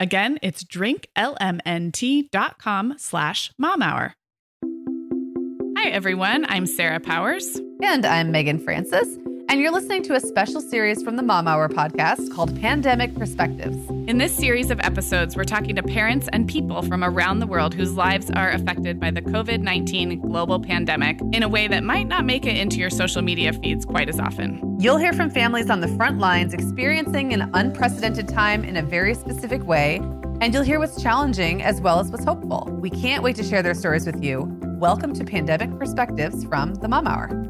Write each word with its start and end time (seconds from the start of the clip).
Again, 0.00 0.40
it's 0.42 0.64
drinklmnt.com 0.64 2.94
slash 2.96 3.52
mom 3.58 3.82
hour. 3.82 4.14
Hi, 5.76 5.90
everyone. 5.90 6.46
I'm 6.48 6.66
Sarah 6.66 7.00
Powers. 7.00 7.60
And 7.82 8.04
I'm 8.04 8.32
Meagan 8.32 8.58
Francis 8.58 9.16
and 9.50 9.60
you're 9.60 9.72
listening 9.72 10.00
to 10.00 10.14
a 10.14 10.20
special 10.20 10.60
series 10.60 11.02
from 11.02 11.16
the 11.16 11.24
Mom 11.24 11.48
Hour 11.48 11.68
podcast 11.68 12.32
called 12.32 12.54
Pandemic 12.60 13.12
Perspectives. 13.16 13.76
In 14.06 14.18
this 14.18 14.32
series 14.32 14.70
of 14.70 14.78
episodes, 14.78 15.34
we're 15.34 15.42
talking 15.42 15.74
to 15.74 15.82
parents 15.82 16.28
and 16.32 16.48
people 16.48 16.82
from 16.82 17.02
around 17.02 17.40
the 17.40 17.48
world 17.48 17.74
whose 17.74 17.96
lives 17.96 18.30
are 18.30 18.50
affected 18.50 19.00
by 19.00 19.10
the 19.10 19.20
COVID 19.20 19.60
19 19.60 20.20
global 20.20 20.60
pandemic 20.60 21.18
in 21.32 21.42
a 21.42 21.48
way 21.48 21.66
that 21.66 21.82
might 21.82 22.06
not 22.06 22.24
make 22.24 22.46
it 22.46 22.56
into 22.56 22.78
your 22.78 22.90
social 22.90 23.22
media 23.22 23.52
feeds 23.52 23.84
quite 23.84 24.08
as 24.08 24.20
often. 24.20 24.76
You'll 24.78 24.98
hear 24.98 25.12
from 25.12 25.30
families 25.30 25.68
on 25.68 25.80
the 25.80 25.88
front 25.96 26.20
lines 26.20 26.54
experiencing 26.54 27.32
an 27.32 27.50
unprecedented 27.52 28.28
time 28.28 28.62
in 28.62 28.76
a 28.76 28.82
very 28.82 29.14
specific 29.14 29.66
way, 29.66 29.96
and 30.40 30.54
you'll 30.54 30.62
hear 30.62 30.78
what's 30.78 31.02
challenging 31.02 31.60
as 31.60 31.80
well 31.80 31.98
as 31.98 32.08
what's 32.12 32.24
hopeful. 32.24 32.68
We 32.80 32.90
can't 32.90 33.24
wait 33.24 33.34
to 33.34 33.42
share 33.42 33.64
their 33.64 33.74
stories 33.74 34.06
with 34.06 34.22
you. 34.22 34.48
Welcome 34.78 35.12
to 35.14 35.24
Pandemic 35.24 35.76
Perspectives 35.76 36.44
from 36.44 36.76
the 36.76 36.86
Mom 36.86 37.08
Hour. 37.08 37.49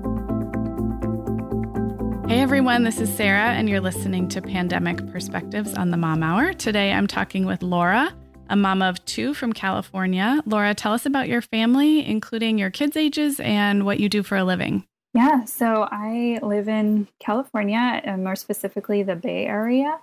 Hey 2.31 2.43
everyone, 2.43 2.85
this 2.85 3.01
is 3.01 3.13
Sarah, 3.13 3.55
and 3.55 3.69
you're 3.69 3.81
listening 3.81 4.29
to 4.29 4.41
Pandemic 4.41 5.05
Perspectives 5.11 5.75
on 5.75 5.91
the 5.91 5.97
Mom 5.97 6.23
Hour. 6.23 6.53
Today 6.53 6.93
I'm 6.93 7.09
talking 7.09 7.45
with 7.45 7.61
Laura, 7.61 8.15
a 8.49 8.55
mom 8.55 8.83
of 8.83 9.05
two 9.05 9.35
from 9.35 9.53
California. 9.53 10.41
Laura, 10.47 10.73
tell 10.73 10.93
us 10.93 11.05
about 11.05 11.27
your 11.27 11.43
family, 11.43 12.07
including 12.07 12.57
your 12.57 12.71
kids' 12.71 12.97
ages 12.97 13.41
and 13.41 13.85
what 13.85 13.99
you 13.99 14.09
do 14.09 14.23
for 14.23 14.37
a 14.37 14.45
living. 14.45 14.87
Yeah, 15.13 15.45
so 15.45 15.89
I 15.91 16.39
live 16.41 16.69
in 16.69 17.09
California, 17.19 18.01
and 18.05 18.23
more 18.23 18.37
specifically 18.37 19.03
the 19.03 19.17
Bay 19.17 19.47
Area. 19.47 19.99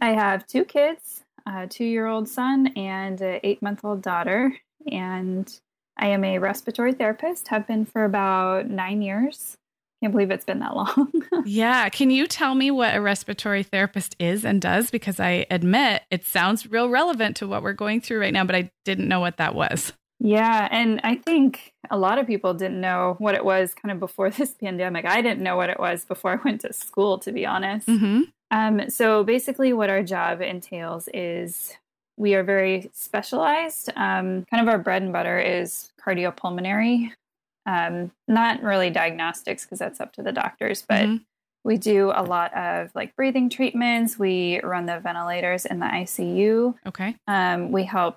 I 0.00 0.14
have 0.14 0.48
two 0.48 0.64
kids 0.64 1.22
a 1.46 1.68
two 1.68 1.84
year 1.84 2.08
old 2.08 2.28
son 2.28 2.72
and 2.74 3.20
an 3.20 3.38
eight 3.44 3.62
month 3.62 3.84
old 3.84 4.02
daughter, 4.02 4.52
and 4.90 5.60
I 5.96 6.08
am 6.08 6.24
a 6.24 6.40
respiratory 6.40 6.94
therapist, 6.94 7.46
have 7.48 7.68
been 7.68 7.86
for 7.86 8.04
about 8.04 8.68
nine 8.68 9.00
years. 9.00 9.57
Can't 10.00 10.12
believe 10.12 10.30
it's 10.30 10.44
been 10.44 10.60
that 10.60 10.76
long. 10.76 11.12
yeah. 11.44 11.88
Can 11.88 12.10
you 12.10 12.26
tell 12.26 12.54
me 12.54 12.70
what 12.70 12.94
a 12.94 13.00
respiratory 13.00 13.64
therapist 13.64 14.14
is 14.18 14.44
and 14.44 14.62
does? 14.62 14.90
Because 14.90 15.18
I 15.18 15.46
admit 15.50 16.02
it 16.10 16.24
sounds 16.24 16.70
real 16.70 16.88
relevant 16.88 17.36
to 17.38 17.48
what 17.48 17.62
we're 17.62 17.72
going 17.72 18.00
through 18.00 18.20
right 18.20 18.32
now, 18.32 18.44
but 18.44 18.54
I 18.54 18.70
didn't 18.84 19.08
know 19.08 19.20
what 19.20 19.38
that 19.38 19.54
was. 19.54 19.92
Yeah. 20.20 20.68
And 20.70 21.00
I 21.04 21.16
think 21.16 21.72
a 21.90 21.98
lot 21.98 22.18
of 22.18 22.26
people 22.26 22.54
didn't 22.54 22.80
know 22.80 23.16
what 23.18 23.34
it 23.34 23.44
was 23.44 23.74
kind 23.74 23.92
of 23.92 23.98
before 23.98 24.30
this 24.30 24.52
pandemic. 24.52 25.04
I 25.04 25.20
didn't 25.20 25.42
know 25.42 25.56
what 25.56 25.70
it 25.70 25.80
was 25.80 26.04
before 26.04 26.32
I 26.32 26.40
went 26.44 26.60
to 26.62 26.72
school, 26.72 27.18
to 27.18 27.32
be 27.32 27.44
honest. 27.44 27.88
Mm-hmm. 27.88 28.22
Um, 28.50 28.88
so 28.88 29.24
basically, 29.24 29.72
what 29.72 29.90
our 29.90 30.02
job 30.02 30.40
entails 30.40 31.08
is 31.12 31.76
we 32.16 32.34
are 32.34 32.42
very 32.42 32.90
specialized. 32.94 33.90
Um, 33.90 34.46
kind 34.50 34.62
of 34.62 34.68
our 34.68 34.78
bread 34.78 35.02
and 35.02 35.12
butter 35.12 35.38
is 35.38 35.92
cardiopulmonary 36.04 37.10
um, 37.68 38.10
not 38.26 38.62
really 38.62 38.88
diagnostics 38.88 39.64
because 39.64 39.78
that's 39.78 40.00
up 40.00 40.14
to 40.14 40.22
the 40.22 40.32
doctors, 40.32 40.82
but 40.88 41.02
mm-hmm. 41.02 41.16
we 41.64 41.76
do 41.76 42.10
a 42.14 42.22
lot 42.22 42.56
of 42.56 42.90
like 42.94 43.14
breathing 43.14 43.50
treatments. 43.50 44.18
We 44.18 44.58
run 44.64 44.86
the 44.86 44.98
ventilators 45.00 45.66
in 45.66 45.78
the 45.78 45.86
ICU. 45.86 46.74
Okay. 46.86 47.14
Um, 47.26 47.70
we 47.70 47.84
help 47.84 48.16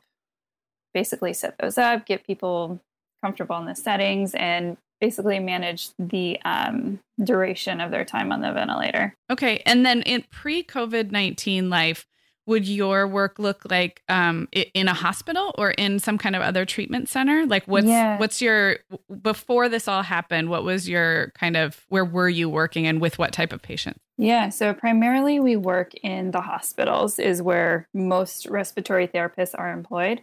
basically 0.93 1.33
set 1.33 1.57
those 1.59 1.77
up, 1.77 2.05
get 2.05 2.25
people 2.25 2.79
comfortable 3.21 3.57
in 3.57 3.65
the 3.65 3.75
settings, 3.75 4.33
and 4.35 4.77
basically 5.01 5.39
manage 5.39 5.89
the 5.99 6.39
um, 6.45 7.01
duration 7.21 7.81
of 7.81 7.91
their 7.91 8.05
time 8.05 8.31
on 8.31 8.39
the 8.39 8.53
ventilator. 8.53 9.13
Okay. 9.29 9.61
And 9.65 9.85
then 9.85 10.01
in 10.03 10.23
pre 10.31 10.63
COVID 10.63 11.11
19 11.11 11.69
life, 11.69 12.05
would 12.45 12.67
your 12.67 13.07
work 13.07 13.37
look 13.39 13.61
like 13.69 14.01
um, 14.09 14.47
in 14.51 14.87
a 14.87 14.93
hospital 14.93 15.53
or 15.57 15.71
in 15.71 15.99
some 15.99 16.17
kind 16.17 16.35
of 16.35 16.41
other 16.41 16.65
treatment 16.65 17.07
center? 17.07 17.45
Like, 17.45 17.65
what's 17.65 17.87
yeah. 17.87 18.17
what's 18.17 18.41
your 18.41 18.77
before 19.21 19.69
this 19.69 19.87
all 19.87 20.03
happened? 20.03 20.49
What 20.49 20.63
was 20.63 20.89
your 20.89 21.31
kind 21.31 21.55
of 21.55 21.85
where 21.89 22.05
were 22.05 22.29
you 22.29 22.49
working 22.49 22.87
and 22.87 22.99
with 22.99 23.19
what 23.19 23.31
type 23.31 23.53
of 23.53 23.61
patients? 23.61 23.99
Yeah, 24.17 24.49
so 24.49 24.73
primarily 24.73 25.39
we 25.39 25.55
work 25.55 25.93
in 26.03 26.31
the 26.31 26.41
hospitals, 26.41 27.17
is 27.17 27.41
where 27.41 27.87
most 27.93 28.45
respiratory 28.45 29.07
therapists 29.07 29.55
are 29.57 29.71
employed. 29.71 30.21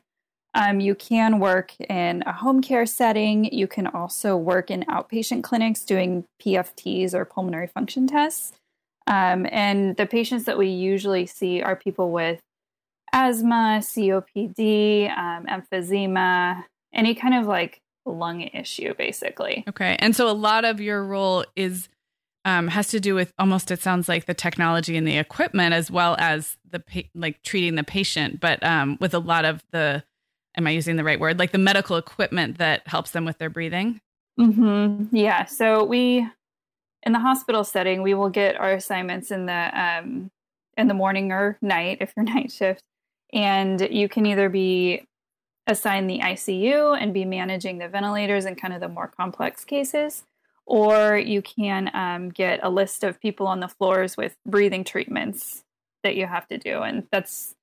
Um, 0.55 0.81
you 0.81 0.95
can 0.95 1.39
work 1.39 1.75
in 1.81 2.23
a 2.27 2.33
home 2.33 2.62
care 2.62 2.87
setting. 2.87 3.45
You 3.45 3.67
can 3.67 3.87
also 3.87 4.37
work 4.37 4.71
in 4.71 4.84
outpatient 4.84 5.43
clinics 5.43 5.84
doing 5.84 6.25
PFTs 6.41 7.15
or 7.15 7.25
pulmonary 7.25 7.67
function 7.67 8.07
tests. 8.07 8.53
Um, 9.09 9.47
and 9.51 9.97
the 9.97 10.07
patients 10.07 10.45
that 10.45 10.59
we 10.59 10.69
usually 10.69 11.27
see 11.27 11.63
are 11.63 11.75
people 11.75 12.13
with 12.13 12.41
asthma, 13.13 13.81
COPD, 13.81 15.11
um, 15.17 15.47
emphysema, 15.47 16.65
any 16.93 17.15
kind 17.15 17.35
of 17.35 17.47
like 17.47 17.81
lung 18.05 18.43
issue, 18.43 18.95
basically. 18.95 19.65
Okay. 19.69 19.97
And 19.99 20.15
so 20.15 20.29
a 20.29 20.33
lot 20.33 20.65
of 20.65 20.81
your 20.81 21.03
role 21.03 21.45
is 21.57 21.89
um, 22.45 22.69
has 22.69 22.89
to 22.89 23.01
do 23.01 23.15
with 23.15 23.33
almost 23.39 23.71
it 23.71 23.81
sounds 23.81 24.09
like 24.09 24.27
the 24.27 24.35
technology 24.35 24.97
and 24.97 25.07
the 25.07 25.19
equipment 25.19 25.75
as 25.75 25.91
well 25.91 26.15
as 26.19 26.57
the 26.71 26.81
pa- 26.81 27.09
like 27.15 27.43
treating 27.43 27.75
the 27.75 27.85
patient, 27.85 28.41
but 28.41 28.63
um, 28.63 28.99
with 29.01 29.15
a 29.15 29.19
lot 29.19 29.45
of 29.45 29.65
the 29.73 30.05
am 30.57 30.67
I 30.67 30.71
using 30.71 30.97
the 30.97 31.05
right 31.05 31.21
word? 31.21 31.39
Like 31.39 31.53
the 31.53 31.59
medical 31.59 31.97
equipment 31.97 32.59
that 32.59 32.87
helps 32.87 33.13
them 33.13 33.25
with 33.25 33.39
their 33.39 33.51
breathing. 33.51 34.01
Mm-hmm. 34.39 35.15
Yeah. 35.15 35.47
So 35.47 35.85
we 35.85 36.27
in 37.09 37.13
the 37.13 37.19
hospital 37.19 37.65
setting, 37.65 38.03
we 38.03 38.13
will 38.13 38.29
get 38.29 38.55
our 38.57 38.73
assignments 38.73 39.31
in 39.31 39.47
the 39.47 39.71
um, 39.81 40.31
in 40.77 40.89
the 40.89 40.95
morning 40.95 41.33
or 41.33 41.57
night 41.63 41.99
if 42.03 42.13
you're 42.15 42.25
night 42.34 42.53
shift, 42.53 42.84
and 43.33 43.81
you 43.91 44.10
can 44.10 44.27
either 44.27 44.51
be 44.51 45.03
assigned 45.66 46.09
the 46.09 46.19
ICU 46.19 47.01
and 47.01 47.15
be 47.15 47.25
managing 47.25 47.78
the 47.78 47.89
ventilators 47.89 48.45
and 48.45 48.60
kind 48.60 48.75
of 48.75 48.81
the 48.81 48.89
more 48.89 49.09
complex 49.09 49.65
cases, 49.65 50.25
or 50.66 51.16
you 51.16 51.41
can 51.41 51.91
um, 51.95 52.28
get 52.28 52.60
a 52.63 52.69
list 52.69 53.03
of 53.03 53.19
people 53.21 53.47
on 53.47 53.61
the 53.61 53.69
floors 53.69 54.19
with 54.19 54.37
breathing 54.47 54.84
treatments 54.84 55.65
that 56.04 56.15
you 56.15 56.27
have 56.27 56.47
to 56.49 56.59
do, 56.59 56.83
and 56.83 57.09
that's 57.11 57.54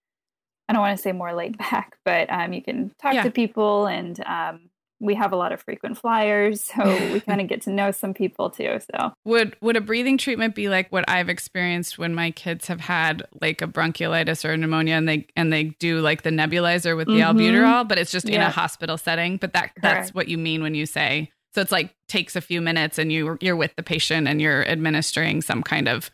I 0.68 0.74
don't 0.74 0.82
want 0.82 0.98
to 0.98 1.04
say 1.04 1.12
more 1.12 1.36
laid 1.36 1.56
back, 1.60 2.00
but 2.04 2.32
um, 2.32 2.52
you 2.52 2.64
can 2.64 2.96
talk 3.00 3.14
yeah. 3.14 3.22
to 3.22 3.30
people 3.30 3.86
and 3.86 4.20
um, 4.26 4.72
we 5.00 5.16
have 5.16 5.34
a 5.34 5.36
lot 5.36 5.52
of 5.52 5.62
frequent 5.62 5.98
flyers, 5.98 6.62
so 6.62 6.84
we 7.12 7.20
kind 7.28 7.42
of 7.42 7.48
get 7.48 7.62
to 7.64 7.70
know 7.70 7.92
some 7.92 8.14
people 8.14 8.50
too. 8.50 8.80
So 8.80 9.14
would 9.26 9.56
would 9.62 9.76
a 9.76 9.82
breathing 9.82 10.18
treatment 10.18 10.56
be 10.56 10.70
like 10.70 10.92
what 10.92 11.06
I've 11.08 11.30
experienced 11.30 11.98
when 11.98 12.16
my 12.16 12.32
kids 12.32 12.68
have 12.68 12.80
had 12.80 13.24
like 13.42 13.62
a 13.62 13.68
bronchiolitis 13.68 14.46
or 14.46 14.56
pneumonia, 14.58 14.96
and 14.96 15.08
they 15.08 15.28
and 15.36 15.52
they 15.52 15.76
do 15.80 16.00
like 16.00 16.24
the 16.24 16.30
nebulizer 16.30 16.96
with 16.96 17.08
the 17.08 17.20
mm-hmm. 17.20 17.38
albuterol, 17.38 17.88
but 17.88 17.98
it's 17.98 18.12
just 18.12 18.30
in 18.30 18.42
a 18.42 18.50
hospital 18.50 18.98
setting. 18.98 19.38
But 19.38 19.54
that 19.54 19.76
Correct. 19.76 19.82
that's 19.82 20.14
what 20.14 20.28
you 20.28 20.38
mean 20.38 20.64
when 20.64 20.76
you 20.76 20.86
say 20.86 21.32
so. 21.54 21.62
It's 21.62 21.72
like 21.72 21.94
takes 22.08 22.36
a 22.36 22.42
few 22.42 22.62
minutes, 22.62 22.98
and 22.98 23.12
you 23.12 23.38
you're 23.42 23.56
with 23.56 23.76
the 23.76 23.84
patient, 23.84 24.28
and 24.28 24.42
you're 24.42 24.68
administering 24.68 25.42
some 25.42 25.64
kind 25.64 25.88
of 25.88 26.10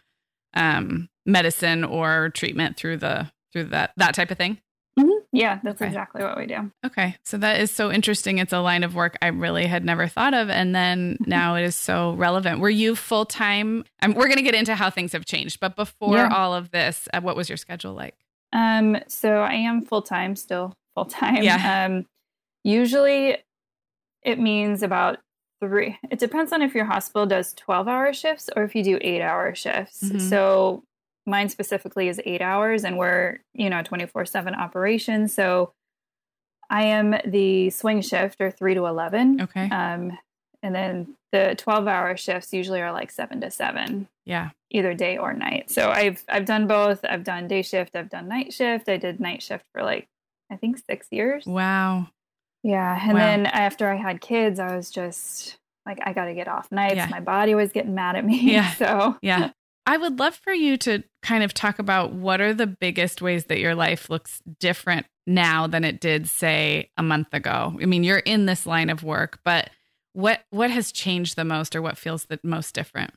um, 0.53 1.09
medicine 1.25 1.83
or 1.83 2.29
treatment 2.29 2.77
through 2.77 2.97
the 2.97 3.31
through 3.51 3.65
that 3.65 3.91
that 3.97 4.15
type 4.15 4.31
of 4.31 4.37
thing? 4.37 4.59
Mm-hmm. 5.33 5.37
Yeah, 5.37 5.59
that's 5.63 5.81
Okay. 5.81 5.87
exactly 5.87 6.23
what 6.23 6.37
we 6.37 6.45
do. 6.45 6.71
Okay, 6.85 7.15
so 7.23 7.37
that 7.37 7.59
is 7.61 7.71
so 7.71 7.89
interesting. 7.91 8.37
It's 8.37 8.51
a 8.53 8.59
line 8.59 8.83
of 8.83 8.95
work 8.95 9.17
I 9.21 9.27
really 9.27 9.65
had 9.65 9.85
never 9.85 10.07
thought 10.07 10.33
of, 10.33 10.49
and 10.49 10.75
then 10.75 11.13
Mm-hmm. 11.21 11.29
now 11.29 11.55
it 11.55 11.63
is 11.63 11.75
so 11.75 12.13
relevant. 12.15 12.59
Were 12.59 12.69
you 12.69 12.95
full 12.95 13.25
time? 13.25 13.85
Um, 14.01 14.13
we're 14.13 14.25
going 14.27 14.37
to 14.37 14.43
get 14.43 14.55
into 14.55 14.75
how 14.75 14.89
things 14.89 15.13
have 15.13 15.25
changed, 15.25 15.59
but 15.61 15.75
before 15.75 16.17
Yeah. 16.17 16.29
all 16.35 16.53
of 16.53 16.71
this, 16.71 17.07
uh, 17.13 17.21
what 17.21 17.35
was 17.35 17.47
your 17.49 17.57
schedule 17.57 17.93
like? 17.93 18.15
Um, 18.53 18.97
so 19.07 19.37
I 19.39 19.53
am 19.53 19.83
full 19.85 20.01
time, 20.01 20.35
still 20.35 20.73
full 20.95 21.05
time. 21.05 21.43
Yeah. 21.43 21.85
Um, 21.85 22.05
usually 22.63 23.37
it 24.23 24.39
means 24.39 24.83
about 24.83 25.19
three. 25.61 25.97
It 26.09 26.19
depends 26.19 26.51
on 26.51 26.61
if 26.61 26.73
your 26.75 26.85
hospital 26.85 27.25
does 27.25 27.53
12 27.53 27.87
hour 27.87 28.13
shifts 28.13 28.49
or 28.55 28.63
if 28.63 28.75
you 28.75 28.83
do 28.83 28.97
eight 29.01 29.21
hour 29.21 29.53
shifts. 29.55 30.03
Mhm. 30.03 30.19
So 30.29 30.83
mine 31.25 31.49
specifically 31.49 32.07
is 32.07 32.19
eight 32.25 32.41
hours 32.41 32.83
and 32.83 32.97
we're, 32.97 33.39
you 33.53 33.69
know, 33.69 33.81
24 33.83 34.25
seven 34.25 34.55
operation. 34.55 35.27
So 35.27 35.73
I 36.69 36.83
am 36.85 37.15
the 37.25 37.69
swing 37.69 38.01
shift 38.01 38.37
or 38.39 38.49
three 38.51 38.73
to 38.75 38.85
11. 38.85 39.41
Okay, 39.41 39.69
Um, 39.69 40.17
and 40.63 40.73
then 40.75 41.15
the 41.31 41.55
12 41.57 41.87
hour 41.87 42.15
shifts 42.17 42.53
usually 42.53 42.81
are 42.81 42.91
like 42.91 43.11
seven 43.11 43.41
to 43.41 43.51
seven 43.51 44.07
yeah, 44.25 44.51
either 44.69 44.93
day 44.93 45.17
or 45.17 45.33
night. 45.33 45.69
So 45.71 45.89
I've 45.89 46.23
I've 46.29 46.45
done 46.45 46.67
both. 46.67 47.03
I've 47.03 47.23
done 47.23 47.47
day 47.47 47.61
shift, 47.63 47.95
I've 47.95 48.09
done 48.09 48.27
night 48.27 48.53
shift. 48.53 48.87
I 48.89 48.97
did 48.97 49.19
night 49.19 49.41
shift 49.41 49.65
for 49.73 49.81
like 49.83 50.07
I 50.51 50.55
think 50.57 50.77
6 50.89 51.07
years. 51.11 51.45
wow, 51.45 52.07
Yeah, 52.63 52.99
and 53.01 53.13
Wow. 53.13 53.19
then 53.19 53.45
after 53.47 53.89
I 53.89 53.95
had 53.95 54.21
kids, 54.21 54.59
I 54.59 54.75
was 54.75 54.91
just 54.91 55.57
like 55.85 55.99
I 56.05 56.13
got 56.13 56.25
to 56.25 56.33
get 56.35 56.47
off 56.47 56.71
nights. 56.71 56.95
Yeah. 56.95 57.07
My 57.07 57.19
body 57.21 57.55
was 57.55 57.71
getting 57.71 57.95
mad 57.95 58.15
at 58.15 58.25
me. 58.25 58.51
Yeah. 58.53 58.71
So 58.75 59.17
yeah. 59.21 59.51
I 59.91 59.97
would 59.97 60.19
love 60.19 60.35
for 60.35 60.53
you 60.53 60.77
to 60.77 61.03
kind 61.21 61.43
of 61.43 61.53
talk 61.53 61.77
about 61.77 62.13
what 62.13 62.39
are 62.39 62.53
the 62.53 62.65
biggest 62.65 63.21
ways 63.21 63.43
that 63.47 63.59
your 63.59 63.75
life 63.75 64.09
looks 64.09 64.41
different 64.57 65.05
now 65.27 65.67
than 65.67 65.83
it 65.83 65.99
did, 65.99 66.29
say, 66.29 66.89
a 66.95 67.03
month 67.03 67.33
ago. 67.33 67.77
I 67.81 67.85
mean, 67.85 68.05
you're 68.05 68.19
in 68.19 68.45
this 68.45 68.65
line 68.65 68.89
of 68.89 69.03
work, 69.03 69.39
but 69.43 69.69
what 70.13 70.45
what 70.49 70.71
has 70.71 70.93
changed 70.93 71.35
the 71.35 71.43
most, 71.43 71.75
or 71.75 71.81
what 71.81 71.97
feels 71.97 72.23
the 72.25 72.39
most 72.41 72.73
different? 72.73 73.11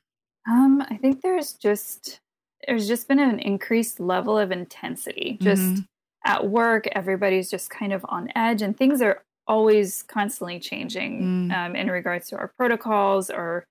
um 0.51 0.83
I 0.91 0.97
think 0.97 1.23
there's 1.23 1.53
just 1.53 2.19
there's 2.67 2.89
just 2.89 3.07
been 3.07 3.21
an 3.21 3.39
increased 3.39 4.01
level 4.01 4.37
of 4.37 4.51
intensity. 4.51 5.39
Just 5.41 5.63
Mhm. 5.63 5.87
at 6.25 6.49
work, 6.49 6.89
everybody's 6.91 7.49
just 7.51 7.71
kind 7.71 7.93
of 7.93 8.05
on 8.09 8.31
edge 8.35 8.63
and 8.63 8.77
things 8.77 9.01
are 9.01 9.23
always 9.47 10.03
constantly 10.03 10.59
changing 10.59 11.23
Mm. 11.23 11.53
um, 11.57 11.77
in 11.77 11.89
regards 11.89 12.29
to 12.31 12.37
our 12.37 12.49
protocols 12.59 13.31
or 13.31 13.65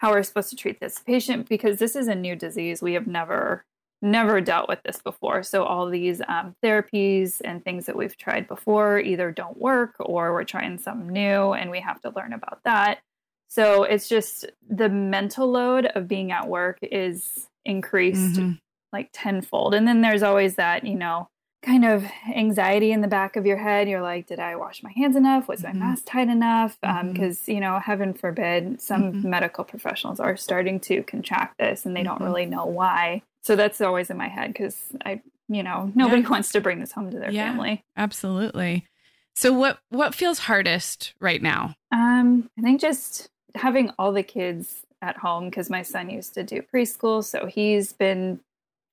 how 0.00 0.10
we're 0.12 0.22
supposed 0.22 0.48
to 0.50 0.56
treat 0.56 0.80
this 0.80 0.98
patient 0.98 1.48
because 1.48 1.78
this 1.78 1.94
is 1.94 2.08
a 2.08 2.14
new 2.14 2.34
disease. 2.34 2.80
We 2.80 2.94
have 2.94 3.06
never, 3.06 3.64
never 4.00 4.40
dealt 4.40 4.66
with 4.66 4.82
this 4.82 5.00
before. 5.02 5.42
So 5.42 5.64
all 5.64 5.88
these 5.90 6.22
um, 6.26 6.54
therapies 6.64 7.40
and 7.44 7.62
things 7.62 7.84
that 7.84 7.96
we've 7.96 8.16
tried 8.16 8.48
before 8.48 8.98
either 8.98 9.30
don't 9.30 9.58
work 9.58 9.94
or 10.00 10.32
we're 10.32 10.44
trying 10.44 10.78
something 10.78 11.08
new 11.12 11.52
and 11.52 11.70
we 11.70 11.80
have 11.80 12.00
to 12.00 12.12
learn 12.16 12.32
about 12.32 12.60
that. 12.64 13.00
So 13.48 13.82
it's 13.82 14.08
just 14.08 14.46
the 14.68 14.88
mental 14.88 15.50
load 15.50 15.86
of 15.94 16.08
being 16.08 16.32
at 16.32 16.48
work 16.48 16.78
is 16.82 17.48
increased 17.66 18.40
Mhm. 18.40 18.58
like 18.94 19.10
tenfold. 19.12 19.74
And 19.74 19.86
then 19.86 20.00
there's 20.00 20.22
always 20.22 20.54
that, 20.54 20.86
you 20.86 20.94
know, 20.94 21.28
kind 21.62 21.84
of 21.84 22.04
anxiety 22.34 22.90
in 22.92 23.00
the 23.02 23.08
back 23.08 23.36
of 23.36 23.44
your 23.44 23.58
head. 23.58 23.88
You're 23.88 24.00
like, 24.02 24.26
did 24.26 24.38
I 24.40 24.56
wash 24.56 24.82
my 24.82 24.92
hands 24.92 25.14
enough? 25.16 25.46
Was 25.46 25.62
my 25.62 25.70
Mhm. 25.72 25.76
mask 25.78 26.04
tight 26.06 26.28
enough? 26.28 26.78
Because, 26.80 27.46
you 27.48 27.60
know, 27.60 27.78
heaven 27.78 28.14
forbid, 28.14 28.80
some 28.80 29.12
Mhm. 29.12 29.24
medical 29.24 29.64
professionals 29.64 30.20
are 30.20 30.36
starting 30.36 30.80
to 30.80 31.02
contract 31.02 31.58
this 31.58 31.84
and 31.84 31.94
they 31.94 32.02
don't 32.02 32.20
Mhm. 32.20 32.24
really 32.24 32.46
know 32.46 32.64
why. 32.64 33.22
So 33.42 33.56
that's 33.56 33.80
always 33.80 34.08
in 34.10 34.16
my 34.16 34.28
head 34.28 34.48
because 34.52 34.92
I, 35.04 35.20
you 35.48 35.62
know, 35.62 35.92
nobody 35.94 36.22
Yeah. 36.22 36.28
wants 36.30 36.50
to 36.52 36.60
bring 36.60 36.80
this 36.80 36.92
home 36.92 37.10
to 37.10 37.18
their 37.18 37.30
Yeah. 37.30 37.50
family. 37.50 37.82
Absolutely. 37.96 38.86
So 39.34 39.52
what 39.52 39.78
what 39.90 40.14
feels 40.14 40.40
hardest 40.40 41.14
right 41.20 41.42
now? 41.42 41.74
Um, 41.92 42.50
I 42.58 42.62
think 42.62 42.80
just 42.80 43.28
having 43.54 43.90
all 43.98 44.12
the 44.12 44.22
kids 44.22 44.84
at 45.02 45.16
home 45.18 45.46
because 45.50 45.70
my 45.70 45.82
son 45.82 46.10
used 46.10 46.34
to 46.34 46.42
do 46.42 46.62
preschool, 46.62 47.24
so 47.24 47.46
he's 47.46 47.92
been, 47.92 48.40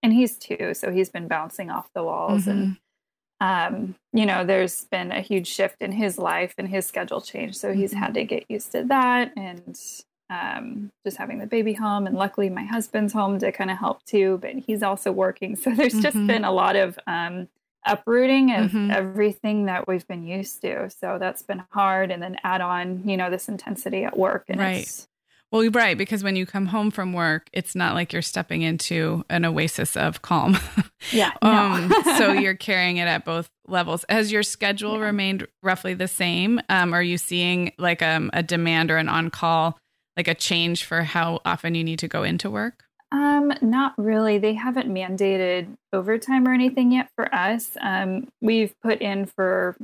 and 0.08 0.14
he's 0.16 0.38
two, 0.38 0.74
so 0.74 0.90
he's 0.90 1.10
been 1.10 1.28
bouncing 1.28 1.70
off 1.70 1.90
the 1.94 2.02
walls, 2.04 2.48
and 2.48 2.78
um, 3.42 3.96
you 4.14 4.26
know, 4.26 4.46
there's 4.46 4.86
been 4.86 5.12
a 5.12 5.20
huge 5.22 5.48
shift 5.48 5.82
in 5.82 5.92
his 5.92 6.18
life 6.18 6.54
and 6.58 6.70
his 6.70 6.86
schedule 6.86 7.20
changed, 7.22 7.58
so 7.58 7.74
he's 7.74 7.94
Mhm. 7.94 7.98
had 7.98 8.14
to 8.14 8.24
get 8.24 8.46
used 8.50 8.72
to 8.72 8.84
that, 8.86 9.34
and 9.36 9.78
um, 10.30 10.92
just 11.06 11.18
having 11.18 11.40
the 11.40 11.46
baby 11.48 11.74
home, 11.74 12.08
and 12.08 12.16
luckily 12.16 12.50
my 12.50 12.64
husband's 12.64 13.12
home 13.12 13.38
to 13.40 13.52
kind 13.52 13.70
of 13.70 13.78
help 13.78 14.04
too, 14.06 14.38
but 14.42 14.56
he's 14.56 14.82
also 14.82 15.12
working, 15.12 15.56
so 15.58 15.70
there's 15.72 16.00
just 16.00 16.16
Mhm. 16.18 16.28
been 16.28 16.46
a 16.46 16.52
lot 16.52 16.76
of 16.78 16.98
um 17.06 17.50
uprooting 17.86 18.52
of 18.54 18.72
Mhm. 18.72 18.92
everything 18.92 19.66
that 19.66 19.88
we've 19.88 20.08
been 20.08 20.26
used 20.26 20.62
to. 20.62 20.90
So 20.90 21.18
that's 21.20 21.42
been 21.42 21.64
hard. 21.72 22.12
And 22.12 22.22
then 22.22 22.36
add 22.44 22.60
on, 22.60 23.08
you 23.08 23.16
know, 23.16 23.30
this 23.30 23.48
intensity 23.48 24.04
at 24.04 24.18
work. 24.18 24.44
And 24.50 24.60
Right. 24.60 24.80
it's, 24.82 25.08
Well, 25.52 25.64
you're 25.64 25.72
right, 25.72 25.98
because 25.98 26.24
when 26.26 26.36
you 26.36 26.46
come 26.46 26.66
home 26.66 26.92
from 26.92 27.14
work, 27.14 27.50
it's 27.54 27.74
not 27.74 27.94
like 27.94 28.12
you're 28.12 28.22
stepping 28.22 28.64
into 28.64 29.24
an 29.30 29.46
oasis 29.46 29.96
of 29.96 30.22
calm. 30.22 30.58
yeah. 31.12 31.32
um, 31.42 31.94
so 32.18 32.32
you're 32.34 32.54
carrying 32.56 32.98
it 32.98 33.08
at 33.08 33.24
both 33.24 33.50
levels. 33.66 34.04
Has 34.10 34.30
your 34.32 34.44
schedule 34.44 34.96
Yeah. 34.98 35.06
remained 35.06 35.48
roughly 35.64 35.94
the 35.94 36.10
same? 36.10 36.60
Um, 36.68 36.94
are 36.94 37.02
you 37.04 37.18
seeing 37.18 37.72
like 37.78 38.02
um, 38.02 38.30
a 38.34 38.44
demand 38.44 38.92
or 38.92 38.98
an 38.98 39.08
on 39.08 39.30
call, 39.30 39.78
like 40.18 40.28
a 40.28 40.36
change 40.36 40.84
for 40.84 41.04
how 41.04 41.40
often 41.46 41.76
you 41.76 41.84
need 41.84 42.00
to 42.00 42.10
go 42.10 42.24
into 42.24 42.50
work? 42.50 42.84
Um, 43.14 43.54
not 43.62 43.94
really. 43.98 44.38
They 44.40 44.54
haven't 44.54 44.90
mandated 44.94 45.78
overtime 45.94 46.46
or 46.46 46.54
anything 46.54 46.92
yet 46.92 47.08
for 47.16 47.34
us. 47.34 47.78
Um, 47.80 48.28
we've 48.42 48.74
put 48.84 49.00
in 49.02 49.26
for 49.28 49.78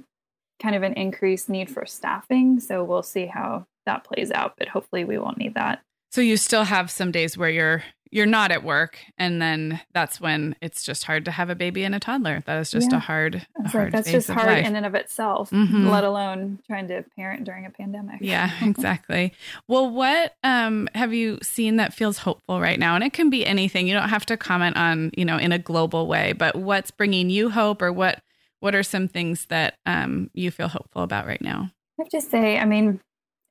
kind 0.61 0.75
of 0.75 0.83
an 0.83 0.93
increased 0.95 1.47
need 1.47 1.69
for 1.69 1.85
staffing, 1.85 2.59
so 2.59 2.83
we'll 2.83 3.01
see 3.01 3.27
how 3.27 3.65
that 3.85 4.03
plays 4.03 4.31
out. 4.31 4.55
But 4.57 4.67
hopefully, 4.69 5.03
we 5.05 5.17
won't 5.17 5.37
need 5.37 5.55
that. 5.55 5.81
So 6.11 6.21
you 6.21 6.37
still 6.37 6.63
have 6.63 6.91
some 6.91 7.11
days 7.11 7.37
where 7.37 7.49
you're 7.49 7.83
you're 8.11 8.27
not 8.27 8.51
at 8.51 8.63
work, 8.63 8.99
and 9.17 9.41
then 9.41 9.81
that's 9.91 10.21
when 10.21 10.55
it's 10.61 10.83
just 10.83 11.03
hard 11.05 11.25
to 11.25 11.31
have 11.31 11.49
a 11.49 11.55
baby 11.55 11.83
and 11.83 11.95
a 11.95 11.99
toddler. 11.99 12.43
That 12.45 12.59
is 12.59 12.69
just 12.69 12.91
Yeah. 12.91 12.97
a 12.97 12.99
hard, 12.99 13.47
a 13.57 13.67
hard 13.67 13.85
like 13.85 13.93
that's 13.93 14.11
just 14.11 14.29
hard 14.29 14.45
life. 14.45 14.67
in 14.67 14.75
and 14.75 14.85
of 14.85 14.93
itself, 14.93 15.49
Mhm. 15.49 15.89
let 15.89 16.03
alone 16.03 16.59
trying 16.67 16.87
to 16.89 17.03
parent 17.15 17.43
during 17.43 17.65
a 17.65 17.71
pandemic. 17.71 18.17
Yeah, 18.21 18.51
exactly. 18.61 19.33
Well, 19.67 19.89
what 19.89 20.35
um, 20.43 20.87
have 20.93 21.11
you 21.11 21.39
seen 21.41 21.77
that 21.77 21.91
feels 21.95 22.19
hopeful 22.19 22.61
right 22.61 22.77
now? 22.77 22.93
And 22.93 23.03
it 23.03 23.13
can 23.13 23.31
be 23.31 23.47
anything. 23.47 23.87
You 23.87 23.95
don't 23.95 24.09
have 24.09 24.27
to 24.27 24.37
comment 24.37 24.77
on, 24.77 25.09
you 25.17 25.25
know, 25.25 25.37
in 25.37 25.51
a 25.51 25.57
global 25.57 26.05
way, 26.05 26.33
but 26.33 26.55
what's 26.55 26.91
bringing 26.91 27.31
you 27.31 27.49
hope, 27.49 27.81
or 27.81 27.91
what 27.91 28.21
what 28.59 28.75
are 28.75 28.83
some 28.83 29.07
things 29.07 29.47
that 29.47 29.79
um, 29.87 30.29
you 30.35 30.51
feel 30.51 30.67
hopeful 30.67 31.01
about 31.01 31.25
right 31.25 31.41
now? 31.41 31.71
I 31.99 32.03
have 32.03 32.09
to 32.09 32.21
say, 32.21 32.59
I 32.59 32.65
mean, 32.65 32.99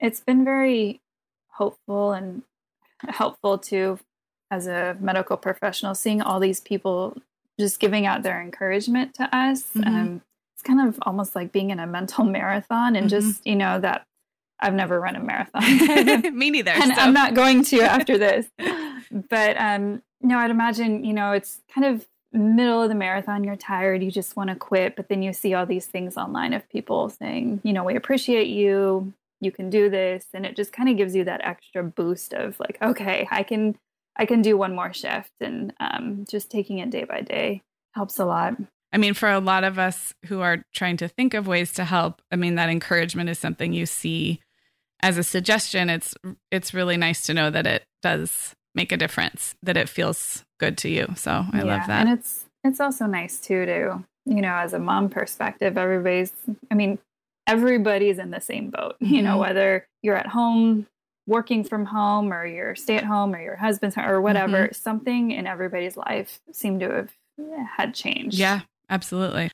it's 0.02 0.20
been 0.20 0.44
very 0.44 1.00
hopeful 1.52 2.12
and 2.12 2.42
helpful 3.08 3.56
too 3.56 3.98
as 4.50 4.66
a 4.66 4.96
medical 5.00 5.36
professional, 5.38 5.94
seeing 5.94 6.20
all 6.20 6.38
these 6.40 6.60
people 6.60 7.16
just 7.58 7.80
giving 7.80 8.04
out 8.06 8.22
their 8.22 8.40
encouragement 8.42 9.14
to 9.14 9.24
us. 9.34 9.62
Mhm. 9.74 9.86
Um, 9.86 10.22
it's 10.54 10.62
kind 10.62 10.86
of 10.86 10.98
almost 11.02 11.34
like 11.34 11.52
being 11.52 11.70
in 11.70 11.78
a 11.80 11.86
mental 11.86 12.24
marathon 12.38 12.96
and 12.96 13.06
Mhm. 13.06 13.10
just, 13.10 13.46
you 13.46 13.56
know, 13.56 13.78
that 13.80 14.04
I've 14.60 14.74
never 14.74 15.00
run 15.00 15.16
a 15.16 15.20
marathon. 15.20 15.62
Me 16.38 16.50
neither. 16.50 16.70
and 16.74 16.94
so. 16.94 17.00
I'm 17.00 17.12
not 17.14 17.34
going 17.34 17.64
to 17.64 17.80
after 17.80 18.16
this. 18.18 18.46
But 19.30 19.56
um, 19.60 20.02
no, 20.20 20.38
I'd 20.38 20.50
imagine, 20.50 21.04
you 21.04 21.12
know, 21.12 21.32
it's 21.32 21.60
kind 21.74 21.86
of 21.86 22.06
middle 22.32 22.80
of 22.82 22.88
the 22.88 22.94
marathon, 22.94 23.44
you're 23.44 23.56
tired, 23.56 24.02
you 24.02 24.10
just 24.10 24.36
want 24.36 24.48
to 24.50 24.56
quit, 24.56 24.96
but 24.96 25.08
then 25.08 25.22
you 25.22 25.32
see 25.32 25.52
all 25.52 25.66
these 25.66 25.86
things 25.86 26.16
online 26.16 26.52
of 26.54 26.66
people 26.70 27.08
saying, 27.10 27.60
you 27.62 27.72
know, 27.74 27.84
we 27.84 27.94
appreciate 27.94 28.46
you, 28.48 29.12
you 29.42 29.50
can 29.50 29.68
do 29.68 29.90
this, 29.90 30.26
and 30.32 30.46
it 30.46 30.56
just 30.56 30.72
kind 30.72 30.88
of 30.88 30.96
gives 30.96 31.14
you 31.14 31.24
that 31.24 31.44
extra 31.44 31.82
boost 31.82 32.32
of 32.32 32.58
like, 32.60 32.78
okay, 32.80 33.26
I 33.30 33.42
can 33.42 33.76
I 34.16 34.24
can 34.24 34.40
do 34.42 34.56
one 34.56 34.74
more 34.74 34.92
shift 34.92 35.32
and 35.40 35.72
um, 35.80 36.24
just 36.28 36.50
taking 36.50 36.78
it 36.78 36.90
day 36.90 37.04
by 37.04 37.22
day 37.22 37.62
helps 37.94 38.18
a 38.18 38.24
lot. 38.24 38.54
I 38.92 38.98
mean, 38.98 39.14
for 39.14 39.30
a 39.30 39.40
lot 39.40 39.64
of 39.64 39.78
us 39.78 40.12
who 40.26 40.42
are 40.42 40.64
trying 40.74 40.98
to 40.98 41.08
think 41.08 41.34
of 41.34 41.46
ways 41.46 41.72
to 41.74 41.84
help, 41.84 42.20
I 42.30 42.36
mean, 42.36 42.56
that 42.56 42.68
encouragement 42.68 43.30
is 43.30 43.38
something 43.38 43.72
you 43.72 43.86
see 43.86 44.40
as 45.00 45.18
a 45.18 45.24
suggestion. 45.24 45.90
It's 45.90 46.14
it's 46.50 46.74
really 46.74 46.96
nice 46.96 47.22
to 47.22 47.34
know 47.34 47.50
that 47.50 47.66
it 47.66 47.84
does 48.02 48.54
make 48.74 48.92
a 48.92 48.96
difference, 48.96 49.54
that 49.62 49.76
it 49.76 49.88
feels 49.88 50.44
good 50.60 50.78
to 50.78 50.88
you. 50.88 51.08
So 51.16 51.44
I 51.52 51.62
love 51.62 51.86
that. 51.88 52.06
And 52.06 52.18
it's 52.18 52.44
it's 52.62 52.80
also 52.80 53.06
nice 53.06 53.40
too 53.40 53.66
to, 53.66 54.04
you 54.26 54.40
know, 54.40 54.54
as 54.54 54.72
a 54.72 54.78
mom 54.78 55.08
perspective, 55.08 55.76
everybody's 55.76 56.32
I 56.70 56.74
mean, 56.74 56.98
everybody's 57.46 58.18
in 58.18 58.30
the 58.30 58.40
same 58.40 58.70
boat. 58.70 58.96
You 59.00 59.22
know, 59.22 59.36
Mhm. 59.36 59.40
whether 59.40 59.86
you're 60.02 60.16
at 60.16 60.26
home 60.28 60.86
working 61.26 61.62
from 61.64 61.84
home 61.86 62.32
or 62.32 62.44
you're 62.46 62.74
stay 62.74 62.96
at 62.96 63.04
home 63.04 63.34
or 63.34 63.40
your 63.40 63.56
husband's 63.56 63.96
or 63.96 64.20
whatever, 64.20 64.64
Mm-hmm. 64.64 64.72
something 64.74 65.30
in 65.30 65.46
everybody's 65.46 65.96
life 65.96 66.40
seemed 66.52 66.80
to 66.80 66.90
have 66.90 67.12
eh, 67.40 67.64
had 67.76 67.94
changed. 67.94 68.38
Yeah, 68.38 68.60
absolutely. 68.90 69.50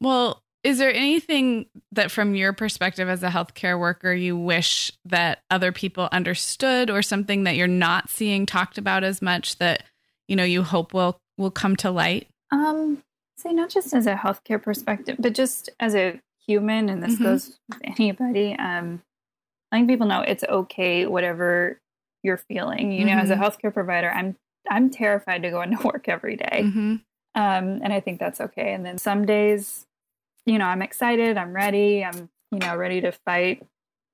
Well, 0.00 0.42
is 0.62 0.78
there 0.78 0.92
anything 0.92 1.66
that, 1.92 2.10
from 2.10 2.34
your 2.34 2.52
perspective 2.52 3.08
as 3.08 3.22
a 3.22 3.28
healthcare 3.30 3.78
worker, 3.80 4.12
you 4.12 4.36
wish 4.36 4.92
that 5.06 5.40
other 5.50 5.72
people 5.72 6.08
understood, 6.12 6.90
or 6.90 7.00
something 7.00 7.44
that 7.44 7.56
you're 7.56 7.66
not 7.66 8.10
seeing 8.10 8.44
talked 8.44 8.76
about 8.76 9.02
as 9.04 9.22
much 9.22 9.56
that 9.58 9.84
you 10.28 10.36
know, 10.36 10.44
you 10.44 10.62
hope 10.62 10.94
will 10.94 11.18
will 11.38 11.50
come 11.50 11.74
to 11.76 11.90
light? 11.90 12.28
Um, 12.52 13.02
say 13.36 13.52
not 13.52 13.68
just 13.70 13.92
as 13.94 14.06
a 14.06 14.14
healthcare 14.14 14.62
perspective, 14.62 15.16
but 15.18 15.34
just 15.34 15.70
as 15.80 15.94
a 15.96 16.20
human, 16.50 16.88
and 16.88 17.02
this 17.02 17.14
mm-hmm. 17.14 17.24
goes 17.24 17.58
with 17.68 17.80
anybody. 17.98 18.56
Um, 18.58 19.02
think 19.70 19.88
people 19.88 20.06
know 20.06 20.22
it's 20.22 20.44
okay, 20.44 21.06
whatever 21.06 21.80
you're 22.22 22.38
feeling. 22.38 22.92
You 22.92 23.06
mm-hmm. 23.06 23.16
know, 23.16 23.22
as 23.22 23.30
a 23.30 23.34
mm-hmm. 23.34 23.42
healthcare 23.42 23.72
provider, 23.72 24.10
I'm 24.10 24.36
I'm 24.68 24.90
terrified 24.90 25.42
to 25.42 25.50
go 25.50 25.62
into 25.62 25.78
work 25.86 26.08
every 26.08 26.36
day. 26.36 26.62
Mm-hmm. 26.64 26.96
Um, 27.36 27.80
and 27.82 27.92
I 27.92 28.00
think 28.00 28.18
that's 28.18 28.40
okay. 28.40 28.72
And 28.72 28.84
then 28.84 28.98
some 28.98 29.24
days, 29.24 29.86
you 30.44 30.58
know, 30.58 30.64
I'm 30.64 30.82
excited, 30.82 31.36
I'm 31.36 31.52
ready, 31.52 32.04
I'm 32.04 32.28
you 32.50 32.58
know 32.58 32.76
ready 32.76 33.00
to 33.02 33.12
fight. 33.12 33.64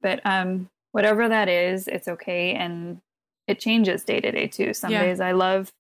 But 0.02 0.20
um, 0.24 0.68
whatever 0.92 1.28
that 1.28 1.48
is, 1.48 1.88
it's 1.88 2.08
okay, 2.08 2.52
and 2.52 3.00
it 3.46 3.58
changes 3.58 4.04
day 4.04 4.20
to 4.20 4.30
day 4.30 4.46
too. 4.46 4.74
Some 4.74 4.92
yeah. 4.92 5.02
days 5.02 5.20
I 5.20 5.32
love 5.32 5.72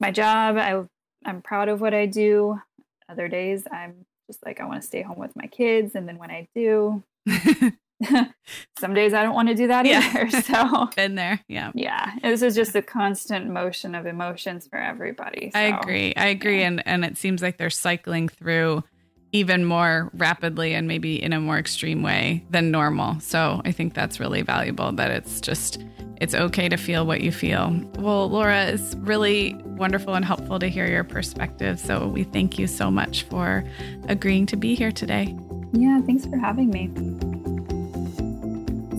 my 0.00 0.10
job. 0.10 0.56
I 0.56 0.82
I'm 1.24 1.40
proud 1.40 1.68
of 1.68 1.80
what 1.80 1.94
I 1.94 2.06
do. 2.06 2.60
Other 3.08 3.28
days 3.28 3.66
I'm 3.70 4.06
just 4.26 4.44
like 4.44 4.60
I 4.60 4.66
want 4.66 4.80
to 4.80 4.86
stay 4.86 5.02
home 5.02 5.18
with 5.18 5.34
my 5.36 5.46
kids, 5.46 5.94
and 5.94 6.08
then 6.08 6.18
when 6.18 6.30
I 6.30 6.48
do, 6.54 7.02
some 8.78 8.94
days 8.94 9.14
I 9.14 9.22
don't 9.22 9.34
want 9.34 9.48
to 9.48 9.54
do 9.54 9.68
that 9.68 9.86
yeah. 9.86 10.00
either. 10.00 10.30
So 10.42 10.88
been 10.96 11.14
there, 11.14 11.40
yeah, 11.48 11.72
yeah. 11.74 12.12
This 12.22 12.42
is 12.42 12.54
just 12.54 12.74
a 12.74 12.82
constant 12.82 13.48
motion 13.48 13.94
of 13.94 14.06
emotions 14.06 14.66
for 14.66 14.78
everybody. 14.78 15.50
So, 15.52 15.58
I 15.58 15.78
agree. 15.78 16.14
I 16.16 16.26
agree, 16.26 16.60
yeah. 16.60 16.68
and 16.68 16.86
and 16.86 17.04
it 17.04 17.16
seems 17.16 17.42
like 17.42 17.56
they're 17.56 17.70
cycling 17.70 18.28
through 18.28 18.84
even 19.34 19.64
more 19.64 20.10
rapidly 20.14 20.74
and 20.74 20.86
maybe 20.86 21.20
in 21.20 21.32
a 21.32 21.40
more 21.40 21.58
extreme 21.58 22.02
way 22.02 22.44
than 22.50 22.70
normal. 22.70 23.18
So 23.18 23.60
I 23.64 23.72
think 23.72 23.92
that's 23.92 24.20
really 24.20 24.42
valuable 24.42 24.92
that 24.92 25.10
it's 25.10 25.40
just 25.40 25.84
it's 26.20 26.36
okay 26.36 26.68
to 26.68 26.76
feel 26.76 27.04
what 27.04 27.20
you 27.20 27.32
feel. 27.32 27.76
Well, 27.98 28.30
Laura, 28.30 28.66
it's 28.66 28.94
really 28.94 29.54
wonderful 29.64 30.14
and 30.14 30.24
helpful 30.24 30.60
to 30.60 30.68
hear 30.68 30.86
your 30.86 31.02
perspective. 31.02 31.80
So 31.80 32.06
we 32.06 32.22
thank 32.22 32.60
you 32.60 32.68
so 32.68 32.92
much 32.92 33.24
for 33.24 33.64
agreeing 34.06 34.46
to 34.46 34.56
be 34.56 34.76
here 34.76 34.92
today. 34.92 35.36
Yeah, 35.72 36.00
thanks 36.02 36.24
for 36.24 36.36
having 36.36 36.70
me. 36.70 36.88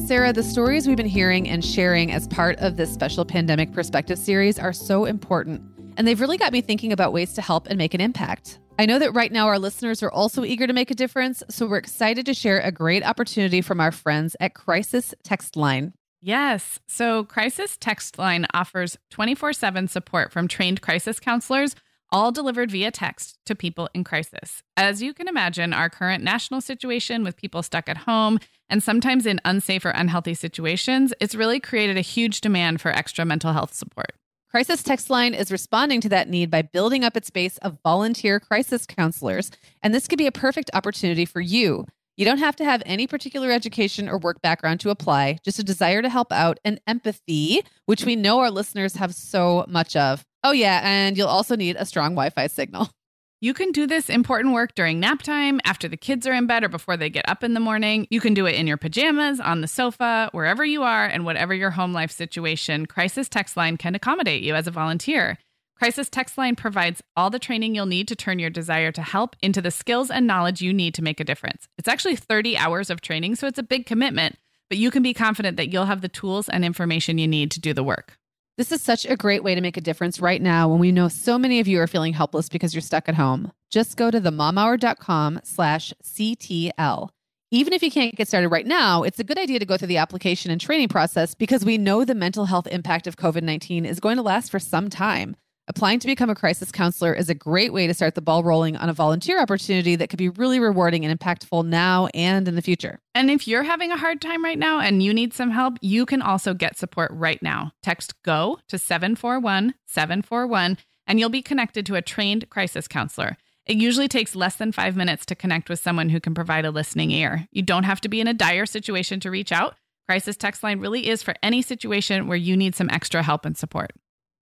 Sarah, 0.06 0.34
the 0.34 0.44
stories 0.44 0.86
we've 0.86 0.98
been 0.98 1.06
hearing 1.06 1.48
and 1.48 1.63
sharing 1.63 2.12
as 2.12 2.27
part 2.27 2.60
of 2.60 2.75
this 2.75 2.94
special 2.94 3.24
pandemic 3.24 3.72
perspective 3.72 4.20
series 4.20 4.60
are 4.60 4.74
so 4.74 5.06
important, 5.06 5.62
and 5.96 6.06
they've 6.06 6.20
really 6.20 6.38
got 6.38 6.51
me 6.51 6.60
thinking 6.60 6.92
about 6.92 7.13
ways 7.13 7.32
to 7.34 7.42
help 7.42 7.68
and 7.68 7.77
make 7.77 7.94
an 7.94 8.01
impact. 8.01 8.60
I 8.77 8.86
know 8.86 9.00
that 9.00 9.13
right 9.13 9.32
now 9.32 9.48
our 9.48 9.58
listeners 9.58 10.03
are 10.03 10.12
also 10.12 10.44
eager 10.44 10.67
to 10.67 10.74
make 10.74 10.91
a 10.91 10.96
difference, 10.96 11.41
so 11.50 11.65
we're 11.65 11.77
excited 11.77 12.25
to 12.25 12.34
share 12.34 12.60
a 12.60 12.74
great 12.74 13.05
opportunity 13.05 13.62
from 13.62 13.79
our 13.79 13.91
friends 13.91 14.36
at 14.41 14.53
Crisis 14.53 15.13
Text 15.24 15.55
Line. 15.55 15.94
Yes. 16.22 16.79
So, 16.88 17.24
Crisis 17.24 17.77
Text 17.77 18.17
Line 18.20 18.46
offers 18.53 18.98
24 19.12 19.53
7 19.53 19.88
support 19.88 20.34
from 20.34 20.50
trained 20.50 20.82
crisis 20.82 21.22
counselors, 21.22 21.74
all 22.12 22.34
delivered 22.34 22.70
via 22.70 22.91
text 22.91 23.38
to 23.46 23.55
people 23.55 23.89
in 23.94 24.03
crisis. 24.03 24.62
As 24.75 25.01
you 25.01 25.13
can 25.13 25.29
imagine, 25.29 25.72
our 25.72 25.89
current 25.89 26.24
national 26.24 26.60
situation 26.60 27.24
with 27.24 27.38
people 27.38 27.63
stuck 27.63 27.88
at 27.88 27.98
home 27.98 28.39
and 28.70 28.84
sometimes 28.84 29.25
in 29.25 29.39
unsafe 29.46 29.86
or 29.86 29.91
unhealthy 29.91 30.34
situations, 30.34 31.13
it's 31.22 31.36
really 31.36 31.60
created 31.62 31.98
a 31.98 32.01
huge 32.01 32.41
demand 32.41 32.82
for 32.82 32.89
extra 32.89 33.24
mental 33.24 33.53
health 33.53 33.74
support. 33.74 34.12
Crisis 34.56 34.84
Text 34.84 35.10
Line 35.10 35.34
is 35.34 35.52
responding 35.52 36.00
to 36.00 36.08
that 36.08 36.30
need 36.30 36.50
by 36.50 36.62
building 36.62 37.04
up 37.04 37.18
its 37.18 37.30
base 37.30 37.58
of 37.58 37.78
volunteer 37.84 38.40
crisis 38.40 38.86
counselors, 38.86 39.52
and 39.84 39.94
this 39.94 40.08
could 40.08 40.18
be 40.18 40.28
a 40.28 40.32
perfect 40.32 40.72
opportunity 40.74 41.26
for 41.26 41.42
you. 41.42 41.86
You 42.16 42.24
don't 42.24 42.38
have 42.38 42.56
to 42.56 42.64
have 42.64 42.82
any 42.86 43.06
particular 43.06 43.52
education 43.52 44.08
or 44.08 44.18
work 44.18 44.42
background 44.42 44.80
to 44.80 44.92
apply, 44.92 45.40
just 45.44 45.60
a 45.60 45.64
desire 45.66 46.02
to 46.02 46.08
help 46.08 46.32
out 46.32 46.58
and 46.64 46.80
empathy, 46.88 47.64
which 47.86 48.06
we 48.06 48.16
know 48.16 48.40
our 48.40 48.50
listeners 48.50 48.96
have 48.96 49.14
so 49.14 49.66
much 49.68 49.98
of. 49.98 50.24
Oh, 50.42 50.54
yeah, 50.54 50.80
and 50.86 51.18
you'll 51.18 51.28
also 51.28 51.58
need 51.58 51.76
a 51.76 51.86
strong 51.86 52.12
Wi 52.12 52.30
Fi 52.30 52.48
signal. 52.48 52.90
You 53.42 53.54
can 53.54 53.72
do 53.72 53.86
this 53.86 54.10
important 54.10 54.54
work 54.54 54.75
during 54.75 55.00
nap 55.00 55.22
time, 55.22 55.60
after 55.65 55.89
the 55.89 55.98
kids 55.98 56.25
are 56.25 56.34
in 56.34 56.48
bed, 56.48 56.63
or 56.63 56.70
before 56.70 56.96
they 56.96 57.10
get 57.10 57.27
up 57.27 57.44
in 57.44 57.54
the 57.54 57.60
morning. 57.60 58.08
You 58.10 58.22
can 58.22 58.34
do 58.34 58.46
it 58.46 58.56
in 58.56 58.65
your 58.65 58.77
pajamas, 58.77 59.42
on 59.42 59.60
the 59.60 59.68
sofa, 59.68 60.30
wherever 60.32 60.63
you 60.63 60.84
are, 60.84 61.06
and 61.06 61.25
whatever 61.25 61.54
your 61.54 61.72
home 61.72 61.92
life 61.92 62.12
situation. 62.12 62.86
Crisis 62.86 63.27
Text 63.27 63.58
Line 63.58 63.75
can 63.75 63.94
accommodate 63.94 64.42
you 64.42 64.56
as 64.56 64.68
a 64.68 64.72
volunteer. 64.72 65.38
Crisis 65.77 66.08
Text 66.10 66.38
Line 66.38 66.56
provides 66.56 67.04
all 67.18 67.30
the 67.30 67.38
training 67.38 67.75
you'll 67.75 67.86
need 67.86 68.08
to 68.08 68.15
turn 68.15 68.39
your 68.39 68.50
desire 68.50 68.94
to 68.94 69.01
help 69.01 69.36
into 69.42 69.62
the 69.62 69.72
skills 69.72 70.10
and 70.10 70.25
knowledge 70.25 70.62
you 70.62 70.72
need 70.72 70.94
to 70.94 71.04
make 71.04 71.20
a 71.20 71.25
difference. 71.25 71.68
It's 71.77 71.89
actually 71.89 72.15
30 72.15 72.56
hours 72.56 72.89
of 72.89 73.01
training, 73.01 73.36
so 73.36 73.48
it's 73.48 73.60
a 73.60 73.63
big 73.63 73.86
commitment, 73.86 74.38
but 74.70 74.77
you 74.77 74.89
can 74.89 75.04
be 75.04 75.13
confident 75.13 75.58
that 75.58 75.74
you'll 75.74 75.86
have 75.86 76.00
the 76.00 76.08
tools 76.08 76.48
and 76.48 76.63
information 76.63 77.18
you 77.18 77.27
need 77.27 77.51
to 77.51 77.60
do 77.60 77.74
the 77.74 77.84
work. 77.84 78.18
This 78.58 78.72
is 78.72 78.82
such 78.82 79.06
a 79.06 79.18
great 79.18 79.44
way 79.44 79.54
to 79.54 79.60
make 79.60 79.76
a 79.76 79.82
difference 79.82 80.22
right 80.22 80.42
now 80.42 80.70
when 80.70 80.80
we 80.80 80.94
know 80.94 81.10
so 81.10 81.38
many 81.38 81.60
of 81.60 81.68
you 81.68 81.82
are 81.82 81.88
feeling 81.88 82.14
helpless 82.14 82.48
because 82.48 82.74
you're 82.74 82.82
stuck 82.82 83.10
at 83.10 83.16
home. 83.16 83.52
Just 83.70 83.98
go 83.98 84.10
to 84.10 84.22
themomhour.com 84.22 85.42
slash 85.44 85.94
CTL. 86.02 87.10
Even 87.52 87.74
if 87.74 87.84
you 87.84 87.92
can't 87.92 88.16
get 88.16 88.30
started 88.30 88.48
right 88.48 88.66
now, 88.66 89.04
it's 89.04 89.20
a 89.20 89.26
good 89.26 89.38
idea 89.38 89.60
to 89.60 89.66
go 89.66 89.76
through 89.76 89.90
the 89.90 89.98
application 89.98 90.52
and 90.52 90.62
training 90.62 90.88
process 90.88 91.36
because 91.36 91.66
we 91.66 91.78
know 91.78 92.06
the 92.06 92.16
mental 92.16 92.46
health 92.46 92.68
impact 92.68 93.08
of 93.08 93.18
COVID 93.18 93.44
19 93.44 93.86
is 93.86 94.00
going 94.00 94.16
to 94.16 94.24
last 94.24 94.50
for 94.50 94.60
some 94.60 94.90
time. 94.90 95.36
Applying 95.67 95.98
to 96.00 96.07
become 96.07 96.29
a 96.29 96.36
crisis 96.36 96.72
counselor 96.72 97.12
is 97.12 97.27
a 97.27 97.34
great 97.34 97.74
way 97.74 97.88
to 97.88 97.93
start 97.95 98.13
the 98.13 98.22
ball 98.22 98.43
rolling 98.43 98.77
on 98.77 98.88
a 98.88 98.93
volunteer 98.93 99.41
opportunity 99.41 99.95
that 99.95 100.12
could 100.12 100.19
be 100.19 100.29
really 100.29 100.60
rewarding 100.60 101.03
and 101.03 101.19
impactful 101.19 101.65
now 101.65 102.05
and 102.13 102.48
in 102.48 102.55
the 102.55 102.62
future. 102.62 103.00
And 103.15 103.31
if 103.31 103.48
you're 103.48 103.63
having 103.63 103.91
a 103.91 103.98
hard 103.98 104.22
time 104.22 104.43
right 104.43 104.60
now 104.60 104.79
and 104.79 105.01
you 105.01 105.12
need 105.12 105.34
some 105.34 105.50
help, 105.50 105.77
you 105.81 106.05
can 106.05 106.22
also 106.22 106.53
get 106.53 106.77
support 106.77 107.10
right 107.12 107.41
now. 107.41 107.72
Text 107.81 108.22
GO 108.22 108.60
to 108.67 108.77
741 108.77 109.74
741 109.88 110.77
and 111.07 111.19
you'll 111.19 111.29
be 111.29 111.41
connected 111.41 111.84
to 111.88 111.95
a 111.95 112.01
trained 112.01 112.48
crisis 112.51 112.88
counselor. 112.88 113.36
It 113.65 113.77
usually 113.77 114.07
takes 114.07 114.36
less 114.36 114.57
than 114.57 114.72
five 114.72 114.95
minutes 114.95 115.25
to 115.25 115.36
connect 115.36 115.69
with 115.69 115.79
someone 115.79 116.10
who 116.10 116.19
can 116.19 116.36
provide 116.36 116.65
a 116.65 116.72
listening 116.72 117.10
ear. 117.10 117.48
You 117.51 117.63
don't 117.63 117.86
have 117.86 118.01
to 118.01 118.10
be 118.10 118.22
in 118.22 118.27
a 118.27 118.36
dire 118.36 118.67
situation 118.67 119.19
to 119.22 119.31
reach 119.31 119.51
out. 119.51 119.75
Crisis 120.07 120.38
Text 120.38 120.62
Line 120.62 120.79
really 120.79 121.07
is 121.07 121.24
for 121.24 121.34
any 121.41 121.63
situation 121.63 122.27
where 122.27 122.38
you 122.38 122.55
need 122.55 122.75
some 122.75 122.91
extra 122.91 123.24
help 123.24 123.45
and 123.45 123.57
support. 123.57 123.91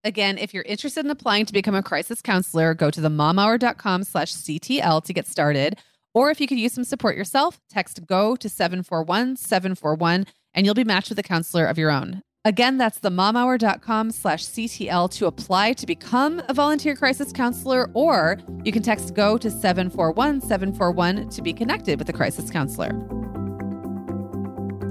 Again, 0.04 0.40
if 0.40 0.54
you're 0.54 0.64
interested 0.64 1.06
in 1.06 1.12
applying 1.12 1.46
to 1.46 1.54
become 1.54 1.76
a 1.76 1.84
crisis 1.84 2.22
counselor, 2.22 2.74
go 2.74 2.90
to 2.90 3.02
themomhour.com 3.02 4.04
slash 4.04 4.34
CTL 4.34 5.04
to 5.04 5.14
get 5.14 5.28
started. 5.28 5.78
Or 6.14 6.32
if 6.32 6.42
you 6.42 6.48
could 6.48 6.58
use 6.58 6.74
some 6.74 6.84
support 6.84 7.16
yourself, 7.16 7.60
text 7.70 8.06
GO 8.08 8.36
to 8.36 8.50
741 8.50 9.36
741 9.38 10.26
and 10.54 10.66
you'll 10.66 10.76
be 10.76 10.84
matched 10.84 11.10
with 11.10 11.20
a 11.20 11.24
counselor 11.24 11.66
of 11.66 11.78
your 11.78 11.92
own. 11.92 12.22
Again, 12.44 12.78
that's 12.78 13.00
themomhour.com 13.00 14.12
slash 14.12 14.44
CTL 14.44 15.12
to 15.12 15.28
apply 15.28 15.74
to 15.74 15.86
become 15.86 16.42
a 16.50 16.54
volunteer 16.56 16.96
crisis 16.96 17.32
counselor, 17.32 17.92
or 17.94 18.40
you 18.64 18.72
can 18.72 18.82
text 18.82 19.14
GO 19.14 19.38
to 19.38 19.52
741 19.52 20.42
741 20.42 21.30
to 21.30 21.42
be 21.44 21.54
connected 21.54 22.00
with 22.00 22.10
a 22.10 22.14
crisis 22.14 22.50
counselor. 22.50 22.90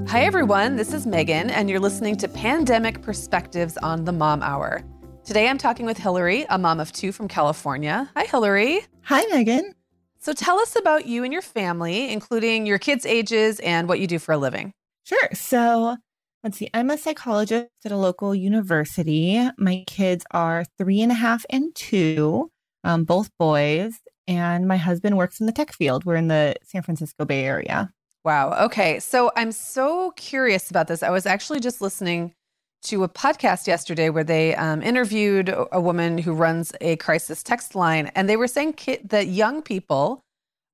Hi, 0.08 0.22
everyone. 0.22 0.76
This 0.76 0.92
is 0.92 1.06
Meagan, 1.06 1.50
and 1.50 1.68
you're 1.68 1.80
listening 1.80 2.16
to 2.18 2.28
Pandemic 2.28 3.02
Perspectives 3.02 3.76
on 3.78 4.04
the 4.04 4.12
Mom 4.12 4.42
Hour. 4.42 4.84
Today 5.24 5.48
I'm 5.48 5.58
talking 5.58 5.86
with 5.86 5.98
Hilary, 5.98 6.44
a 6.48 6.58
mom 6.58 6.80
of 6.80 6.92
two 6.92 7.12
from 7.12 7.28
California. 7.28 8.10
Hi, 8.16 8.24
Hilary. 8.24 8.80
Hi, 9.02 9.24
Meagan. 9.26 9.74
So 10.18 10.32
tell 10.32 10.58
us 10.58 10.76
about 10.76 11.06
you 11.06 11.22
and 11.24 11.32
your 11.32 11.42
family, 11.42 12.10
including 12.10 12.66
your 12.66 12.78
kids' 12.78 13.06
ages 13.06 13.60
and 13.60 13.86
what 13.86 14.00
you 14.00 14.06
do 14.06 14.18
for 14.18 14.32
a 14.32 14.38
living. 14.38 14.72
Sure. 15.04 15.28
So 15.34 15.96
let's 16.42 16.58
see. 16.58 16.68
I'm 16.74 16.90
a 16.90 16.98
psychologist 16.98 17.68
at 17.84 17.92
a 17.92 17.96
local 17.96 18.34
university. 18.34 19.48
My 19.56 19.84
kids 19.86 20.24
are 20.32 20.64
three 20.78 21.00
and 21.00 21.12
a 21.12 21.16
half 21.16 21.44
and 21.48 21.74
two, 21.74 22.50
um, 22.82 23.04
both 23.04 23.30
boys. 23.38 24.00
And 24.26 24.66
my 24.66 24.78
husband 24.78 25.16
works 25.16 25.38
in 25.38 25.46
the 25.46 25.52
tech 25.52 25.72
field. 25.72 26.04
We're 26.04 26.16
in 26.16 26.28
the 26.28 26.56
San 26.64 26.82
Francisco 26.82 27.24
Bay 27.24 27.44
Area. 27.44 27.92
Wow. 28.24 28.52
Okay. 28.64 29.00
So 29.00 29.30
I'm 29.36 29.52
so 29.52 30.12
curious 30.12 30.70
about 30.70 30.88
this. 30.88 31.02
I 31.02 31.10
was 31.10 31.24
actually 31.24 31.60
just 31.60 31.80
listening 31.80 32.34
to 32.82 33.04
a 33.04 33.08
podcast 33.08 33.66
yesterday 33.66 34.10
where 34.10 34.24
they 34.24 34.54
um, 34.54 34.82
interviewed 34.82 35.54
a 35.72 35.80
woman 35.80 36.18
who 36.18 36.32
runs 36.32 36.72
a 36.80 36.96
crisis 36.96 37.42
text 37.42 37.74
line, 37.74 38.10
and 38.14 38.28
they 38.28 38.36
were 38.36 38.48
saying 38.48 38.74
ki- 38.74 38.98
that 39.04 39.28
young 39.28 39.62
people 39.62 40.24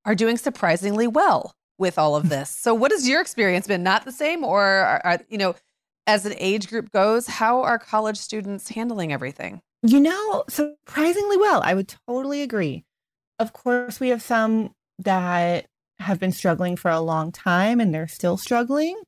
are 0.04 0.14
doing 0.14 0.36
surprisingly 0.36 1.06
well 1.06 1.52
with 1.78 1.98
all 1.98 2.16
of 2.16 2.28
this. 2.30 2.50
so, 2.50 2.74
what 2.74 2.92
has 2.92 3.08
your 3.08 3.20
experience 3.20 3.66
been? 3.66 3.82
Not 3.82 4.04
the 4.04 4.12
same, 4.12 4.44
or 4.44 4.62
are, 4.62 5.00
are, 5.04 5.20
you 5.28 5.38
know, 5.38 5.54
as 6.06 6.24
an 6.24 6.34
age 6.38 6.68
group 6.68 6.92
goes, 6.92 7.26
how 7.26 7.62
are 7.62 7.78
college 7.78 8.16
students 8.16 8.68
handling 8.68 9.12
everything? 9.12 9.60
You 9.82 10.00
know, 10.00 10.44
surprisingly 10.48 11.36
well. 11.36 11.60
I 11.64 11.74
would 11.74 11.92
totally 12.08 12.42
agree. 12.42 12.84
Of 13.38 13.52
course, 13.52 14.00
we 14.00 14.08
have 14.08 14.22
some 14.22 14.70
that 15.00 15.66
have 15.98 16.20
been 16.20 16.32
struggling 16.32 16.76
for 16.76 16.90
a 16.90 17.00
long 17.00 17.32
time 17.32 17.80
and 17.80 17.92
they're 17.92 18.08
still 18.08 18.36
struggling 18.36 19.00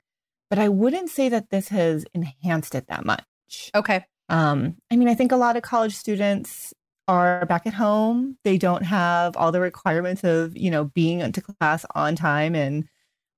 but 0.51 0.59
I 0.59 0.69
wouldn't 0.69 1.11
say 1.11 1.29
that 1.29 1.51
this 1.51 1.69
has 1.69 2.05
enhanced 2.15 2.75
it 2.75 2.87
that 2.89 3.05
much. 3.05 3.71
Okay. 3.75 4.05
Um, 4.29 4.77
I 4.91 4.97
mean, 4.97 5.09
I 5.09 5.15
think 5.15 5.33
a 5.33 5.37
lot 5.37 5.57
of 5.57 5.63
college 5.63 5.97
students 5.97 6.75
are 7.07 7.47
back 7.47 7.67
at 7.67 7.75
home. 7.75 8.37
They 8.45 8.59
don't 8.59 8.85
have 8.85 9.37
all 9.37 9.51
the 9.51 9.61
requirements 9.61 10.25
of, 10.25 10.57
you 10.57 10.71
know, 10.71 10.85
being 10.85 11.21
into 11.21 11.41
class 11.41 11.87
on 11.95 12.15
time 12.15 12.55
and 12.55 12.87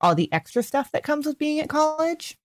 all 0.01 0.15
the 0.15 0.33
extra 0.33 0.63
stuff 0.63 0.91
that 0.93 1.05
comes 1.05 1.27
with 1.27 1.39
being 1.39 1.61
at 1.61 1.69
college. 1.69 2.37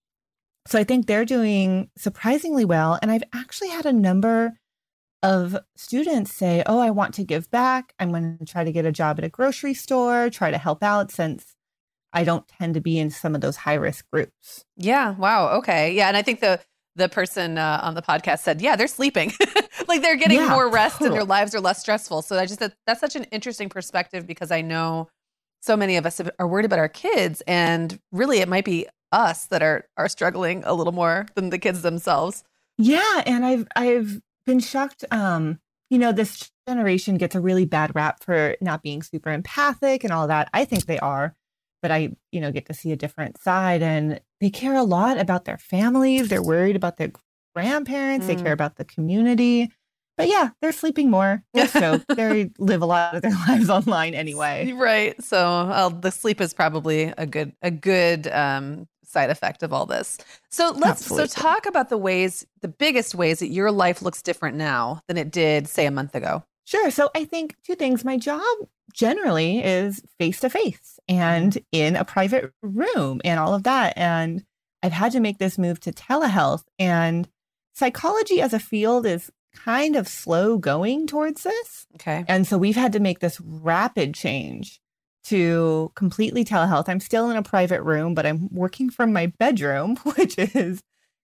So 0.68 0.80
I 0.80 0.84
think 0.84 1.06
they're 1.06 1.26
doing 1.26 1.90
surprisingly 1.98 2.66
well. 2.66 3.00
And 3.02 3.12
I've 3.12 3.24
actually 3.34 3.70
had 3.70 3.86
a 3.86 3.94
number 3.94 4.54
of 5.24 5.58
students 5.76 6.34
say, 6.34 6.64
Oh, 6.68 6.80
I 6.80 6.92
want 6.92 7.16
to 7.16 7.24
give 7.24 7.50
back. 7.50 7.94
I'm 8.00 8.10
going 8.10 8.38
to 8.38 8.46
try 8.46 8.64
to 8.64 8.72
get 8.72 8.86
a 8.86 8.92
job 8.92 9.18
at 9.18 9.26
a 9.26 9.30
grocery 9.30 9.74
store, 9.74 10.30
try 10.30 10.52
to 10.52 10.58
help 10.58 10.84
out 10.84 11.12
since 11.12 11.55
I 12.16 12.24
don't 12.24 12.48
tend 12.48 12.74
to 12.76 12.82
be 12.82 12.98
in 12.98 13.10
some 13.10 13.36
of 13.36 13.42
those 13.42 13.58
high 13.58 13.74
risk 13.76 14.06
groups. 14.12 14.66
Yeah. 14.78 15.12
Wow. 15.12 15.50
Okay. 15.58 15.94
Yeah. 15.94 16.08
And 16.08 16.16
I 16.16 16.22
think 16.22 16.40
the, 16.40 16.62
the 16.96 17.10
person 17.10 17.58
uh, 17.58 17.82
on 17.84 17.94
the 17.94 18.02
podcast 18.02 18.40
said, 18.40 18.62
yeah, 18.62 18.78
they're 18.78 18.88
sleeping. 18.88 19.34
like 19.88 20.02
they're 20.02 20.16
getting 20.16 20.40
yeah, 20.40 20.50
more 20.50 20.70
rest 20.70 21.00
totally. 21.00 21.10
and 21.10 21.18
their 21.18 21.26
lives 21.26 21.54
are 21.54 21.60
less 21.60 21.82
stressful. 21.82 22.22
So 22.22 22.40
I 22.40 22.46
just, 22.46 22.62
that, 22.62 22.74
that's 22.88 23.02
such 23.02 23.18
an 23.18 23.26
interesting 23.26 23.68
perspective 23.68 24.26
because 24.26 24.50
I 24.50 24.62
know 24.62 25.10
so 25.62 25.76
many 25.76 25.98
of 25.98 26.06
us 26.06 26.22
are 26.40 26.48
worried 26.48 26.66
about 26.66 26.80
our 26.80 26.88
kids 26.88 27.42
and 27.48 28.00
really 28.14 28.40
it 28.40 28.48
might 28.48 28.66
be 28.66 28.88
us 29.12 29.48
that 29.48 29.62
are, 29.62 29.86
are 29.98 30.08
struggling 30.08 30.64
a 30.66 30.74
little 30.74 30.94
more 30.94 31.26
than 31.36 31.50
the 31.50 31.60
kids 31.60 31.82
themselves. 31.82 32.46
Yeah. 32.78 33.24
And 33.26 33.46
I've, 33.46 33.68
I've 33.76 34.22
been 34.46 34.62
shocked. 34.62 35.04
Um, 35.12 35.60
you 35.90 35.98
know, 35.98 36.14
this 36.14 36.50
generation 36.68 37.18
gets 37.18 37.36
a 37.36 37.42
really 37.42 37.66
bad 37.66 37.94
rap 37.94 38.24
for 38.24 38.56
not 38.62 38.82
being 38.82 39.04
super 39.04 39.32
empathic 39.32 40.04
and 40.04 40.14
all 40.14 40.28
that. 40.28 40.50
I 40.54 40.66
think 40.66 40.86
they 40.86 41.00
are, 41.00 41.36
but 41.86 41.92
I, 41.92 42.10
you 42.32 42.42
know, 42.42 42.52
get 42.52 42.66
to 42.66 42.74
see 42.74 42.92
a 42.92 42.96
different 42.96 43.40
side 43.40 43.84
and 43.84 44.20
they 44.42 44.50
care 44.50 44.74
a 44.74 44.82
lot 44.82 45.20
about 45.20 45.46
their 45.46 45.60
families. 45.60 46.30
They're 46.30 46.42
worried 46.42 46.76
about 46.76 46.98
their 46.98 47.12
grandparents. 47.54 48.26
Mm. 48.26 48.28
They 48.28 48.36
care 48.38 48.46
mm. 48.46 48.54
about 48.54 48.78
the 48.78 48.86
community. 48.86 49.72
But 50.18 50.28
yeah, 50.28 50.50
they're 50.64 50.72
sleeping 50.72 51.12
more. 51.12 51.44
They're 51.54 52.02
they 52.10 52.50
live 52.58 52.82
a 52.82 52.88
lot 52.88 53.14
of 53.14 53.22
their 53.22 53.36
lives 53.48 53.70
online 53.70 54.16
anyway. 54.16 54.72
Right. 54.72 55.24
So 55.24 55.38
uh, 55.38 55.90
the 55.90 56.10
sleep 56.10 56.42
is 56.42 56.56
probably 56.56 57.14
a 57.20 57.28
good 57.28 57.54
a 57.62 57.70
good 57.70 58.26
um, 58.30 58.88
side 59.04 59.30
effect 59.30 59.62
of 59.62 59.72
all 59.72 59.86
this. 59.86 60.18
So 60.50 60.72
let's 60.72 61.04
Absolutely. 61.04 61.28
so 61.28 61.40
talk 61.40 61.68
about 61.68 61.90
the 61.90 62.00
ways, 62.00 62.48
the 62.62 62.68
biggest 62.68 63.14
ways 63.14 63.38
that 63.42 63.50
your 63.50 63.72
life 63.72 64.02
looks 64.02 64.24
different 64.24 64.58
now 64.58 65.02
than 65.08 65.18
it 65.18 65.30
did, 65.30 65.68
say, 65.68 65.86
a 65.86 65.92
month 65.92 66.16
ago. 66.16 66.44
Sure. 66.64 66.90
So 66.90 67.12
I 67.14 67.26
think 67.26 67.56
two 67.64 67.76
things. 67.76 68.04
My 68.04 68.18
job 68.18 68.42
generally 68.96 69.64
is 69.64 70.02
face 70.18 70.40
to 70.40 70.50
face 70.50 71.00
and 71.08 71.54
mm-hmm. 71.54 71.64
in 71.72 71.96
a 71.96 72.06
private 72.06 72.52
room 72.64 73.22
and 73.24 73.40
all 73.40 73.54
of 73.54 73.64
that. 73.64 73.94
And 73.98 74.44
I've 74.82 74.94
had 74.94 75.12
to 75.12 75.20
make 75.20 75.38
this 75.38 75.58
move 75.58 75.80
to 75.82 75.92
telehealth. 75.92 76.64
And 76.80 77.28
psychology 77.74 78.42
as 78.42 78.54
a 78.54 78.60
field 78.60 79.06
is 79.06 79.32
kind 79.54 79.96
of 79.96 80.08
slow 80.08 80.58
going 80.58 81.08
towards 81.08 81.44
this. 81.44 81.88
Okay. 81.96 82.26
And 82.28 82.48
so 82.48 82.58
we've 82.58 82.76
had 82.76 82.94
to 82.94 83.00
make 83.00 83.20
this 83.20 83.40
rapid 83.42 84.14
change 84.14 84.80
to 85.26 85.92
completely 85.96 86.46
telehealth. 86.46 86.88
I'm 86.88 87.00
still 87.00 87.30
in 87.30 87.38
a 87.38 87.44
private 87.44 87.82
room, 87.82 88.14
but 88.14 88.26
I'm 88.26 88.48
working 88.52 88.90
from 88.90 89.12
my 89.12 89.28
bedroom, 89.40 89.96
which 90.16 90.38
is 90.38 90.82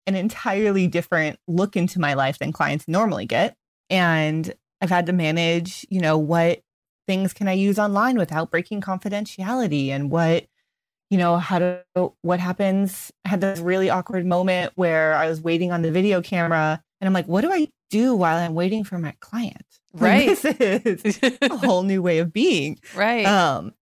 an 0.05 0.15
entirely 0.15 0.87
different 0.87 1.39
look 1.47 1.75
into 1.75 1.99
my 1.99 2.13
life 2.13 2.39
than 2.39 2.53
clients 2.53 2.87
normally 2.87 3.25
get. 3.25 3.55
And 3.89 4.53
I've 4.81 4.89
had 4.89 5.07
to 5.07 5.13
manage, 5.13 5.85
you 5.89 5.99
know, 5.99 6.17
what 6.17 6.61
things 7.07 7.33
can 7.33 7.47
I 7.47 7.53
use 7.53 7.79
online 7.79 8.17
without 8.17 8.51
breaking 8.51 8.81
confidentiality 8.81 9.89
and 9.89 10.11
what, 10.11 10.45
you 11.09 11.17
know, 11.17 11.37
how 11.37 11.59
to, 11.59 11.83
what 12.21 12.39
happens. 12.39 13.11
I 13.25 13.29
had 13.29 13.41
this 13.41 13.59
really 13.59 13.89
awkward 13.89 14.25
moment 14.25 14.73
where 14.75 15.15
I 15.15 15.27
was 15.29 15.41
waiting 15.41 15.71
on 15.71 15.81
the 15.81 15.91
video 15.91 16.21
camera 16.21 16.81
and 16.99 17.07
I'm 17.07 17.13
like, 17.13 17.27
what 17.27 17.41
do 17.41 17.51
I 17.51 17.69
do 17.89 18.15
while 18.15 18.37
I'm 18.37 18.53
waiting 18.53 18.83
for 18.83 18.99
my 18.99 19.13
client? 19.19 19.63
Right. 19.93 20.27
Like, 20.43 20.57
this 20.59 21.17
is 21.17 21.37
a 21.41 21.57
whole 21.57 21.81
new 21.81 22.03
way 22.03 22.19
of 22.19 22.31
being. 22.31 22.77
Right. 22.93 23.25
Um, 23.25 23.73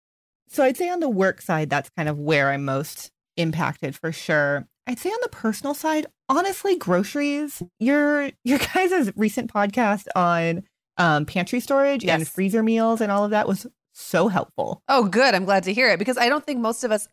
so 0.48 0.64
I'd 0.64 0.78
say 0.78 0.90
on 0.90 1.02
the 1.02 1.10
work 1.10 1.42
side, 1.42 1.70
that's 1.70 1.90
kind 1.90 2.08
of 2.08 2.18
where 2.18 2.52
I'm 2.52 2.64
most 2.64 3.12
impacted 3.36 3.98
for 3.98 4.14
sure. 4.14 4.66
I'd 4.88 5.00
say 5.00 5.10
on 5.10 5.20
the 5.24 5.30
personal 5.30 5.74
side, 5.74 6.06
honestly, 6.30 6.78
groceries. 6.78 7.62
Your 7.80 8.30
your 8.44 8.60
guys' 8.74 9.12
recent 9.16 9.52
podcast 9.52 10.06
on 10.16 10.64
um, 10.98 11.26
pantry 11.26 11.60
storage 11.60 12.04
yes. 12.04 12.20
and 12.20 12.28
freezer 12.28 12.64
meals 12.64 13.02
and 13.02 13.12
all 13.12 13.24
of 13.24 13.32
that 13.32 13.48
was 13.48 13.68
so 13.94 14.28
helpful. 14.28 14.84
Oh, 14.88 15.06
good. 15.06 15.34
I'm 15.34 15.46
glad 15.46 15.64
to 15.64 15.74
hear 15.74 15.90
it 15.90 16.00
because 16.00 16.18
I 16.18 16.30
don't 16.30 16.46
think 16.46 16.60
most 16.60 16.84
of 16.84 16.92
us 16.92 17.08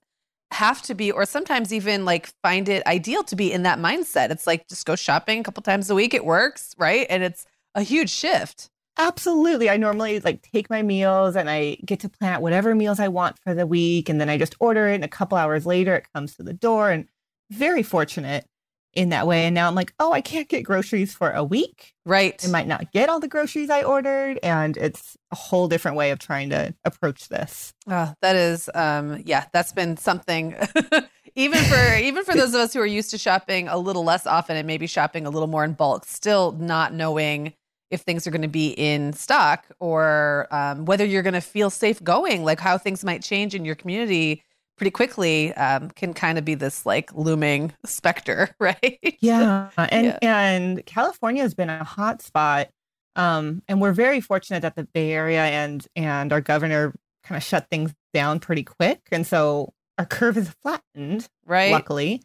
have 0.50 0.82
to 0.82 0.94
be, 0.94 1.10
or 1.10 1.24
sometimes 1.24 1.72
even 1.72 2.04
like 2.04 2.32
find 2.42 2.68
it 2.68 2.86
ideal 2.86 3.22
to 3.24 3.36
be 3.36 3.52
in 3.52 3.62
that 3.62 3.78
mindset. 3.78 4.30
It's 4.30 4.46
like 4.46 4.68
just 4.68 4.84
go 4.84 4.96
shopping 4.96 5.40
a 5.40 5.42
couple 5.42 5.62
times 5.62 5.88
a 5.88 5.94
week. 5.94 6.14
It 6.14 6.24
works, 6.24 6.74
right? 6.78 7.06
And 7.08 7.22
it's 7.22 7.46
a 7.74 7.82
huge 7.82 8.10
shift. 8.10 8.68
Absolutely. 8.98 9.70
I 9.70 9.78
normally 9.78 10.20
like 10.20 10.42
take 10.42 10.68
my 10.68 10.82
meals 10.82 11.34
and 11.34 11.48
I 11.48 11.78
get 11.86 12.00
to 12.00 12.10
plan 12.10 12.34
out 12.34 12.42
whatever 12.42 12.74
meals 12.74 13.00
I 13.00 13.08
want 13.08 13.38
for 13.38 13.54
the 13.54 13.66
week. 13.66 14.10
And 14.10 14.20
then 14.20 14.28
I 14.28 14.36
just 14.36 14.54
order 14.60 14.88
it. 14.88 14.96
And 14.96 15.04
a 15.04 15.08
couple 15.08 15.38
hours 15.38 15.64
later, 15.64 15.96
it 15.96 16.12
comes 16.12 16.34
to 16.36 16.42
the 16.42 16.52
door. 16.52 16.90
And 16.90 17.08
very 17.50 17.82
fortunate 17.82 18.46
in 18.92 19.08
that 19.08 19.26
way. 19.26 19.46
And 19.46 19.54
now 19.54 19.68
I'm 19.68 19.74
like, 19.74 19.92
oh, 19.98 20.12
I 20.12 20.20
can't 20.20 20.48
get 20.48 20.62
groceries 20.62 21.14
for 21.14 21.30
a 21.30 21.42
week. 21.42 21.94
Right. 22.04 22.42
I 22.44 22.48
might 22.48 22.66
not 22.66 22.92
get 22.92 23.08
all 23.08 23.20
the 23.20 23.28
groceries 23.28 23.70
I 23.70 23.82
ordered. 23.82 24.38
And 24.42 24.76
it's 24.76 25.16
a 25.30 25.36
whole 25.36 25.68
different 25.68 25.96
way 25.96 26.10
of 26.10 26.18
trying 26.18 26.50
to 26.50 26.74
approach 26.84 27.28
this. 27.28 27.72
Oh, 27.88 28.12
that 28.20 28.36
is, 28.36 28.68
um, 28.74 29.22
yeah, 29.24 29.46
that's 29.52 29.72
been 29.72 29.96
something. 29.96 30.56
even 31.34 31.64
for 31.64 31.94
even 31.96 32.24
for 32.24 32.34
those 32.34 32.50
of 32.54 32.60
us 32.60 32.74
who 32.74 32.80
are 32.80 32.86
used 32.86 33.10
to 33.10 33.18
shopping 33.18 33.68
a 33.68 33.78
little 33.78 34.04
less 34.04 34.26
often 34.26 34.56
and 34.56 34.66
maybe 34.66 34.86
shopping 34.86 35.26
a 35.26 35.30
little 35.30 35.48
more 35.48 35.64
in 35.64 35.72
bulk, 35.72 36.04
still 36.04 36.52
not 36.52 36.92
knowing 36.92 37.54
if 37.90 38.00
things 38.02 38.26
are 38.26 38.30
going 38.30 38.42
to 38.42 38.48
be 38.48 38.70
in 38.70 39.12
stock 39.12 39.66
or 39.78 40.48
um, 40.50 40.86
whether 40.86 41.04
you're 41.04 41.22
going 41.22 41.34
to 41.34 41.40
feel 41.40 41.68
safe 41.68 42.02
going, 42.02 42.42
like 42.42 42.58
how 42.58 42.78
things 42.78 43.04
might 43.04 43.22
change 43.22 43.54
in 43.54 43.64
your 43.64 43.74
community 43.74 44.42
pretty 44.82 44.90
quickly 44.90 45.54
um, 45.54 45.90
can 45.90 46.12
kind 46.12 46.38
of 46.38 46.44
be 46.44 46.56
this 46.56 46.84
like 46.84 47.14
looming 47.14 47.72
specter, 47.86 48.52
right? 48.58 48.98
Yeah. 49.20 49.68
And 49.78 50.18
yeah. 50.20 50.40
and 50.40 50.84
California 50.86 51.42
has 51.42 51.54
been 51.54 51.70
a 51.70 51.84
hot 51.84 52.20
spot. 52.20 52.68
Um, 53.14 53.62
and 53.68 53.80
we're 53.80 53.92
very 53.92 54.20
fortunate 54.20 54.62
that 54.62 54.74
the 54.74 54.84
Bay 54.84 55.12
Area 55.12 55.44
and 55.44 55.86
and 55.94 56.32
our 56.32 56.40
governor 56.40 56.94
kind 57.22 57.36
of 57.36 57.44
shut 57.44 57.68
things 57.70 57.94
down 58.12 58.40
pretty 58.40 58.64
quick. 58.64 59.00
And 59.12 59.24
so 59.24 59.72
our 59.98 60.06
curve 60.06 60.36
is 60.36 60.48
flattened, 60.48 61.28
right? 61.46 61.70
Luckily 61.70 62.20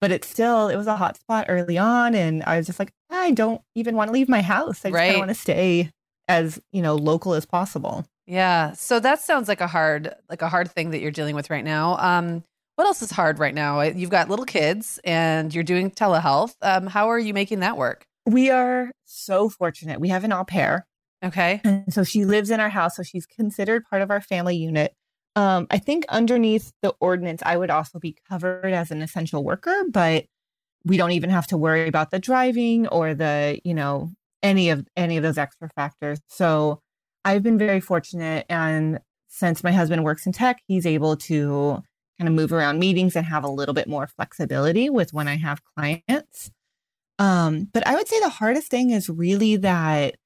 but 0.00 0.12
it's 0.12 0.28
still 0.28 0.68
it 0.68 0.76
was 0.76 0.86
a 0.86 0.94
hot 0.94 1.16
spot 1.16 1.46
early 1.48 1.76
on 1.76 2.14
and 2.14 2.44
i 2.44 2.56
was 2.56 2.66
just 2.66 2.78
like 2.78 2.92
i 3.10 3.32
don't 3.32 3.60
even 3.74 3.96
want 3.96 4.06
to 4.06 4.12
leave 4.12 4.28
my 4.28 4.40
house 4.40 4.84
i 4.84 4.90
just 4.90 4.94
right. 4.94 5.18
want 5.18 5.28
to 5.28 5.34
stay 5.34 5.90
as 6.28 6.60
you 6.70 6.80
know 6.80 6.94
local 6.94 7.34
as 7.34 7.44
possible 7.44 8.06
yeah 8.28 8.72
so 8.72 9.00
that 9.00 9.20
sounds 9.20 9.48
like 9.48 9.60
a 9.60 9.66
hard 9.66 10.14
like 10.28 10.42
a 10.42 10.48
hard 10.48 10.70
thing 10.70 10.90
that 10.90 11.00
you're 11.00 11.10
dealing 11.10 11.34
with 11.34 11.50
right 11.50 11.64
now. 11.64 11.96
Um 11.98 12.44
what 12.76 12.86
else 12.86 13.02
is 13.02 13.10
hard 13.10 13.40
right 13.40 13.54
now? 13.54 13.80
You've 13.80 14.10
got 14.10 14.30
little 14.30 14.44
kids 14.44 15.00
and 15.02 15.52
you're 15.52 15.64
doing 15.64 15.90
telehealth. 15.90 16.54
Um 16.62 16.86
how 16.86 17.08
are 17.08 17.18
you 17.18 17.34
making 17.34 17.60
that 17.60 17.76
work? 17.76 18.04
We 18.26 18.50
are 18.50 18.92
so 19.04 19.48
fortunate. 19.48 20.00
We 20.00 20.10
have 20.10 20.24
an 20.24 20.32
au 20.32 20.44
pair. 20.44 20.86
Okay. 21.24 21.60
And 21.64 21.92
so 21.92 22.04
she 22.04 22.24
lives 22.24 22.50
in 22.50 22.60
our 22.60 22.68
house 22.68 22.96
so 22.96 23.02
she's 23.02 23.26
considered 23.26 23.84
part 23.90 24.02
of 24.02 24.10
our 24.10 24.20
family 24.20 24.56
unit. 24.56 24.94
Um, 25.38 25.66
I 25.70 25.78
think 25.78 26.04
underneath 26.08 26.72
the 26.82 26.94
ordinance, 27.00 27.42
I 27.46 27.56
would 27.56 27.70
also 27.70 28.00
be 28.00 28.16
covered 28.28 28.72
as 28.72 28.90
an 28.90 29.02
essential 29.02 29.44
worker, 29.44 29.84
but 29.88 30.24
we 30.84 30.96
don't 30.96 31.12
even 31.12 31.30
have 31.30 31.46
to 31.48 31.56
worry 31.56 31.86
about 31.86 32.10
the 32.10 32.18
driving 32.18 32.88
or 32.88 33.14
the, 33.14 33.60
you 33.64 33.74
know, 33.74 34.10
any 34.42 34.70
of 34.70 34.86
any 34.96 35.16
of 35.16 35.22
those 35.22 35.38
extra 35.38 35.68
factors. 35.76 36.18
So 36.28 36.80
I've 37.28 37.42
been 37.42 37.58
very 37.58 37.80
fortunate. 37.80 38.46
And 38.48 39.00
since 39.28 39.62
my 39.62 39.70
husband 39.70 40.02
works 40.02 40.24
in 40.24 40.32
tech, 40.32 40.62
he's 40.66 40.86
able 40.86 41.16
to 41.18 41.82
kind 42.18 42.26
of 42.26 42.34
move 42.34 42.52
around 42.52 42.78
meetings 42.78 43.14
and 43.14 43.26
have 43.26 43.44
a 43.44 43.50
little 43.50 43.74
bit 43.74 43.86
more 43.86 44.06
flexibility 44.06 44.88
with 44.88 45.12
when 45.12 45.28
I 45.28 45.36
have 45.36 45.60
clients. 45.76 46.50
Um, 47.18 47.68
but 47.72 47.86
I 47.86 47.94
would 47.94 48.08
say 48.08 48.18
the 48.20 48.30
hardest 48.30 48.70
thing 48.70 48.90
is 48.90 49.10
really 49.10 49.56
that 49.56 50.16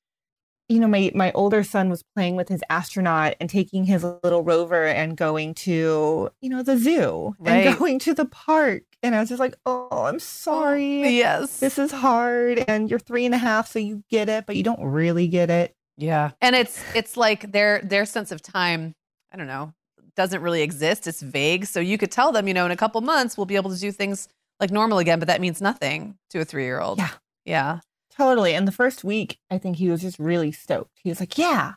you 0.68 0.78
know, 0.78 0.86
my 0.86 1.10
my 1.14 1.32
older 1.32 1.64
son 1.64 1.90
was 1.90 2.02
playing 2.14 2.36
with 2.36 2.48
his 2.48 2.62
astronaut 2.70 3.34
and 3.40 3.50
taking 3.50 3.84
his 3.84 4.04
little 4.04 4.42
rover 4.42 4.86
and 4.86 5.16
going 5.16 5.52
to, 5.54 6.30
you 6.40 6.48
know, 6.48 6.62
the 6.62 6.78
zoo 6.78 7.34
right. 7.38 7.66
and 7.66 7.78
going 7.78 7.98
to 7.98 8.14
the 8.14 8.24
park. 8.24 8.84
And 9.02 9.14
I 9.14 9.20
was 9.20 9.28
just 9.28 9.40
like, 9.40 9.54
oh, 9.66 10.06
I'm 10.06 10.20
sorry. 10.20 11.16
Yes. 11.16 11.58
This 11.58 11.78
is 11.78 11.90
hard. 11.90 12.64
And 12.68 12.88
you're 12.88 13.00
three 13.00 13.26
and 13.26 13.34
a 13.34 13.38
half, 13.38 13.70
so 13.70 13.80
you 13.80 14.04
get 14.08 14.30
it, 14.30 14.46
but 14.46 14.56
you 14.56 14.62
don't 14.62 14.82
really 14.82 15.26
get 15.26 15.50
it. 15.50 15.74
Yeah. 15.96 16.30
And 16.40 16.56
it's 16.56 16.82
it's 16.94 17.16
like 17.16 17.52
their 17.52 17.80
their 17.82 18.06
sense 18.06 18.32
of 18.32 18.42
time, 18.42 18.94
I 19.32 19.36
don't 19.36 19.46
know, 19.46 19.72
doesn't 20.16 20.42
really 20.42 20.62
exist. 20.62 21.06
It's 21.06 21.20
vague. 21.20 21.66
So 21.66 21.80
you 21.80 21.98
could 21.98 22.10
tell 22.10 22.32
them, 22.32 22.48
you 22.48 22.54
know, 22.54 22.66
in 22.66 22.72
a 22.72 22.76
couple 22.76 23.00
months 23.00 23.36
we'll 23.36 23.46
be 23.46 23.56
able 23.56 23.70
to 23.70 23.78
do 23.78 23.92
things 23.92 24.28
like 24.60 24.70
normal 24.70 24.98
again, 24.98 25.18
but 25.18 25.28
that 25.28 25.40
means 25.40 25.60
nothing 25.60 26.16
to 26.30 26.40
a 26.40 26.44
three 26.44 26.64
year 26.64 26.80
old. 26.80 26.98
Yeah. 26.98 27.10
Yeah. 27.44 27.80
Totally. 28.16 28.54
And 28.54 28.68
the 28.68 28.72
first 28.72 29.04
week, 29.04 29.38
I 29.50 29.58
think 29.58 29.76
he 29.76 29.90
was 29.90 30.02
just 30.02 30.18
really 30.18 30.52
stoked. 30.52 31.00
He 31.02 31.08
was 31.08 31.18
like, 31.18 31.38
"Yeah, 31.38 31.74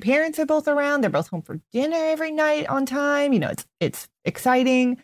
parents 0.00 0.38
are 0.40 0.46
both 0.46 0.66
around. 0.66 1.00
They're 1.00 1.10
both 1.10 1.28
home 1.28 1.42
for 1.42 1.60
dinner 1.72 1.96
every 1.96 2.32
night 2.32 2.66
on 2.66 2.86
time. 2.86 3.32
You 3.32 3.38
know, 3.38 3.50
it's 3.50 3.66
it's 3.78 4.08
exciting." 4.24 5.02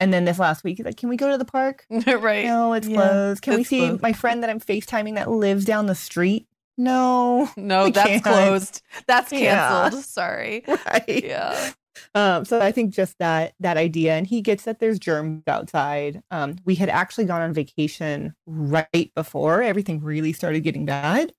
And 0.00 0.12
then 0.12 0.24
this 0.24 0.38
last 0.38 0.64
week, 0.64 0.76
he's 0.76 0.84
like, 0.84 0.98
"Can 0.98 1.08
we 1.08 1.16
go 1.16 1.30
to 1.30 1.38
the 1.38 1.46
park?" 1.46 1.86
right. 2.06 2.44
No, 2.44 2.74
it's 2.74 2.88
yeah, 2.88 2.96
closed. 2.96 3.42
Can 3.42 3.54
we 3.54 3.64
see 3.64 3.78
closed. 3.78 4.02
my 4.02 4.12
friend 4.12 4.42
that 4.42 4.50
I'm 4.50 4.60
FaceTiming 4.60 5.14
that 5.14 5.30
lives 5.30 5.64
down 5.64 5.86
the 5.86 5.94
street? 5.94 6.46
No, 6.82 7.48
no, 7.56 7.90
that's 7.90 8.20
can't. 8.22 8.24
closed. 8.24 8.82
That's 9.06 9.32
canceled. 9.32 9.94
Yeah. 9.94 10.00
Sorry. 10.02 10.64
Right. 10.68 11.24
Yeah. 11.24 11.72
Um, 12.14 12.44
so 12.44 12.60
I 12.60 12.72
think 12.72 12.94
just 12.94 13.18
that 13.18 13.54
that 13.60 13.76
idea, 13.76 14.14
and 14.14 14.26
he 14.26 14.40
gets 14.42 14.64
that 14.64 14.80
there's 14.80 14.98
germs 14.98 15.42
outside. 15.46 16.22
Um, 16.30 16.56
we 16.64 16.74
had 16.76 16.88
actually 16.88 17.26
gone 17.26 17.42
on 17.42 17.52
vacation 17.52 18.34
right 18.46 19.12
before 19.14 19.62
everything 19.62 20.00
really 20.02 20.32
started 20.32 20.60
getting 20.62 20.86
bad, 20.86 21.32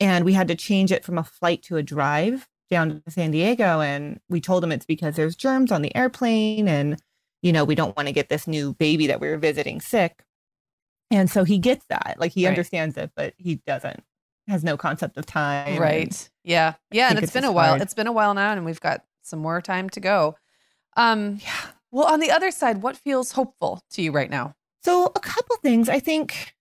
And 0.00 0.24
we 0.24 0.32
had 0.34 0.48
to 0.48 0.54
change 0.56 0.92
it 0.92 1.04
from 1.04 1.18
a 1.18 1.24
flight 1.24 1.62
to 1.64 1.76
a 1.76 1.82
drive 1.82 2.48
down 2.70 3.02
to 3.06 3.10
San 3.10 3.30
Diego. 3.30 3.80
And 3.80 4.20
we 4.28 4.40
told 4.40 4.64
him 4.64 4.72
it's 4.72 4.86
because 4.86 5.16
there's 5.16 5.36
germs 5.36 5.72
on 5.72 5.82
the 5.82 5.94
airplane. 5.96 6.68
And, 6.68 6.98
you 7.42 7.52
know, 7.52 7.64
we 7.64 7.74
don't 7.76 7.96
want 7.96 8.08
to 8.08 8.12
get 8.14 8.28
this 8.28 8.46
new 8.48 8.74
baby 8.74 9.06
that 9.08 9.20
we 9.20 9.28
were 9.28 9.38
visiting 9.38 9.80
sick. 9.80 10.24
And 11.10 11.30
so 11.30 11.44
he 11.44 11.58
gets 11.58 11.86
that. 11.88 12.16
Like 12.18 12.32
he 12.32 12.46
Right. 12.46 12.50
understands 12.50 12.96
it, 12.96 13.12
but 13.16 13.34
he 13.38 13.56
doesn't, 13.66 14.02
has 14.48 14.62
no 14.64 14.76
concept 14.76 15.16
of 15.16 15.26
time. 15.26 15.78
Right. 15.80 16.28
Yeah. 16.44 16.74
Yeah. 16.90 17.08
And 17.08 17.18
it's 17.18 17.24
it's 17.24 17.32
been 17.32 17.44
a 17.44 17.52
while. 17.52 17.70
hard. 17.70 17.82
It's 17.82 17.94
been 17.94 18.06
a 18.06 18.12
while 18.12 18.34
now, 18.34 18.52
and 18.52 18.64
we've 18.64 18.80
got 18.80 19.04
some 19.22 19.38
more 19.38 19.60
time 19.60 19.88
to 19.90 20.00
go. 20.00 20.36
Um, 20.96 21.38
Yeah. 21.42 21.52
well, 21.90 22.06
on 22.06 22.20
the 22.20 22.30
other 22.30 22.50
side, 22.50 22.82
what 22.82 22.96
feels 22.96 23.32
hopeful 23.32 23.82
to 23.92 24.02
you 24.02 24.12
right 24.12 24.30
now? 24.30 24.54
So, 24.82 25.06
a 25.06 25.20
couple 25.20 25.56
things. 25.62 25.88
I 25.88 25.98
think 25.98 26.54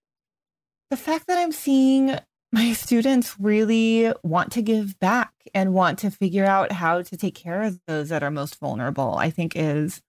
the 0.89 0.97
fact 0.97 1.27
that 1.27 1.37
I'm 1.37 1.51
seeing 1.51 2.17
my 2.53 2.71
students 2.73 3.35
really 3.39 4.13
want 4.23 4.51
to 4.53 4.61
give 4.61 4.97
back 4.99 5.33
and 5.53 5.73
want 5.73 5.99
to 5.99 6.11
figure 6.11 6.45
out 6.45 6.71
how 6.71 7.01
to 7.01 7.17
take 7.17 7.35
care 7.35 7.63
of 7.63 7.79
those 7.87 8.09
that 8.09 8.23
are 8.23 8.31
most 8.31 8.59
vulnerable, 8.59 9.15
I 9.17 9.29
think 9.31 9.53
is 9.55 10.01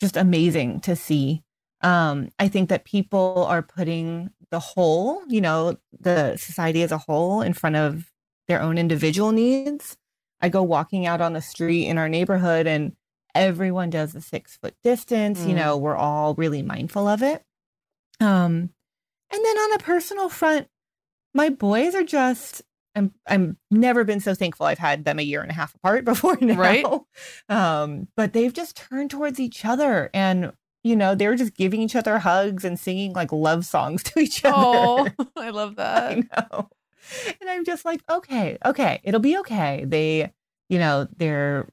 just 0.00 0.16
amazing 0.16 0.80
to 0.80 0.94
see. 0.94 1.42
Um, 1.80 2.28
I 2.38 2.48
think 2.48 2.68
that 2.68 2.84
people 2.84 3.44
are 3.48 3.62
putting 3.62 4.30
the 4.52 4.60
whole, 4.60 5.22
you 5.28 5.40
know, 5.40 5.76
the 5.98 6.36
society 6.36 6.84
as 6.84 6.92
a 6.92 6.98
whole 6.98 7.42
in 7.42 7.52
front 7.54 7.74
of 7.74 8.12
their 8.46 8.62
own 8.62 8.78
individual 8.78 9.32
needs. 9.32 9.96
I 10.40 10.48
go 10.48 10.62
walking 10.62 11.06
out 11.06 11.20
on 11.20 11.32
the 11.32 11.42
street 11.42 11.86
in 11.88 11.98
our 11.98 12.08
neighborhood 12.08 12.68
and 12.68 12.92
everyone 13.34 13.90
does 13.90 14.12
the 14.12 14.20
six 14.20 14.58
foot 14.58 14.74
distance. 14.84 15.40
You 15.44 15.54
Mm. 15.54 15.56
know, 15.56 15.76
we're 15.78 15.96
all 15.96 16.34
really 16.36 16.62
mindful 16.62 17.08
of 17.08 17.22
it. 17.22 17.42
Um, 18.20 18.70
and 19.32 19.44
then 19.44 19.58
on 19.58 19.72
a 19.74 19.78
personal 19.78 20.28
front, 20.28 20.68
my 21.34 21.48
boys 21.48 21.94
are 21.94 22.04
just 22.04 22.62
I'm 22.94 23.14
I'm 23.26 23.56
never 23.70 24.04
been 24.04 24.20
so 24.20 24.34
thankful 24.34 24.66
I've 24.66 24.78
had 24.78 25.06
them 25.06 25.18
a 25.18 25.22
year 25.22 25.40
and 25.40 25.50
a 25.50 25.54
half 25.54 25.74
apart 25.74 26.04
before 26.12 26.36
now. 26.42 26.56
Right. 26.58 26.84
Um, 27.48 28.08
but 28.16 28.34
they've 28.34 28.52
just 28.52 28.76
turned 28.76 29.10
towards 29.10 29.40
each 29.40 29.64
other 29.64 30.10
and 30.12 30.52
you 30.84 30.96
know, 30.96 31.14
they 31.14 31.28
were 31.28 31.36
just 31.36 31.54
giving 31.54 31.80
each 31.80 31.94
other 31.94 32.18
hugs 32.18 32.64
and 32.64 32.78
singing 32.78 33.12
like 33.12 33.32
love 33.32 33.64
songs 33.64 34.02
to 34.04 34.18
each 34.18 34.44
other. 34.44 34.54
Oh, 34.56 35.08
I 35.36 35.50
love 35.50 35.78
I 35.78 36.22
that. 36.24 36.50
know. 36.50 36.68
And 37.40 37.50
I'm 37.50 37.64
just 37.64 37.84
like, 37.84 38.00
okay, 38.08 38.58
okay, 38.64 39.00
it'll 39.02 39.20
be 39.20 39.36
okay. 39.38 39.84
They, 39.86 40.32
you 40.68 40.78
know, 40.78 41.08
they're 41.16 41.68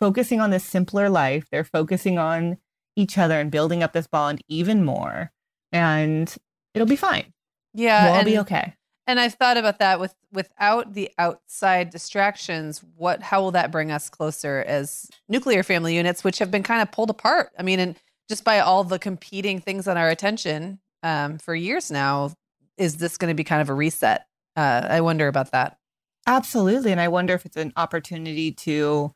focusing 0.00 0.40
on 0.40 0.50
this 0.50 0.64
simpler 0.64 1.08
life. 1.08 1.48
They're 1.50 1.64
focusing 1.64 2.18
on 2.18 2.58
each 2.96 3.18
other 3.18 3.40
and 3.40 3.50
building 3.50 3.82
up 3.82 3.92
this 3.92 4.06
bond 4.06 4.42
even 4.48 4.84
more. 4.84 5.32
And 5.72 6.32
it'll 6.72 6.86
be 6.86 6.96
fine. 6.96 7.32
Yeah. 7.72 8.04
we'll 8.04 8.14
and, 8.20 8.26
be 8.26 8.38
okay. 8.38 8.74
and 9.08 9.18
I've 9.18 9.34
thought 9.34 9.56
about 9.56 9.80
that 9.80 9.98
with 9.98 10.14
without 10.32 10.94
the 10.94 11.10
outside 11.18 11.90
distractions, 11.90 12.84
what 12.96 13.22
how 13.22 13.42
will 13.42 13.50
that 13.52 13.72
bring 13.72 13.90
us 13.90 14.08
closer 14.08 14.64
as 14.68 15.10
nuclear 15.28 15.64
family 15.64 15.96
units, 15.96 16.22
which 16.22 16.38
have 16.38 16.52
been 16.52 16.62
kind 16.62 16.80
of 16.80 16.92
pulled 16.92 17.10
apart? 17.10 17.50
I 17.58 17.64
mean, 17.64 17.80
and 17.80 17.96
just 18.28 18.44
by 18.44 18.60
all 18.60 18.84
the 18.84 18.98
competing 18.98 19.60
things 19.60 19.86
on 19.86 19.96
our 19.96 20.08
attention 20.08 20.80
um, 21.02 21.38
for 21.38 21.54
years 21.54 21.90
now, 21.90 22.32
is 22.76 22.96
this 22.96 23.16
going 23.16 23.30
to 23.30 23.34
be 23.34 23.44
kind 23.44 23.62
of 23.62 23.68
a 23.68 23.74
reset? 23.74 24.26
Uh, 24.56 24.86
I 24.88 25.00
wonder 25.00 25.28
about 25.28 25.52
that. 25.52 25.78
Absolutely. 26.26 26.92
And 26.92 27.00
I 27.00 27.08
wonder 27.08 27.34
if 27.34 27.44
it's 27.44 27.56
an 27.56 27.72
opportunity 27.76 28.52
to 28.52 29.12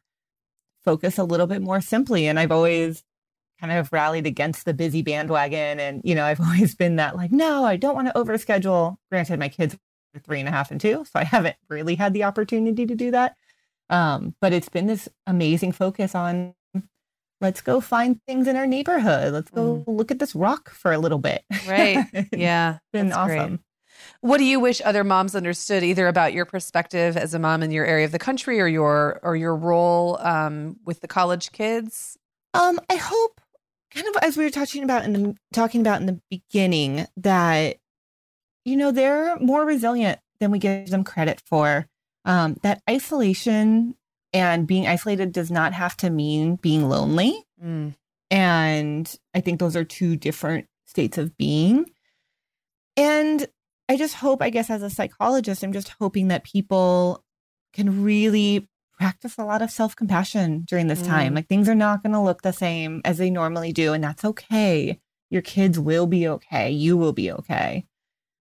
focus 0.85 1.19
a 1.19 1.25
little 1.25 1.47
bit 1.47 1.63
more 1.63 1.81
simply. 1.81 2.27
And 2.27 2.39
I've 2.39 2.53
always 2.53 3.03
kind 3.61 3.73
of 3.73 3.93
rallied 3.93 4.27
against 4.27 4.65
the 4.65 4.75
busy 4.75 5.03
bandwagon. 5.03 5.81
And, 5.81 6.03
you 6.05 6.15
know, 6.15 6.25
I've 6.27 6.41
always 6.41 6.75
been 6.75 6.97
that 6.97 7.17
like, 7.17 7.33
no, 7.33 7.65
I 7.65 7.77
don't 7.77 7.95
want 7.95 8.09
to 8.09 8.15
overschedule. 8.15 8.97
Granted, 9.11 9.39
my 9.39 9.49
kids 9.49 9.75
are 9.75 10.21
three 10.21 10.41
and 10.41 10.49
a 10.49 10.53
half 10.53 10.71
and 10.71 10.81
two, 10.81 11.05
so 11.05 11.19
I 11.19 11.25
haven't 11.25 11.57
really 11.69 11.95
had 11.95 12.13
the 12.13 12.25
opportunity 12.25 12.87
to 12.87 12.95
do 12.95 13.11
that. 13.11 13.37
Um, 13.91 14.35
but 14.41 14.53
it's 14.53 14.69
been 14.69 14.87
this 14.87 15.09
amazing 15.27 15.73
focus 15.73 16.15
on 16.15 16.55
let's 17.41 17.61
go 17.61 17.81
find 17.81 18.21
things 18.27 18.47
in 18.49 18.57
our 18.57 18.67
neighborhood. 18.67 19.33
Let's 19.33 19.51
go 19.51 19.85
look 19.87 20.11
at 20.11 20.19
this 20.19 20.35
rock 20.35 20.71
for 20.71 20.93
a 20.93 20.99
little 20.99 21.19
bit. 21.19 21.43
Right. 21.67 22.05
It's 22.13 22.29
Yeah. 22.37 22.79
been 22.93 23.09
that's 23.11 23.25
great. 23.27 23.39
awesome. 23.41 23.61
What 24.21 24.39
do 24.39 24.45
you 24.45 24.61
wish 24.61 24.81
other 24.85 25.03
moms 25.05 25.35
understood, 25.35 25.83
either 25.83 26.07
about 26.07 26.33
your 26.33 26.45
perspective 26.45 27.17
as 27.17 27.35
a 27.35 27.39
mom 27.39 27.63
in 27.63 27.71
your 27.73 27.85
area 27.85 28.05
of 28.05 28.13
the 28.13 28.19
country, 28.19 28.61
or 28.61 28.69
your 28.69 29.19
or 29.23 29.35
your 29.37 29.57
role 29.57 30.19
um, 30.21 30.77
with 30.85 31.01
the 31.01 31.09
college 31.09 31.51
kids? 31.53 32.17
Um, 32.55 32.79
I 32.89 32.95
hope, 32.95 33.41
kind 33.93 34.07
of 34.07 34.17
as 34.23 34.37
we 34.37 34.45
were 34.45 34.51
talking 34.51 34.85
about 34.85 35.05
in 35.05 35.13
the 35.15 35.35
talking 35.53 35.81
about 35.81 36.01
in 36.01 36.07
the 36.07 36.21
beginning, 36.31 37.07
that 37.17 37.79
you 38.65 38.77
know 38.77 38.93
they're 38.93 39.37
more 39.41 39.65
resilient 39.65 40.21
than 40.39 40.51
we 40.53 40.59
give 40.61 40.91
them 40.91 41.03
credit 41.03 41.43
for. 41.47 41.87
Um, 42.25 42.57
that 42.63 42.83
isolation 42.89 43.95
and 44.39 44.67
being 44.67 44.87
isolated 44.87 45.33
does 45.33 45.51
not 45.51 45.73
have 45.73 45.97
to 45.99 46.11
mean 46.11 46.57
being 46.57 46.89
lonely, 46.89 47.45
Mm. 47.63 47.95
and 48.31 49.17
I 49.35 49.41
think 49.41 49.59
those 49.59 49.77
are 49.77 49.85
two 49.85 50.17
different 50.17 50.67
states 50.87 51.19
of 51.19 51.37
being. 51.37 51.87
And 52.97 53.47
I 53.89 53.97
just 53.97 54.15
hope, 54.15 54.43
I 54.43 54.51
guess, 54.51 54.71
as 54.71 54.83
a 54.83 54.91
psychologist, 54.91 55.63
I'm 55.63 55.73
just 55.73 55.95
hoping 56.01 56.29
that 56.29 56.45
people 56.45 57.25
can 57.73 58.03
really 58.03 58.69
practice 58.99 59.39
a 59.39 59.45
lot 59.45 59.63
of 59.63 59.71
self 59.71 59.95
compassion 59.95 60.65
during 60.67 60.89
this 60.89 61.03
time. 61.03 61.33
Mm. 61.33 61.37
Like 61.37 61.49
things 61.49 61.69
are 61.69 61.75
not 61.75 62.03
going 62.03 62.13
to 62.13 62.21
look 62.21 62.43
the 62.43 62.53
same 62.53 63.01
as 63.05 63.19
they 63.19 63.31
normally 63.31 63.73
do, 63.73 63.93
and 63.93 64.03
that's 64.03 64.25
okay. 64.25 65.01
Your 65.31 65.43
kids 65.43 65.79
will 65.79 66.07
be 66.07 66.27
okay. 66.29 66.71
You 66.71 66.97
will 66.97 67.13
be 67.13 67.31
okay. 67.33 67.85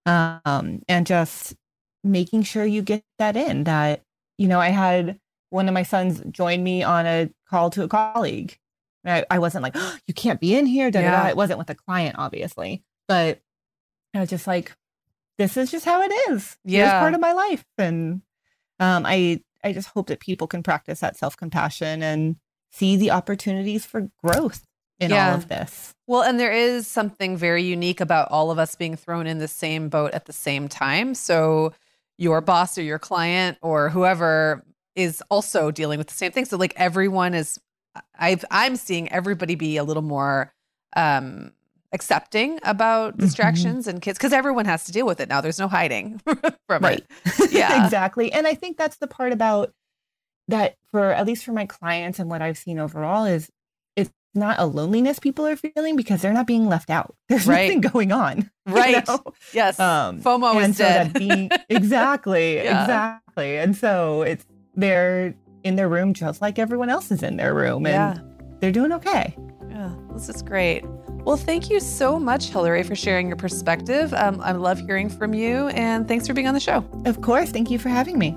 Um, 0.05 0.81
and 0.87 1.05
just 1.05 1.55
making 2.03 2.43
sure 2.43 2.65
you 2.65 2.81
get 2.81 3.03
that 3.19 3.35
in 3.35 3.65
that, 3.65 4.03
you 4.37 4.47
know, 4.47 4.59
I 4.59 4.69
had 4.69 5.19
one 5.49 5.67
of 5.67 5.73
my 5.73 5.83
sons 5.83 6.21
joined 6.31 6.63
me 6.63 6.83
on 6.83 7.05
a 7.05 7.29
call 7.49 7.69
to 7.71 7.83
a 7.83 7.87
colleague. 7.87 8.57
And 9.03 9.13
I, 9.29 9.35
I 9.35 9.39
wasn't 9.39 9.63
like, 9.63 9.73
oh, 9.75 9.97
you 10.07 10.13
can't 10.13 10.39
be 10.41 10.55
in 10.55 10.65
here. 10.65 10.91
Da, 10.91 11.01
da, 11.01 11.11
da. 11.11 11.23
Yeah. 11.23 11.29
It 11.29 11.37
wasn't 11.37 11.59
with 11.59 11.69
a 11.69 11.75
client, 11.75 12.15
obviously. 12.17 12.83
But 13.07 13.39
I 14.13 14.19
was 14.19 14.29
just 14.29 14.47
like, 14.47 14.75
this 15.37 15.55
is 15.55 15.71
just 15.71 15.85
how 15.85 16.01
it 16.01 16.11
is. 16.29 16.57
Yeah. 16.65 16.99
part 16.99 17.13
of 17.13 17.21
my 17.21 17.31
life. 17.33 17.63
And 17.77 18.21
um, 18.79 19.05
I 19.05 19.41
I 19.63 19.73
just 19.73 19.89
hope 19.89 20.07
that 20.07 20.19
people 20.19 20.47
can 20.47 20.63
practice 20.63 20.99
that 20.99 21.15
self 21.17 21.37
compassion 21.37 22.03
and 22.03 22.35
see 22.71 22.95
the 22.97 23.11
opportunities 23.11 23.85
for 23.85 24.09
growth 24.23 24.65
in 24.99 25.11
Yeah. 25.11 25.29
all 25.29 25.35
of 25.37 25.47
this. 25.47 25.93
Well, 26.07 26.23
and 26.23 26.39
there 26.39 26.51
is 26.51 26.87
something 26.87 27.37
very 27.37 27.63
unique 27.63 28.01
about 28.01 28.29
all 28.31 28.51
of 28.51 28.59
us 28.59 28.75
being 28.75 28.95
thrown 28.95 29.27
in 29.27 29.37
the 29.37 29.47
same 29.47 29.89
boat 29.89 30.11
at 30.13 30.25
the 30.25 30.33
same 30.33 30.67
time. 30.67 31.13
So 31.15 31.73
your 32.17 32.41
boss 32.41 32.77
or 32.77 32.81
your 32.81 32.99
client 32.99 33.57
or 33.61 33.89
whoever 33.89 34.65
is 34.97 35.23
also 35.29 35.71
dealing 35.71 35.97
with 35.99 36.07
the 36.07 36.13
same 36.13 36.31
thing. 36.33 36.43
So 36.43 36.57
like 36.57 36.73
everyone 36.75 37.33
is 37.33 37.57
I've 38.19 38.43
I'm 38.51 38.75
seeing 38.75 39.09
everybody 39.11 39.55
be 39.55 39.77
a 39.77 39.83
little 39.85 40.03
more 40.03 40.51
um 40.95 41.51
accepting 41.93 42.59
about 42.63 43.15
Mhm. 43.15 43.21
distractions 43.21 43.87
and 43.87 44.01
kids 44.01 44.17
because 44.17 44.33
everyone 44.33 44.65
has 44.65 44.83
to 44.85 44.91
deal 44.91 45.05
with 45.05 45.19
it 45.21 45.29
now. 45.29 45.39
There's 45.39 45.59
no 45.59 45.67
hiding 45.69 46.19
from 46.67 46.83
Right. 46.83 47.05
it. 47.25 47.51
Yeah. 47.51 47.85
exactly. 47.85 48.31
And 48.33 48.45
I 48.45 48.55
think 48.55 48.75
that's 48.77 48.97
the 48.97 49.07
part 49.07 49.31
about 49.31 49.71
that 50.49 50.75
for 50.91 51.11
at 51.11 51.25
least 51.25 51.45
for 51.45 51.53
my 51.53 51.65
clients 51.65 52.19
and 52.19 52.29
what 52.29 52.41
I've 52.41 52.57
seen 52.57 52.79
overall 52.79 53.25
is 53.25 53.49
it's 53.95 54.11
not 54.35 54.59
a 54.59 54.65
loneliness 54.65 55.19
people 55.19 55.45
are 55.47 55.55
feeling 55.55 55.95
because 55.95 56.21
they're 56.21 56.33
not 56.33 56.47
being 56.47 56.67
left 56.67 56.89
out. 56.89 57.15
There's 57.29 57.47
Right. 57.47 57.67
nothing 57.67 57.81
going 57.81 58.11
on. 58.11 58.49
you 58.67 58.73
Right. 58.73 59.07
know? 59.07 59.23
Yes. 59.53 59.79
Um, 59.79 60.21
FOMO 60.21 60.61
is 60.69 60.77
so 60.77 60.83
dead. 60.83 61.13
being 61.13 61.49
exactly, 61.69 62.55
Yeah. 62.55 62.81
exactly. 62.81 63.57
And 63.57 63.75
so 63.75 64.21
it's 64.23 64.45
they're 64.77 65.35
in 65.63 65.75
their 65.75 65.89
room 65.89 66.13
just 66.13 66.41
like 66.41 66.57
everyone 66.57 66.89
else 66.89 67.11
is 67.11 67.23
in 67.23 67.35
their 67.35 67.53
room 67.53 67.85
and 67.85 67.93
yeah. 67.93 68.23
they're 68.61 68.71
doing 68.71 68.93
okay. 68.93 69.35
Yeah, 69.69 69.93
this 70.13 70.29
is 70.29 70.41
great. 70.41 70.85
Well, 71.27 71.35
thank 71.35 71.69
you 71.69 71.81
so 71.81 72.17
much, 72.17 72.51
Hilary, 72.51 72.83
for 72.83 72.95
sharing 72.95 73.27
your 73.27 73.35
perspective. 73.35 74.13
Um, 74.13 74.39
I 74.39 74.53
love 74.53 74.79
hearing 74.79 75.09
from 75.09 75.33
you, 75.33 75.67
and 75.69 76.07
thanks 76.07 76.25
for 76.25 76.33
being 76.33 76.47
on 76.47 76.53
the 76.53 76.59
show. 76.61 76.85
Of 77.05 77.21
course. 77.21 77.51
Thank 77.51 77.69
you 77.69 77.77
for 77.77 77.89
having 77.89 78.17
me. 78.17 78.33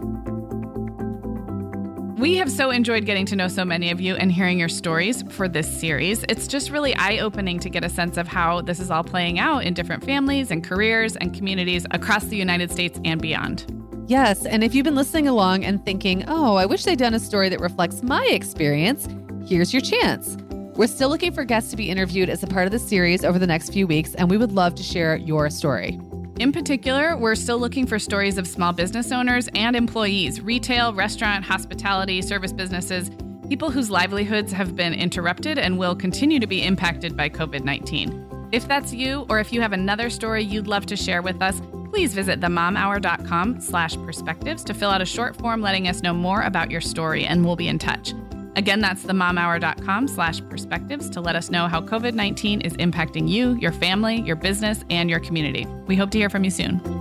We 2.18 2.37
have 2.37 2.50
so 2.50 2.70
enjoyed 2.70 3.07
getting 3.07 3.26
to 3.26 3.37
know 3.37 3.46
so 3.46 3.64
many 3.64 3.90
of 3.90 4.00
you 4.00 4.16
and 4.16 4.33
hearing 4.33 4.59
your 4.59 4.68
stories 4.68 5.22
for 5.31 5.48
this 5.48 5.66
series. 5.81 6.24
It's 6.29 6.48
just 6.48 6.70
really 6.70 6.94
eye 6.96 7.18
opening 7.18 7.61
to 7.61 7.70
get 7.70 7.85
a 7.85 7.88
sense 7.88 8.16
of 8.16 8.26
how 8.26 8.61
this 8.61 8.81
is 8.81 8.90
all 8.90 9.05
playing 9.05 9.38
out 9.38 9.64
in 9.64 9.72
different 9.72 10.05
families 10.05 10.50
and 10.50 10.62
careers 10.62 11.16
and 11.16 11.33
communities 11.33 11.87
across 11.92 12.24
the 12.24 12.37
United 12.37 12.72
States 12.72 13.00
and 13.05 13.22
beyond. 13.22 13.80
Yes, 14.11 14.44
and 14.44 14.64
if 14.64 14.75
you've 14.75 14.83
been 14.83 14.96
listening 14.96 15.29
along 15.29 15.64
and 15.64 15.85
thinking, 15.85 16.25
oh, 16.27 16.57
I 16.57 16.66
wish 16.66 16.83
they'd 16.83 16.99
done 16.99 17.14
a 17.14 17.20
story 17.20 17.49
that 17.49 17.61
reflects 17.61 18.03
my 18.03 18.27
experience, 18.33 19.07
here's 19.46 19.73
your 19.73 19.81
chance. 19.81 20.37
We're 20.75 20.88
still 20.88 21.09
looking 21.09 21.31
for 21.31 21.44
guests 21.44 21.70
to 21.70 21.77
be 21.77 21.88
interviewed 21.88 22.29
as 22.29 22.42
a 22.42 22.49
part 22.49 22.66
of 22.66 22.73
the 22.73 22.81
series 22.81 23.25
over 23.25 23.38
the 23.38 23.46
next 23.46 23.73
few 23.73 23.87
weeks, 23.87 24.16
and 24.16 24.29
we 24.29 24.37
would 24.37 24.51
love 24.51 24.75
to 24.75 24.83
share 24.83 25.14
your 25.14 25.49
story. 25.49 26.01
In 26.40 26.51
particular, 26.51 27.16
we're 27.16 27.37
still 27.37 27.61
looking 27.61 27.87
for 27.87 28.01
stories 28.01 28.37
of 28.37 28.49
small 28.49 28.73
business 28.73 29.12
owners 29.12 29.49
and 29.55 29.77
employees, 29.77 30.40
retail, 30.40 30.92
restaurant, 30.92 31.44
hospitality, 31.44 32.20
service 32.20 32.53
businesses, 32.53 33.12
people 33.49 33.70
whose 33.70 33.92
livelihoods 33.92 34.51
have 34.51 34.75
been 34.75 34.92
interrupted 34.92 35.57
and 35.57 35.79
will 35.79 35.94
continue 35.94 36.40
to 36.40 36.49
be 36.49 36.64
impacted 36.64 37.16
by 37.16 37.29
COVID 37.29 37.62
19. 37.62 38.49
If 38.51 38.66
that's 38.66 38.92
you, 38.92 39.25
or 39.29 39.38
if 39.38 39.53
you 39.53 39.61
have 39.61 39.73
another 39.73 40.11
story 40.11 40.42
you'd 40.42 40.66
love 40.66 40.85
to 40.87 40.96
share 40.96 41.23
with 41.23 41.40
us, 41.40 41.62
Please 41.90 42.14
visit 42.14 42.40
themomhour.com 42.40 43.61
slash 43.61 43.96
perspectives 43.96 44.64
to 44.64 44.74
fill 44.74 44.90
out 44.90 45.03
a 45.03 45.07
short 45.07 45.37
form 45.37 45.61
letting 45.61 45.88
us 45.88 46.03
know 46.03 46.14
more 46.14 46.42
about 46.42 46.70
your 46.70 46.81
story, 46.81 47.24
and 47.24 47.44
we'll 47.44 47.57
be 47.57 47.68
in 47.68 47.79
touch. 47.79 48.14
Again, 48.57 48.81
that's 48.81 49.03
themomhour.com 49.05 50.09
slash 50.09 50.40
perspectives 50.48 51.11
to 51.11 51.20
let 51.20 51.37
us 51.37 51.50
know 51.50 51.66
how 51.68 51.81
COVID 51.81 52.14
19 52.14 52.61
is 52.61 52.74
impacting 52.74 53.29
you, 53.29 53.55
your 53.57 53.72
family, 53.72 54.20
your 54.22 54.37
business, 54.37 54.85
and 54.90 55.11
your 55.11 55.20
community. 55.20 55.66
We 55.87 55.96
hope 55.96 56.11
to 56.12 56.18
hear 56.18 56.31
from 56.31 56.44
you 56.44 56.50
soon. 56.50 57.00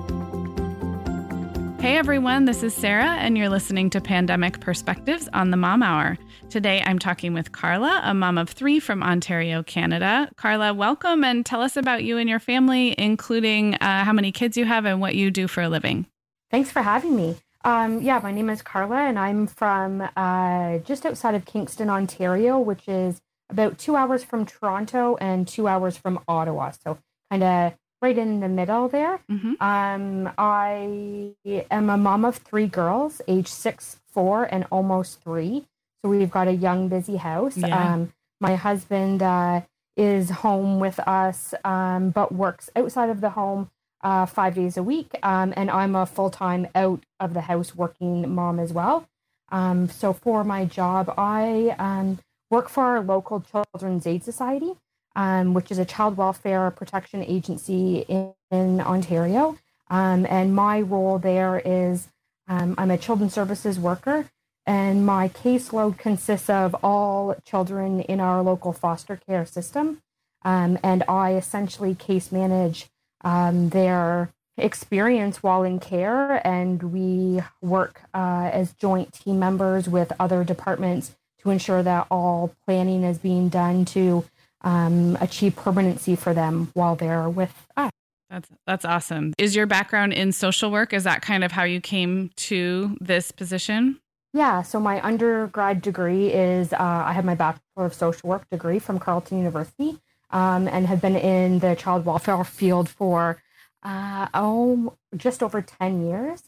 Hey 1.80 1.96
everyone, 1.96 2.44
this 2.44 2.62
is 2.62 2.74
Sarah, 2.74 3.16
and 3.20 3.38
you're 3.38 3.48
listening 3.48 3.90
to 3.92 4.02
Pandemic 4.02 4.60
Perspectives 4.60 5.30
on 5.32 5.50
the 5.50 5.56
Mom 5.56 5.82
Hour. 5.82 6.18
Today 6.50 6.84
I'm 6.86 7.00
talking 7.00 7.34
with 7.34 7.54
Carla, 7.54 8.02
a 8.04 8.14
mom 8.14 8.38
of 8.38 8.50
three 8.50 8.82
from 8.82 9.02
Ontario, 9.02 9.64
Canada. 9.64 10.30
Carla, 10.36 10.74
welcome 10.74 11.24
and 11.24 11.46
tell 11.46 11.62
us 11.62 11.78
about 11.78 12.04
you 12.04 12.18
and 12.18 12.30
your 12.30 12.40
family, 12.40 12.96
including 12.98 13.76
uh, 13.76 14.04
how 14.04 14.12
many 14.12 14.34
kids 14.34 14.58
you 14.58 14.66
have 14.66 14.84
and 14.84 15.00
what 15.00 15.16
you 15.16 15.32
do 15.32 15.48
for 15.48 15.62
a 15.62 15.70
living. 15.70 16.06
Thanks 16.52 16.70
for 16.70 16.82
having 16.82 17.16
me. 17.16 17.38
Um, 17.64 18.02
yeah, 18.02 18.20
my 18.22 18.34
name 18.34 18.50
is 18.50 18.62
Carla, 18.62 18.98
and 18.98 19.18
I'm 19.18 19.48
from 19.48 20.06
uh, 20.18 20.80
just 20.80 21.06
outside 21.06 21.34
of 21.34 21.46
Kingston, 21.46 21.90
Ontario, 21.90 22.60
which 22.60 22.90
is 22.90 23.22
about 23.50 23.78
two 23.78 23.96
hours 23.96 24.22
from 24.22 24.46
Toronto 24.46 25.16
and 25.22 25.48
two 25.48 25.70
hours 25.70 25.96
from 25.96 26.20
Ottawa. 26.28 26.72
So 26.72 26.98
kind 27.32 27.44
of 27.44 27.74
right 28.02 28.18
in 28.18 28.40
the 28.40 28.48
middle 28.48 28.88
there. 28.88 29.20
Mm-hmm. 29.30 29.62
Um, 29.62 30.32
I 30.38 31.34
am 31.72 31.90
a 31.90 31.98
mom 31.98 32.26
of 32.26 32.38
three 32.38 32.68
girls, 32.68 33.22
age 33.28 33.48
six, 33.48 34.00
four, 34.12 34.44
and 34.44 34.66
almost 34.72 35.22
three. 35.22 35.66
So 36.02 36.10
we've 36.10 36.32
got 36.32 36.48
a 36.48 36.54
young, 36.54 36.88
busy 36.88 37.18
house. 37.18 37.58
Yeah. 37.58 37.94
Um, 37.94 38.14
my 38.40 38.56
husband 38.56 39.22
uh, 39.22 39.62
is 39.98 40.30
home 40.30 40.80
with 40.80 41.00
us, 41.00 41.54
um, 41.66 42.12
but 42.12 42.32
works 42.32 42.70
outside 42.76 43.10
of 43.10 43.20
the 43.20 43.32
home 43.32 43.70
uh, 44.02 44.26
five 44.26 44.56
days 44.56 44.78
a 44.78 44.84
week. 44.84 45.12
Um, 45.24 45.54
and 45.58 45.70
I'm 45.70 45.96
a 45.96 46.06
full 46.06 46.30
time 46.30 46.68
out 46.74 47.04
of 47.20 47.34
the 47.34 47.42
house 47.42 47.76
working 47.76 48.34
mom 48.34 48.60
as 48.60 48.72
well. 48.72 49.08
Um, 49.52 49.90
so 49.90 50.14
for 50.14 50.44
my 50.44 50.64
job, 50.64 51.14
I 51.18 51.76
um, 51.78 52.20
work 52.50 52.70
for 52.70 52.84
our 52.84 53.02
local 53.02 53.42
Children's 53.42 54.08
Aid 54.08 54.24
Society 54.24 54.76
um, 55.16 55.54
which 55.54 55.72
is 55.72 55.80
a 55.80 55.86
child 55.86 56.18
welfare 56.18 56.70
protection 56.72 57.24
agency 57.24 58.00
in, 58.08 58.34
in 58.52 58.82
Ontario. 58.82 59.58
Um, 59.90 60.26
and 60.30 60.54
my 60.54 60.82
role 60.82 61.18
there 61.18 61.62
is 61.64 62.10
um, 62.48 62.76
I'm 62.78 62.92
a 62.92 62.98
children's 62.98 63.34
services 63.34 63.80
worker, 63.80 64.30
and 64.66 65.06
my 65.06 65.30
caseload 65.30 65.98
consists 65.98 66.50
of 66.50 66.76
all 66.84 67.36
children 67.46 68.02
in 68.02 68.20
our 68.20 68.42
local 68.42 68.74
foster 68.74 69.16
care 69.16 69.46
system. 69.46 70.02
Um, 70.44 70.80
and 70.84 71.04
I 71.08 71.36
essentially 71.36 71.94
case 71.94 72.32
manage 72.32 72.88
um, 73.22 73.70
their 73.70 74.32
experience 74.58 75.44
while 75.44 75.64
in 75.64 75.80
care, 75.80 76.46
and 76.46 76.82
we 76.82 77.42
work 77.62 78.02
uh, 78.14 78.50
as 78.52 78.74
joint 78.74 79.14
team 79.14 79.40
members 79.40 79.88
with 79.88 80.12
other 80.20 80.44
departments 80.44 81.16
to 81.42 81.52
ensure 81.52 81.84
that 81.84 82.08
all 82.10 82.54
planning 82.66 83.04
is 83.04 83.18
being 83.20 83.48
done 83.50 83.86
to 83.86 84.26
um, 84.62 85.18
achieve 85.22 85.56
permanency 85.56 86.16
for 86.16 86.34
them 86.34 86.70
while 86.74 86.96
they're 86.96 87.30
with 87.30 87.54
us. 87.78 87.92
That's 88.30 88.50
that's 88.68 88.86
awesome. 88.86 89.34
Is 89.38 89.56
your 89.56 89.66
background 89.66 90.14
in 90.14 90.32
social 90.32 90.70
work? 90.70 90.94
Is 90.94 91.04
that 91.04 91.22
kind 91.22 91.44
of 91.44 91.52
how 91.52 91.64
you 91.64 91.82
came 91.82 92.30
to 92.38 92.96
this 93.02 93.32
position? 93.32 94.00
Yeah. 94.34 94.62
So 94.62 94.80
my 94.80 95.04
undergrad 95.04 95.82
degree 95.82 96.32
is 96.32 96.72
uh, 96.72 96.78
I 96.80 97.14
have 97.14 97.26
my 97.26 97.34
bachelor 97.34 97.86
of 97.86 97.94
social 97.94 98.30
work 98.30 98.48
degree 98.52 98.78
from 98.78 99.00
Carleton 99.00 99.40
University, 99.40 99.98
um, 100.30 100.68
and 100.68 100.86
have 100.86 101.02
been 101.02 101.16
in 101.16 101.60
the 101.60 101.76
child 101.76 102.06
welfare 102.06 102.44
field 102.44 102.88
for 102.88 103.42
uh, 103.82 104.28
oh 104.36 104.94
just 105.16 105.42
over 105.42 105.62
ten 105.64 106.08
years, 106.08 106.44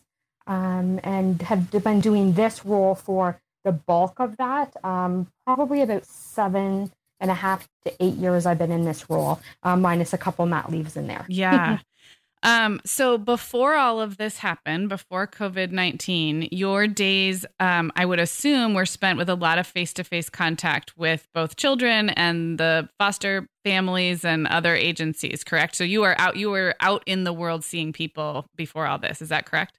um, 0.45 1.00
and 1.04 1.41
have 1.41 1.71
been 1.71 2.00
doing 2.00 2.34
this 2.34 2.63
role 2.63 2.93
for 2.93 3.41
the 3.63 3.71
bulk 3.71 4.19
of 4.19 4.38
that, 4.38 4.76
um, 4.84 5.28
probably 5.45 5.82
about 5.82 6.06
seven 6.06 6.91
and 7.21 7.31
a 7.31 7.36
half 7.36 7.69
to 7.86 8.03
eight 8.03 8.15
years 8.15 8.45
I've 8.45 8.57
been 8.57 8.71
in 8.71 8.84
this 8.84 9.10
role, 9.10 9.39
um, 9.63 9.81
minus 9.81 10.12
a 10.12 10.17
couple 10.17 10.45
mat 10.45 10.69
leaves 10.69 10.97
in 10.97 11.07
there. 11.07 11.25
Yeah. 11.29 11.77
um, 12.43 12.81
so 12.84 13.17
before 13.17 13.75
all 13.75 14.01
of 14.01 14.17
this 14.17 14.39
happened, 14.39 14.89
before 14.89 15.27
COVID 15.27 15.71
19, 15.71 16.49
your 16.51 16.88
days, 16.88 17.45
um, 17.60 17.91
I 17.95 18.05
would 18.05 18.19
assume, 18.19 18.73
were 18.73 18.88
spent 18.88 19.17
with 19.17 19.29
a 19.29 19.36
lot 19.36 19.60
of 19.60 19.67
face 19.67 19.93
to 19.93 20.03
face 20.03 20.29
contact 20.29 20.97
with 20.97 21.27
both 21.34 21.55
children 21.55 22.10
and 22.10 22.57
the 22.57 22.89
foster 22.97 23.47
families 23.63 24.25
and 24.25 24.47
other 24.47 24.75
agencies, 24.75 25.43
correct? 25.43 25.75
So 25.75 25.84
you 25.84 26.03
are 26.03 26.15
out, 26.17 26.36
you 26.36 26.49
were 26.49 26.75
out 26.79 27.03
in 27.05 27.23
the 27.23 27.34
world 27.34 27.63
seeing 27.63 27.93
people 27.93 28.47
before 28.57 28.88
all 28.88 28.97
this. 28.97 29.21
Is 29.21 29.29
that 29.29 29.45
correct? 29.45 29.77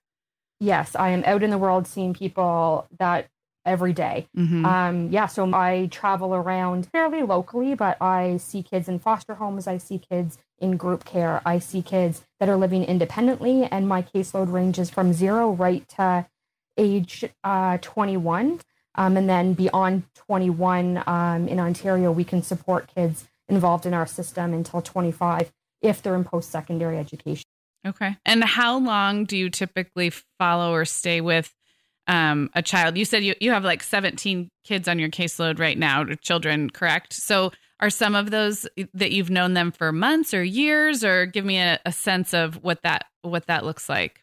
Yes, 0.61 0.95
I 0.95 1.11
am 1.11 1.25
out 1.27 1.43
in 1.43 1.51
the 1.51 1.59
world 1.59 1.89
seeing 1.89 2.15
people 2.15 2.87
that 3.01 3.27
every 3.65 3.93
day. 3.93 4.29
Mm-hmm. 4.37 4.65
Um, 4.65 5.09
yeah, 5.11 5.27
so 5.27 5.53
I 5.55 5.89
travel 5.91 6.35
around 6.35 6.87
fairly 6.87 7.23
locally, 7.23 7.75
but 7.75 8.01
I 8.01 8.37
see 8.39 8.63
kids 8.63 8.89
in 8.89 8.99
foster 8.99 9.35
homes, 9.35 9.67
I 9.67 9.79
see 9.79 9.99
kids 9.99 10.39
in 10.59 10.77
group 10.77 11.05
care, 11.05 11.43
I 11.45 11.59
see 11.59 11.83
kids 11.83 12.23
that 12.41 12.49
are 12.49 12.57
living 12.57 12.85
independently, 12.85 13.65
and 13.65 13.89
my 13.89 14.03
caseload 14.03 14.53
ranges 14.53 14.91
from 14.91 15.13
zero 15.13 15.51
right 15.51 15.89
to 15.91 16.27
age 16.77 17.25
uh, 17.45 17.79
21. 17.79 18.61
Um, 18.95 19.17
and 19.17 19.29
then 19.29 19.55
beyond 19.55 20.03
21 20.15 21.03
um, 21.07 21.49
in 21.49 21.59
Ontario, 21.59 22.13
we 22.13 22.25
can 22.25 22.43
support 22.43 22.93
kids 22.95 23.27
involved 23.49 23.87
in 23.87 23.95
our 23.95 24.07
system 24.07 24.53
until 24.53 24.83
25 24.83 25.53
if 25.81 26.03
they're 26.03 26.15
in 26.15 26.25
post 26.25 26.51
secondary 26.51 26.99
education. 26.99 27.45
Okay. 27.87 28.17
And 28.25 28.45
how 28.45 28.79
long 28.79 29.25
do 29.25 29.37
you 29.37 29.51
typically 29.51 30.11
follow 30.39 30.73
or 30.73 30.85
stay 30.85 31.21
with 31.21 31.53
um, 32.07 32.51
a 32.55 32.63
child. 32.63 32.97
You 32.97 33.05
said 33.05 33.23
you, 33.25 33.35
you 33.41 33.53
have 33.53 33.65
like 33.65 33.83
17 33.83 34.49
kids 34.65 34.89
on 34.89 34.99
your 34.99 35.09
caseload 35.09 35.59
right 35.59 35.79
now, 35.79 36.05
children, 36.23 36.71
correct? 36.71 37.13
So 37.13 37.53
are 37.81 37.91
some 37.91 38.15
of 38.15 38.31
those 38.31 38.67
that 38.95 39.13
you've 39.13 39.31
known 39.31 39.55
them 39.55 39.73
for 39.73 39.93
months 39.93 40.33
or 40.33 40.43
years, 40.43 41.05
or 41.05 41.27
give 41.27 41.45
me 41.45 41.59
a, 41.59 41.81
a 41.85 41.93
sense 41.93 42.33
of 42.33 42.63
what 42.63 42.83
that 42.83 43.07
what 43.23 43.47
that 43.47 43.65
looks 43.65 43.89
like? 43.89 44.23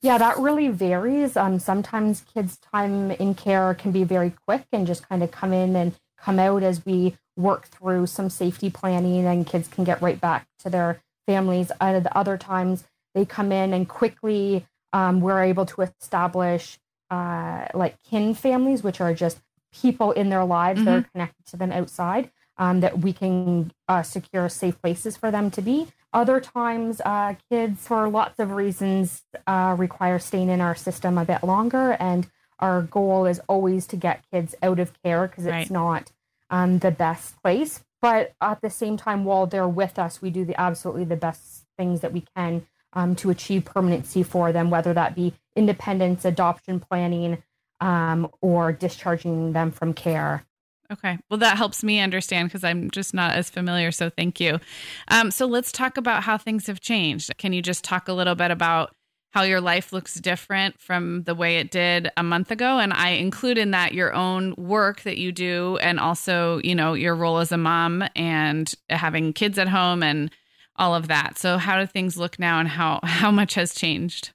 Yeah, 0.00 0.18
that 0.18 0.38
really 0.38 0.68
varies. 0.68 1.36
Um, 1.36 1.58
sometimes 1.58 2.24
kids' 2.34 2.58
time 2.72 3.10
in 3.12 3.34
care 3.34 3.74
can 3.74 3.90
be 3.90 4.04
very 4.04 4.32
quick 4.46 4.66
and 4.72 4.86
just 4.86 5.08
kind 5.08 5.22
of 5.22 5.30
come 5.30 5.52
in 5.52 5.74
and 5.74 5.94
come 6.18 6.38
out 6.38 6.62
as 6.62 6.84
we 6.84 7.16
work 7.36 7.66
through 7.66 8.06
some 8.06 8.30
safety 8.30 8.70
planning, 8.70 9.24
and 9.26 9.46
kids 9.46 9.66
can 9.66 9.82
get 9.82 10.00
right 10.00 10.20
back 10.20 10.46
to 10.60 10.70
their 10.70 11.00
families. 11.26 11.72
At 11.80 12.16
other 12.16 12.36
times, 12.36 12.84
they 13.14 13.24
come 13.24 13.50
in 13.50 13.72
and 13.72 13.88
quickly 13.88 14.66
um, 14.92 15.20
we're 15.20 15.42
able 15.42 15.66
to 15.66 15.82
establish 15.82 16.78
uh, 17.10 17.66
like 17.74 18.02
kin 18.02 18.34
families, 18.34 18.82
which 18.82 19.00
are 19.00 19.14
just 19.14 19.40
people 19.72 20.12
in 20.12 20.28
their 20.28 20.44
lives 20.44 20.78
mm-hmm. 20.78 20.86
that 20.86 20.94
are 20.94 21.00
mm-hmm. 21.00 21.10
connected 21.12 21.46
to 21.46 21.56
them 21.56 21.72
outside, 21.72 22.30
um, 22.58 22.80
that 22.80 23.00
we 23.00 23.12
can 23.12 23.72
uh, 23.88 24.02
secure 24.02 24.48
safe 24.48 24.80
places 24.80 25.16
for 25.16 25.30
them 25.30 25.50
to 25.50 25.62
be. 25.62 25.88
Other 26.12 26.38
times, 26.38 27.00
uh, 27.04 27.34
kids, 27.50 27.86
for 27.86 28.08
lots 28.08 28.38
of 28.38 28.52
reasons, 28.52 29.22
uh, 29.48 29.74
require 29.76 30.20
staying 30.20 30.48
in 30.48 30.60
our 30.60 30.76
system 30.76 31.18
a 31.18 31.24
bit 31.24 31.42
longer. 31.42 31.96
And 31.98 32.28
our 32.60 32.82
goal 32.82 33.26
is 33.26 33.40
always 33.48 33.86
to 33.88 33.96
get 33.96 34.24
kids 34.32 34.54
out 34.62 34.78
of 34.78 34.92
care 35.02 35.26
because 35.26 35.44
right. 35.44 35.62
it's 35.62 35.72
not 35.72 36.12
um, 36.50 36.78
the 36.78 36.92
best 36.92 37.42
place. 37.42 37.82
But 38.00 38.34
at 38.40 38.60
the 38.60 38.70
same 38.70 38.96
time, 38.96 39.24
while 39.24 39.46
they're 39.46 39.66
with 39.66 39.98
us, 39.98 40.22
we 40.22 40.30
do 40.30 40.44
the 40.44 40.58
absolutely 40.60 41.04
the 41.04 41.16
best 41.16 41.64
things 41.76 42.00
that 42.02 42.12
we 42.12 42.22
can 42.36 42.66
um, 42.94 43.14
to 43.16 43.30
achieve 43.30 43.64
permanency 43.64 44.22
for 44.22 44.52
them, 44.52 44.70
whether 44.70 44.94
that 44.94 45.14
be 45.14 45.34
independence, 45.56 46.24
adoption 46.24 46.80
planning, 46.80 47.42
um, 47.80 48.28
or 48.40 48.72
discharging 48.72 49.52
them 49.52 49.70
from 49.70 49.92
care. 49.92 50.44
Okay. 50.92 51.18
Well, 51.30 51.38
that 51.38 51.56
helps 51.56 51.82
me 51.82 52.00
understand 52.00 52.48
because 52.48 52.62
I'm 52.62 52.90
just 52.90 53.14
not 53.14 53.34
as 53.34 53.50
familiar. 53.50 53.90
So 53.90 54.10
thank 54.10 54.38
you. 54.38 54.60
Um, 55.08 55.30
so 55.30 55.46
let's 55.46 55.72
talk 55.72 55.96
about 55.96 56.22
how 56.22 56.38
things 56.38 56.66
have 56.66 56.80
changed. 56.80 57.36
Can 57.38 57.52
you 57.52 57.62
just 57.62 57.84
talk 57.84 58.06
a 58.06 58.12
little 58.12 58.34
bit 58.34 58.50
about 58.50 58.94
how 59.30 59.42
your 59.42 59.60
life 59.60 59.92
looks 59.92 60.14
different 60.14 60.78
from 60.78 61.24
the 61.24 61.34
way 61.34 61.56
it 61.56 61.70
did 61.70 62.10
a 62.16 62.22
month 62.22 62.50
ago? 62.50 62.78
And 62.78 62.92
I 62.92 63.10
include 63.10 63.58
in 63.58 63.72
that 63.72 63.94
your 63.94 64.12
own 64.12 64.54
work 64.56 65.00
that 65.02 65.18
you 65.18 65.32
do 65.32 65.78
and 65.80 65.98
also, 65.98 66.60
you 66.62 66.74
know, 66.74 66.92
your 66.92 67.16
role 67.16 67.38
as 67.38 67.50
a 67.50 67.56
mom 67.56 68.04
and 68.14 68.72
having 68.90 69.32
kids 69.32 69.58
at 69.58 69.68
home 69.68 70.02
and 70.02 70.30
all 70.76 70.94
of 70.94 71.08
that. 71.08 71.38
So 71.38 71.58
how 71.58 71.78
do 71.78 71.86
things 71.86 72.16
look 72.16 72.38
now 72.38 72.58
and 72.60 72.68
how 72.68 73.00
how 73.04 73.30
much 73.30 73.54
has 73.54 73.74
changed? 73.74 74.32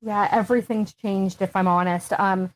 Yeah, 0.00 0.28
everything's 0.30 0.94
changed 0.94 1.42
if 1.42 1.54
I'm 1.54 1.68
honest. 1.68 2.12
Um 2.18 2.52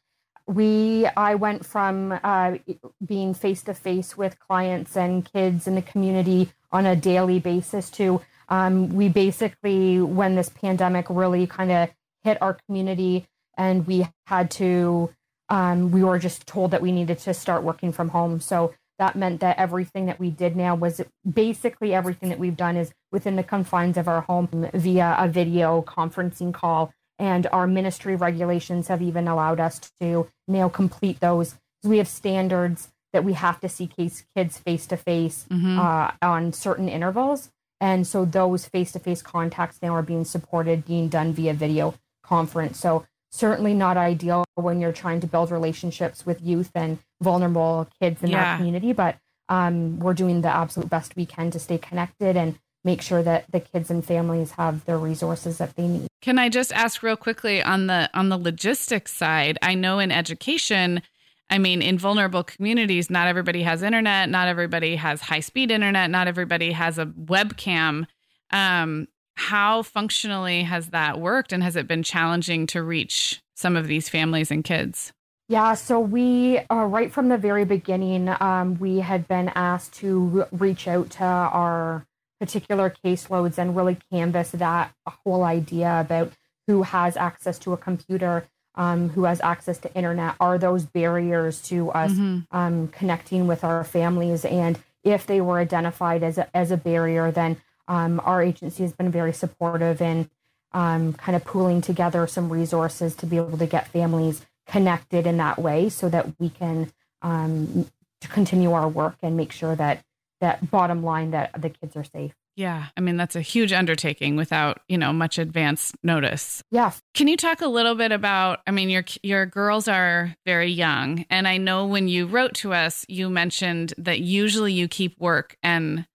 we 0.47 1.07
I 1.17 1.35
went 1.35 1.67
from 1.67 2.19
uh, 2.23 2.59
being 3.05 3.35
face 3.35 3.63
to 3.65 3.75
face 3.75 4.17
with 4.17 4.39
clients 4.39 4.97
and 4.97 5.31
kids 5.33 5.67
in 5.67 5.75
the 5.75 5.83
community 5.83 6.53
on 6.71 6.87
a 6.87 6.95
daily 6.97 7.41
basis 7.41 7.91
to 7.93 8.21
um, 8.49 8.91
we 8.91 9.09
basically 9.09 10.01
when 10.01 10.37
this 10.37 10.49
pandemic 10.49 11.07
really 11.09 11.47
kind 11.47 11.73
of 11.73 11.91
hit 12.23 12.41
our 12.41 12.55
community 12.67 13.27
and 13.57 13.87
we 13.87 14.07
had 14.27 14.51
to 14.53 15.13
um, 15.49 15.91
we 15.91 16.03
were 16.03 16.19
just 16.19 16.47
told 16.47 16.71
that 16.71 16.83
we 16.83 16.93
needed 16.93 17.19
to 17.19 17.35
start 17.35 17.63
working 17.63 17.93
from 17.93 18.11
home 18.11 18.41
so 18.41 18.73
that 18.99 19.17
meant 19.17 19.41
that 19.41 19.59
everything 19.59 20.07
that 20.07 20.19
we 20.19 20.31
did 20.31 20.57
now 20.57 20.75
was 20.75 21.01
basically 21.31 21.95
everything 21.95 22.29
that 22.31 22.39
we've 22.39 22.57
done 22.57 22.77
is 22.77 22.93
within 23.13 23.37
the 23.37 23.43
confines 23.43 23.97
of 23.97 24.09
our 24.09 24.23
home 24.23 24.69
via 24.73 25.17
a 25.19 25.29
video 25.29 25.83
conferencing 25.83 26.53
call. 26.53 26.93
And 27.19 27.47
our 27.51 27.67
ministry 27.67 28.15
regulations 28.15 28.89
have 28.89 29.01
even 29.01 29.27
allowed 29.27 29.59
us 29.59 29.81
to 30.01 30.29
now 30.47 30.69
complete 30.69 31.21
those. 31.21 31.57
We 31.83 31.99
have 31.99 32.09
standards 32.09 32.89
that 33.13 33.25
we 33.25 33.33
have 33.33 33.61
to 33.61 33.69
see 33.69 33.87
case 33.87 34.25
kids 34.37 34.59
face 34.59 34.87
to 34.89 34.97
face 34.99 35.47
on 35.51 36.53
certain 36.53 36.89
intervals. 36.89 37.51
And 37.81 38.07
so 38.07 38.25
those 38.25 38.67
face 38.67 38.93
to 38.93 38.99
face 38.99 39.23
contacts 39.23 39.79
now 39.81 39.95
are 39.95 40.03
being 40.03 40.25
supported, 40.25 40.85
being 40.85 41.09
done 41.09 41.33
via 41.33 41.55
video 41.55 41.95
conference. 42.23 42.79
So 42.79 43.07
certainly 43.37 43.75
not 43.75 43.97
ideal 43.97 44.45
when 44.55 44.81
you're 44.81 44.93
trying 44.93 45.21
to 45.21 45.27
build 45.27 45.51
relationships 45.51 46.25
with 46.25 46.41
youth 46.43 46.71
and 46.75 46.99
vulnerable 47.21 47.87
kids 48.01 48.23
in 48.23 48.31
Yeah. 48.31 48.53
our 48.53 48.57
community, 48.57 48.93
but 48.93 49.17
um, 49.49 49.99
we're 50.01 50.15
doing 50.15 50.41
the 50.41 50.49
absolute 50.49 50.89
best 50.91 51.15
we 51.17 51.27
can 51.27 51.51
to 51.51 51.59
stay 51.59 51.79
connected 51.79 52.37
and 52.37 52.59
make 52.83 53.03
sure 53.03 53.23
that 53.23 53.45
the 53.51 53.61
kids 53.61 53.91
and 53.91 54.05
families 54.05 54.53
have 54.53 54.85
the 54.87 54.97
resources 54.97 55.59
that 55.59 55.77
they 55.77 55.87
need. 55.87 56.09
Can 56.23 56.39
I 56.39 56.49
just 56.49 56.73
ask 56.73 57.03
real 57.03 57.17
quickly 57.17 57.63
on 57.63 57.87
the 57.89 58.09
on 58.15 58.29
the 58.29 58.39
logistics 58.39 59.13
side? 59.13 59.59
I 59.63 59.75
know 59.75 59.99
in 59.99 60.11
education, 60.11 61.03
I 61.51 61.59
mean 61.59 61.83
in 61.83 61.99
vulnerable 61.99 62.43
communities, 62.43 63.11
not 63.11 63.29
everybody 63.29 63.63
has 63.65 63.83
internet, 63.83 64.29
not 64.31 64.49
everybody 64.49 64.97
has 64.97 65.21
high 65.21 65.41
speed 65.41 65.71
internet, 65.71 66.11
not 66.11 66.27
everybody 66.27 66.73
has 66.73 66.99
a 66.99 67.07
webcam. 67.07 68.07
Um, 68.53 69.09
how 69.37 69.83
functionally 69.83 70.63
has 70.63 70.89
that 70.89 71.21
worked, 71.21 71.53
and 71.53 71.63
has 71.63 71.77
it 71.77 71.87
been 71.87 72.03
challenging 72.03 72.67
to 72.69 72.83
reach 72.83 73.41
some 73.55 73.77
of 73.77 73.87
these 73.87 74.09
families 74.09 74.51
and 74.51 74.65
kids? 74.65 75.13
Yeah, 75.49 75.75
so 75.75 76.01
we, 76.01 76.59
uh, 76.59 76.85
right 76.87 77.13
from 77.13 77.29
the 77.29 77.39
very 77.39 77.65
beginning, 77.65 78.29
um, 78.41 78.79
we 78.79 78.99
had 78.99 79.29
been 79.29 79.53
asked 79.55 79.95
to 79.95 80.19
re- 80.19 80.45
reach 80.51 80.89
out 80.89 81.11
to 81.11 81.25
our 81.25 82.05
particular 82.41 82.93
caseloads 83.05 83.57
and 83.57 83.77
really 83.77 83.97
canvas 84.11 84.51
that 84.51 84.93
whole 85.07 85.45
idea 85.45 86.01
about 86.01 86.33
who 86.67 86.83
has 86.83 87.17
access 87.17 87.59
to 87.61 87.73
a 87.73 87.77
computer, 87.77 88.45
um, 88.75 89.11
who 89.11 89.25
has 89.25 89.41
access 89.41 89.79
to 89.79 89.95
internet. 89.95 90.35
Are 90.41 90.59
those 90.59 90.85
barriers 90.85 91.63
to 91.69 91.91
us 91.93 92.11
um, 92.51 92.89
connecting 92.89 93.47
with 93.47 93.63
our 93.63 93.85
families? 93.85 94.45
And 94.45 94.79
if 95.05 95.27
they 95.27 95.41
were 95.41 95.59
identified 95.59 96.25
as 96.25 96.39
a, 96.39 96.55
as 96.57 96.73
a 96.73 96.77
barrier, 96.77 97.31
then 97.31 97.57
um, 97.89 98.21
our 98.25 98.43
agency 98.43 98.83
has 98.83 98.93
been 98.93 99.11
very 99.11 99.33
supportive 99.33 100.01
in 100.01 100.29
um, 100.73 101.13
kind 101.15 101.37
of 101.37 101.45
pooling 101.45 101.81
together 101.81 102.27
some 102.27 102.51
resources 102.51 103.15
to 103.17 103.27
be 103.27 103.37
able 103.37 103.59
to 103.59 103.67
get 103.67 103.89
families 103.89 104.45
connected 104.67 105.27
in 105.27 105.37
that 105.37 105.59
way 105.59 105.89
so 105.89 106.09
that 106.09 106.39
we 106.39 106.49
can 106.49 106.93
um, 107.23 107.87
to 108.21 108.29
continue 108.29 108.73
our 108.73 108.89
work 108.89 109.17
and 109.23 109.37
make 109.37 109.53
sure 109.53 109.75
that 109.77 110.05
that 110.41 110.71
bottom 110.71 111.03
line 111.03 111.31
that 111.31 111.51
the 111.61 111.71
kids 111.71 111.97
are 111.97 112.05
safe. 112.05 112.35
Yeah, 112.57 112.87
I 112.97 113.03
mean 113.03 113.19
that's 113.19 113.37
a 113.37 113.43
huge 113.43 113.73
undertaking 113.73 114.35
without 114.35 114.81
you 114.89 114.97
know 114.97 115.13
much 115.13 115.39
advance 115.39 115.93
notice. 116.03 116.63
Yeah, 116.71 116.93
Can 117.13 117.29
you 117.29 117.37
talk 117.37 117.61
a 117.61 117.69
little 117.69 117.95
bit 117.95 118.13
about? 118.13 118.61
I 118.67 118.71
mean, 118.71 118.89
your 118.89 119.05
your 119.23 119.45
girls 119.45 119.89
are 119.89 120.35
very 120.47 120.71
young, 120.71 121.27
and 121.29 121.47
I 121.47 121.59
know 121.59 121.87
when 121.87 122.09
you 122.09 122.27
wrote 122.27 122.55
to 122.57 122.73
us, 122.73 123.05
you 123.09 123.29
mentioned 123.29 123.93
that 123.99 124.21
usually 124.21 124.73
you 124.73 124.89
keep 124.89 125.19
work 125.21 125.59
and 125.63 126.07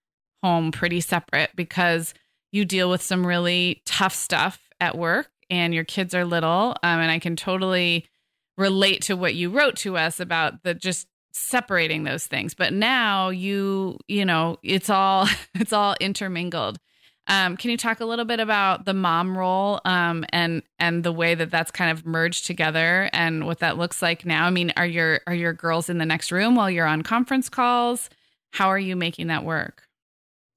home 0.44 0.72
pretty 0.72 1.02
separate 1.02 1.52
because 1.56 2.14
you 2.52 2.66
deal 2.66 2.90
with 2.90 3.02
some 3.02 3.26
really 3.26 3.82
tough 3.86 4.14
stuff 4.14 4.70
at 4.80 4.98
work, 4.98 5.30
and 5.50 5.74
your 5.74 5.84
kids 5.84 6.14
are 6.14 6.26
little. 6.26 6.76
Um, 6.84 7.00
and 7.00 7.12
I 7.12 7.20
can 7.20 7.36
totally 7.36 8.08
relate 8.58 9.04
to 9.04 9.16
what 9.16 9.36
you 9.36 9.50
wrote 9.50 9.76
to 9.78 9.98
us 9.98 10.20
about 10.20 10.64
the 10.64 10.74
just 10.74 11.08
separating 11.34 12.04
those 12.04 12.26
things. 12.28 12.54
But 12.54 12.74
now 12.74 13.30
you, 13.30 13.98
you 14.08 14.26
know, 14.26 14.58
it's 14.64 14.90
all 14.90 15.28
it's 15.56 15.74
all 15.74 15.96
intermingled. 16.00 16.80
Um, 17.28 17.56
can 17.56 17.70
you 17.70 17.78
talk 17.78 18.00
a 18.00 18.06
little 18.06 18.26
bit 18.26 18.40
about 18.40 18.86
the 18.86 18.94
mom 18.94 19.38
role 19.38 19.80
um, 19.86 20.26
and 20.30 20.64
and 20.80 21.04
the 21.04 21.12
way 21.12 21.36
that 21.36 21.52
that's 21.52 21.72
kind 21.72 21.92
of 21.92 22.06
merged 22.06 22.46
together 22.46 23.10
and 23.14 23.46
what 23.46 23.60
that 23.60 23.78
looks 23.78 24.02
like 24.02 24.26
now? 24.26 24.46
I 24.46 24.50
mean, 24.50 24.74
are 24.76 24.86
your 24.86 25.22
are 25.28 25.36
your 25.36 25.54
girls 25.54 25.90
in 25.90 25.98
the 25.98 26.06
next 26.06 26.32
room 26.32 26.56
while 26.56 26.70
you're 26.70 26.88
on 26.88 27.04
conference 27.04 27.48
calls? 27.48 28.10
How 28.52 28.68
are 28.68 28.80
you 28.80 28.96
making 28.96 29.28
that 29.28 29.46
work? 29.46 29.84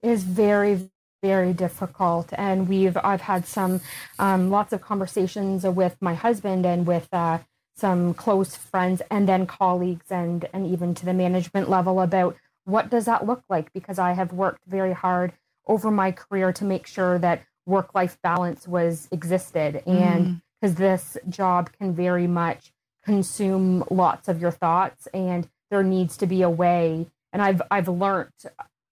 Is 0.05 0.23
very 0.25 0.91
very 1.23 1.55
difficult. 1.55 2.29
And 2.37 2.69
we've 2.69 2.99
i've 2.99 3.23
had 3.23 3.47
some 3.47 3.81
um, 4.19 4.51
lots 4.51 4.73
of 4.75 4.81
conversations 4.83 5.65
with 5.65 5.97
my 6.01 6.15
husband 6.15 6.67
and 6.67 6.87
with 6.87 7.09
uh, 7.13 7.39
some 7.77 8.13
close 8.13 8.55
friends 8.57 9.01
and 9.11 9.27
then 9.27 9.47
colleagues 9.47 10.09
and 10.11 10.47
and 10.53 10.67
even 10.67 10.95
to 10.95 11.07
the 11.07 11.15
management 11.15 11.71
level 11.71 12.01
about 12.01 12.37
what 12.65 12.91
does 12.91 13.07
that 13.07 13.27
look 13.27 13.43
like? 13.49 13.73
Because 13.73 13.99
i 13.99 14.13
have 14.13 14.33
worked 14.33 14.63
very 14.67 14.93
hard 14.93 15.33
over 15.67 15.91
my 15.91 16.13
career 16.13 16.53
to 16.53 16.65
make 16.65 16.87
sure 16.87 17.19
that 17.19 17.43
work 17.67 17.95
life 17.95 18.19
balance 18.23 18.69
was 18.69 19.09
existed. 19.11 19.83
And 19.87 20.43
because 20.61 20.75
this 20.77 21.17
job 21.29 21.73
can 21.73 21.95
very 21.95 22.27
much 22.27 22.73
consume 23.03 23.85
lots 23.91 24.29
of 24.29 24.41
your 24.41 24.51
thoughts 24.51 25.07
and 25.15 25.49
there 25.71 25.83
needs 25.83 26.19
to 26.19 26.27
be 26.27 26.43
a 26.43 26.51
way. 26.51 27.07
And 27.33 27.41
i've 27.41 27.63
i've 27.71 27.89
learned 27.89 28.31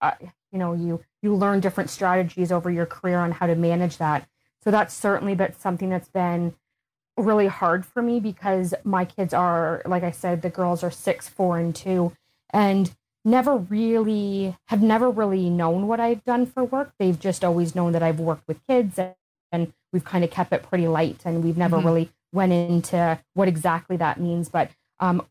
uh, 0.01 0.12
you 0.52 0.58
know 0.58 0.72
you 0.74 1.00
you 1.22 1.34
learn 1.34 1.60
different 1.60 1.90
strategies 1.90 2.52
over 2.52 2.70
your 2.70 2.86
career 2.86 3.18
on 3.18 3.32
how 3.32 3.46
to 3.46 3.54
manage 3.54 3.96
that. 3.98 4.28
So 4.62 4.70
that's 4.70 4.94
certainly 4.94 5.34
been 5.34 5.54
something 5.58 5.88
that's 5.90 6.08
been 6.08 6.54
really 7.16 7.46
hard 7.48 7.84
for 7.84 8.02
me 8.02 8.20
because 8.20 8.74
my 8.84 9.04
kids 9.04 9.34
are 9.34 9.82
like 9.84 10.02
i 10.02 10.10
said 10.10 10.40
the 10.40 10.48
girls 10.48 10.82
are 10.82 10.90
six 10.90 11.28
four 11.28 11.58
and 11.58 11.76
two 11.76 12.10
and 12.54 12.94
never 13.22 13.54
really 13.56 14.56
have 14.68 14.82
never 14.82 15.10
really 15.10 15.50
known 15.50 15.86
what 15.86 16.00
i've 16.00 16.24
done 16.24 16.46
for 16.46 16.64
work. 16.64 16.92
They've 16.98 17.18
just 17.20 17.44
always 17.44 17.74
known 17.74 17.92
that 17.92 18.02
i've 18.02 18.18
worked 18.18 18.48
with 18.48 18.66
kids 18.66 18.98
and, 18.98 19.72
we've 19.92 20.04
kind 20.06 20.24
of 20.24 20.30
kept 20.30 20.54
it 20.54 20.62
pretty 20.62 20.88
light 20.88 21.20
and 21.26 21.44
we've 21.44 21.58
never 21.58 21.76
Mhm. 21.76 21.84
really 21.84 22.10
went 22.32 22.52
into 22.52 23.18
what 23.34 23.46
exactly 23.46 23.98
that 23.98 24.18
means. 24.18 24.48
But 24.48 24.70
um, 25.00 25.26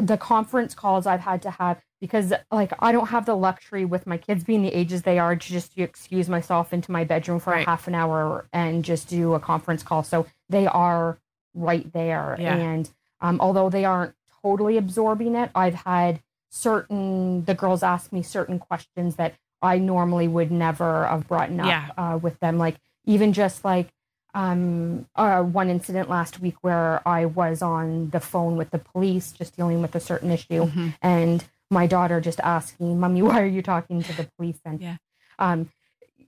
the 0.00 0.16
conference 0.16 0.74
calls 0.74 1.06
I've 1.06 1.20
had 1.20 1.42
to 1.42 1.50
have 1.50 1.80
because 2.00 2.32
like 2.50 2.72
I 2.80 2.92
don't 2.92 3.08
have 3.08 3.26
the 3.26 3.36
luxury 3.36 3.84
with 3.84 4.06
my 4.06 4.16
kids 4.16 4.42
being 4.42 4.62
the 4.62 4.72
ages 4.74 5.02
they 5.02 5.18
are 5.18 5.36
to 5.36 5.48
just 5.48 5.78
excuse 5.78 6.28
myself 6.28 6.72
into 6.72 6.90
my 6.90 7.04
bedroom 7.04 7.38
for 7.40 7.50
Right. 7.52 7.66
a 7.66 7.70
half 7.70 7.86
an 7.86 7.94
hour 7.94 8.46
and 8.52 8.84
just 8.84 9.08
do 9.08 9.34
a 9.34 9.40
conference 9.40 9.82
call. 9.82 10.02
So 10.02 10.26
they 10.48 10.66
are 10.66 11.18
right 11.54 11.92
there. 11.92 12.36
Yeah. 12.40 12.56
And 12.56 12.90
um, 13.20 13.38
although 13.40 13.68
they 13.70 13.84
aren't 13.84 14.14
totally 14.42 14.76
absorbing 14.78 15.34
it, 15.36 15.50
I've 15.54 15.74
had 15.74 16.20
certain 16.50 17.44
the 17.44 17.54
girls 17.54 17.82
ask 17.82 18.12
me 18.12 18.22
certain 18.22 18.58
questions 18.58 19.16
that 19.16 19.34
I 19.60 19.78
normally 19.78 20.26
would 20.26 20.50
never 20.50 21.06
have 21.06 21.28
brought 21.28 21.50
up 21.50 21.66
Yeah. 21.66 21.90
uh, 21.96 22.18
with 22.20 22.38
them. 22.40 22.58
Like 22.58 22.76
even 23.04 23.32
just 23.32 23.64
like 23.64 23.88
um 24.34 25.06
uh, 25.16 25.42
one 25.42 25.68
incident 25.68 26.08
last 26.08 26.40
week 26.40 26.56
where 26.62 27.06
I 27.06 27.26
was 27.26 27.60
on 27.62 28.10
the 28.10 28.20
phone 28.20 28.56
with 28.56 28.70
the 28.70 28.78
police 28.78 29.32
just 29.32 29.56
dealing 29.56 29.82
with 29.82 29.94
a 29.94 30.00
certain 30.00 30.30
issue 30.30 30.66
Mhm. 30.66 30.94
and 31.02 31.44
my 31.70 31.86
daughter 31.86 32.20
just 32.20 32.40
asking 32.40 32.98
mommy 33.00 33.22
why 33.28 33.40
are 33.42 33.46
you 33.46 33.62
talking 33.62 34.02
to 34.02 34.12
the 34.16 34.28
police 34.36 34.58
and 34.64 34.80
Yeah. 34.80 34.96
um 35.38 35.70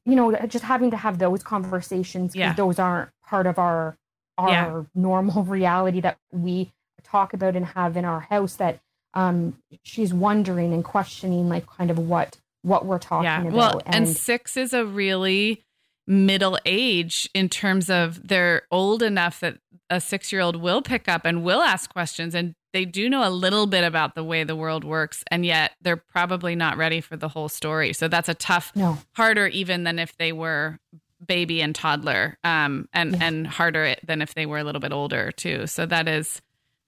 you 0.04 0.16
know 0.16 0.34
just 0.46 0.64
having 0.64 0.90
to 0.90 0.96
have 0.98 1.18
those 1.18 1.42
conversations 1.42 2.34
yeah. 2.36 2.52
those 2.52 2.78
aren't 2.78 3.10
part 3.26 3.46
of 3.46 3.58
our 3.58 3.96
our 4.36 4.50
Yeah. 4.50 4.82
normal 4.94 5.42
reality 5.58 6.00
that 6.00 6.18
we 6.30 6.72
talk 7.02 7.32
about 7.34 7.56
and 7.56 7.66
have 7.66 7.96
in 7.96 8.04
our 8.04 8.20
house 8.20 8.56
that 8.56 8.80
um 9.14 9.56
she's 9.82 10.12
wondering 10.12 10.72
and 10.74 10.84
questioning 10.84 11.48
like 11.48 11.66
kind 11.66 11.90
of 11.90 11.98
what 11.98 12.36
what 12.62 12.86
we're 12.86 12.98
talking 12.98 13.24
yeah. 13.24 13.40
about 13.42 13.52
Well, 13.52 13.82
and 13.86 14.08
six 14.08 14.56
is 14.56 14.72
a 14.72 14.84
really 14.86 15.63
middle 16.06 16.58
age 16.66 17.28
in 17.34 17.48
terms 17.48 17.88
of 17.88 18.26
they're 18.28 18.62
old 18.70 19.02
enough 19.02 19.40
that 19.40 19.58
a 19.90 20.00
six 20.00 20.32
year 20.32 20.40
old 20.40 20.56
will 20.56 20.82
pick 20.82 21.08
up 21.08 21.24
and 21.24 21.42
will 21.44 21.62
ask 21.62 21.90
questions 21.92 22.34
and 22.34 22.54
they 22.72 22.84
do 22.84 23.08
know 23.08 23.26
a 23.26 23.30
little 23.30 23.66
bit 23.66 23.84
about 23.84 24.14
the 24.14 24.24
way 24.24 24.44
the 24.44 24.56
world 24.56 24.84
works 24.84 25.22
and 25.30 25.46
yet 25.46 25.72
they're 25.80 25.96
probably 25.96 26.54
not 26.56 26.76
ready 26.76 27.00
for 27.00 27.16
the 27.16 27.28
whole 27.28 27.48
story 27.48 27.92
so 27.92 28.08
that's 28.08 28.28
a 28.28 28.34
tough 28.34 28.72
no 28.74 28.98
harder 29.12 29.46
even 29.46 29.84
than 29.84 29.98
if 29.98 30.16
they 30.18 30.32
were 30.32 30.78
baby 31.26 31.62
and 31.62 31.74
toddler 31.74 32.36
um 32.44 32.86
and 32.92 33.12
Yeah. 33.12 33.24
and 33.26 33.46
harder 33.46 33.94
than 34.06 34.20
if 34.20 34.34
they 34.34 34.44
were 34.46 34.58
a 34.58 34.64
little 34.64 34.80
bit 34.80 34.92
older 34.92 35.32
too 35.32 35.66
so 35.66 35.86
that 35.86 36.06
is 36.08 36.42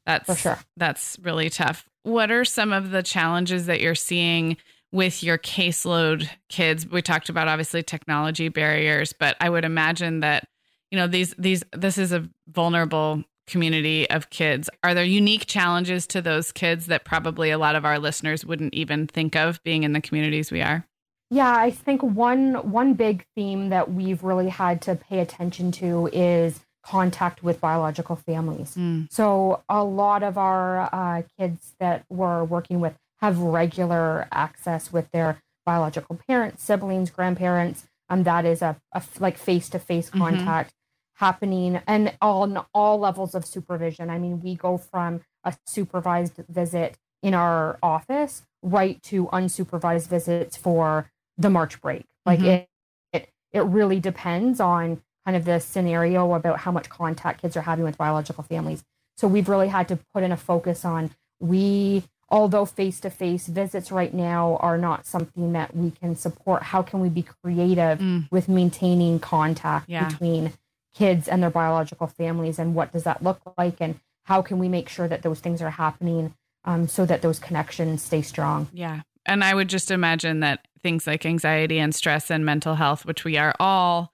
that's 0.04 0.26
For 0.26 0.34
sure. 0.34 0.58
that's 0.76 1.16
really 1.22 1.48
tough 1.48 1.88
what 2.02 2.30
are 2.30 2.44
some 2.44 2.72
of 2.72 2.90
the 2.90 3.02
challenges 3.02 3.66
that 3.66 3.80
you're 3.80 3.94
seeing 3.94 4.56
with 4.96 5.22
your 5.22 5.38
caseload 5.38 6.28
kids 6.48 6.88
we 6.88 7.02
talked 7.02 7.28
about 7.28 7.48
obviously 7.48 7.82
technology 7.82 8.48
barriers 8.48 9.12
but 9.12 9.36
i 9.40 9.48
would 9.48 9.64
imagine 9.64 10.20
that 10.20 10.48
you 10.90 10.98
know 10.98 11.06
these 11.06 11.34
these 11.38 11.62
this 11.72 11.98
is 11.98 12.12
a 12.12 12.26
vulnerable 12.48 13.22
community 13.46 14.08
of 14.10 14.30
kids 14.30 14.70
are 14.82 14.94
there 14.94 15.04
unique 15.04 15.46
challenges 15.46 16.06
to 16.06 16.22
those 16.22 16.50
kids 16.50 16.86
that 16.86 17.04
probably 17.04 17.50
a 17.50 17.58
lot 17.58 17.76
of 17.76 17.84
our 17.84 17.98
listeners 17.98 18.44
wouldn't 18.44 18.74
even 18.74 19.06
think 19.06 19.36
of 19.36 19.62
being 19.62 19.82
in 19.82 19.92
the 19.92 20.00
communities 20.00 20.50
we 20.50 20.62
are 20.62 20.84
Yeah, 21.30 21.56
I 21.56 21.70
think 21.72 22.02
one 22.02 22.54
one 22.70 22.94
big 22.94 23.26
theme 23.34 23.70
that 23.70 23.92
we've 23.92 24.22
really 24.22 24.48
had 24.48 24.80
to 24.82 24.94
pay 24.94 25.18
attention 25.18 25.72
to 25.72 26.08
is 26.12 26.60
contact 26.84 27.42
with 27.42 27.60
biological 27.60 28.14
families. 28.14 28.76
Mm. 28.76 29.12
So 29.12 29.64
a 29.68 29.82
lot 29.82 30.22
of 30.22 30.38
our 30.38 30.88
uh, 30.92 31.22
kids 31.36 31.74
that 31.80 32.04
we're 32.08 32.44
working 32.44 32.78
with 32.80 32.94
have 33.20 33.38
regular 33.38 34.28
access 34.32 34.92
with 34.92 35.10
their 35.10 35.40
biological 35.64 36.18
parents, 36.28 36.62
siblings, 36.62 37.10
grandparents. 37.10 37.86
Um, 38.08 38.22
that 38.22 38.44
is 38.44 38.62
a, 38.62 38.76
a 38.92 39.02
like 39.18 39.36
face 39.36 39.68
to 39.70 39.78
face 39.78 40.10
contact 40.10 40.72
happening 41.14 41.80
and 41.86 42.14
on 42.20 42.64
all 42.74 42.98
levels 42.98 43.34
of 43.34 43.44
supervision. 43.44 44.10
I 44.10 44.18
mean, 44.18 44.40
we 44.40 44.54
go 44.54 44.76
from 44.76 45.22
a 45.44 45.56
supervised 45.66 46.34
visit 46.48 46.96
in 47.22 47.34
our 47.34 47.78
office 47.82 48.42
right 48.62 49.02
to 49.04 49.26
unsupervised 49.26 50.08
visits 50.08 50.56
for 50.56 51.10
the 51.38 51.50
March 51.50 51.80
break. 51.80 52.04
Like 52.24 52.40
Mhm. 52.40 52.44
it, 52.44 52.68
it, 53.12 53.28
it 53.52 53.60
really 53.62 53.98
depends 53.98 54.60
on 54.60 55.02
kind 55.24 55.36
of 55.36 55.44
the 55.44 55.58
scenario 55.58 56.34
about 56.34 56.60
how 56.60 56.70
much 56.70 56.88
contact 56.88 57.40
kids 57.42 57.56
are 57.56 57.62
having 57.62 57.84
with 57.84 57.96
biological 57.98 58.44
families. 58.44 58.84
So 59.16 59.26
we've 59.26 59.48
really 59.48 59.68
had 59.68 59.88
to 59.88 59.98
put 60.14 60.22
in 60.22 60.30
a 60.30 60.36
focus 60.36 60.84
on 60.84 61.10
we, 61.40 62.04
although 62.28 62.64
face 62.64 62.98
to 63.00 63.10
face 63.10 63.46
visits 63.46 63.92
right 63.92 64.12
now 64.12 64.56
are 64.60 64.76
not 64.78 65.06
something 65.06 65.52
that 65.52 65.76
we 65.76 65.90
can 65.92 66.16
support. 66.16 66.62
How 66.64 66.82
can 66.82 67.00
we 67.00 67.08
be 67.08 67.22
creative 67.22 67.98
Mm. 68.00 68.28
with 68.30 68.48
maintaining 68.48 69.20
contact 69.20 69.88
Yeah. 69.88 70.08
between 70.08 70.52
kids 70.94 71.28
and 71.28 71.42
their 71.42 71.50
biological 71.50 72.06
families, 72.06 72.58
and 72.58 72.74
what 72.74 72.92
does 72.92 73.04
that 73.04 73.22
look 73.22 73.40
like, 73.58 73.76
and 73.80 74.00
how 74.24 74.42
can 74.42 74.58
we 74.58 74.68
make 74.68 74.88
sure 74.88 75.06
that 75.06 75.22
those 75.22 75.40
things 75.40 75.62
are 75.62 75.70
happening 75.70 76.34
um, 76.64 76.88
so 76.88 77.06
that 77.06 77.22
those 77.22 77.38
connections 77.38 78.02
stay 78.02 78.22
strong? 78.22 78.66
Yeah. 78.72 79.02
And 79.24 79.44
I 79.44 79.54
would 79.54 79.68
just 79.68 79.90
imagine 79.90 80.40
that 80.40 80.66
things 80.82 81.06
like 81.06 81.24
anxiety 81.26 81.78
and 81.78 81.94
stress 81.94 82.30
and 82.30 82.44
mental 82.44 82.74
health, 82.76 83.04
which 83.04 83.24
we 83.24 83.36
are 83.38 83.54
all 83.60 84.12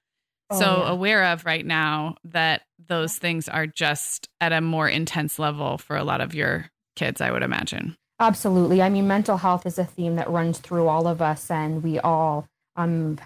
Oh, 0.50 0.58
so 0.58 0.82
yeah. 0.82 0.90
aware 0.90 1.24
of 1.32 1.46
right 1.46 1.64
now, 1.64 2.16
that 2.24 2.62
those 2.88 3.16
things 3.16 3.48
are 3.48 3.66
just 3.66 4.28
at 4.40 4.52
a 4.52 4.60
more 4.60 4.86
intense 4.88 5.38
level 5.38 5.78
for 5.78 5.96
a 5.96 6.04
lot 6.04 6.20
of 6.20 6.34
your 6.34 6.66
kids, 6.94 7.22
I 7.22 7.30
would 7.30 7.42
imagine. 7.42 7.96
Absolutely. 8.22 8.80
I 8.80 8.88
mean, 8.88 9.08
mental 9.08 9.38
health 9.38 9.66
is 9.66 9.78
a 9.78 9.84
theme 9.84 10.14
that 10.14 10.30
runs 10.30 10.58
through 10.58 10.86
all 10.86 11.08
of 11.08 11.20
us, 11.20 11.50
and 11.50 11.82
we 11.82 11.98
all 11.98 12.46
um, 12.76 13.18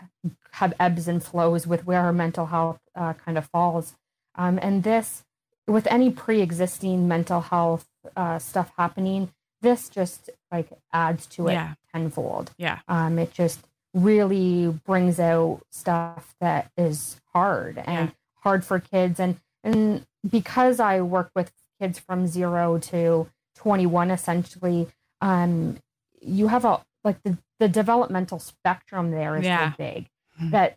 have 0.52 0.72
ebbs 0.80 1.06
and 1.06 1.22
flows 1.22 1.66
with 1.66 1.86
where 1.86 2.00
our 2.00 2.14
mental 2.14 2.46
health 2.46 2.80
uh, 2.94 3.12
kind 3.12 3.36
of 3.36 3.44
falls. 3.46 3.94
Um, 4.36 4.58
and 4.62 4.82
this, 4.84 5.22
with 5.66 5.86
any 5.88 6.10
pre 6.10 6.40
existing 6.40 7.06
mental 7.06 7.42
health 7.42 7.86
uh, 8.16 8.38
stuff 8.38 8.72
happening, 8.78 9.30
this 9.60 9.90
just 9.90 10.30
like 10.50 10.68
adds 10.94 11.26
to 11.26 11.48
it 11.48 11.52
Yeah. 11.52 11.74
tenfold. 11.92 12.52
Yeah. 12.56 12.78
Um, 12.88 13.18
it 13.18 13.34
just 13.34 13.60
really 13.92 14.68
brings 14.86 15.20
out 15.20 15.60
stuff 15.70 16.34
that 16.40 16.70
is 16.76 17.20
hard 17.34 17.76
and 17.78 18.08
Yeah. 18.08 18.14
hard 18.42 18.64
for 18.64 18.80
kids. 18.80 19.20
And, 19.20 19.40
and 19.62 20.06
because 20.28 20.80
I 20.80 21.02
work 21.02 21.30
with 21.34 21.52
kids 21.80 21.98
from 21.98 22.26
zero 22.26 22.78
to 22.78 23.28
21 23.56 24.10
essentially 24.10 24.86
um 25.20 25.76
you 26.20 26.48
have 26.48 26.64
a 26.64 26.80
like 27.04 27.22
the, 27.22 27.38
the 27.58 27.68
developmental 27.68 28.38
spectrum 28.38 29.10
there 29.10 29.36
is 29.36 29.44
so 29.46 29.72
big 29.78 30.08
Mhm. 30.40 30.50
that 30.50 30.76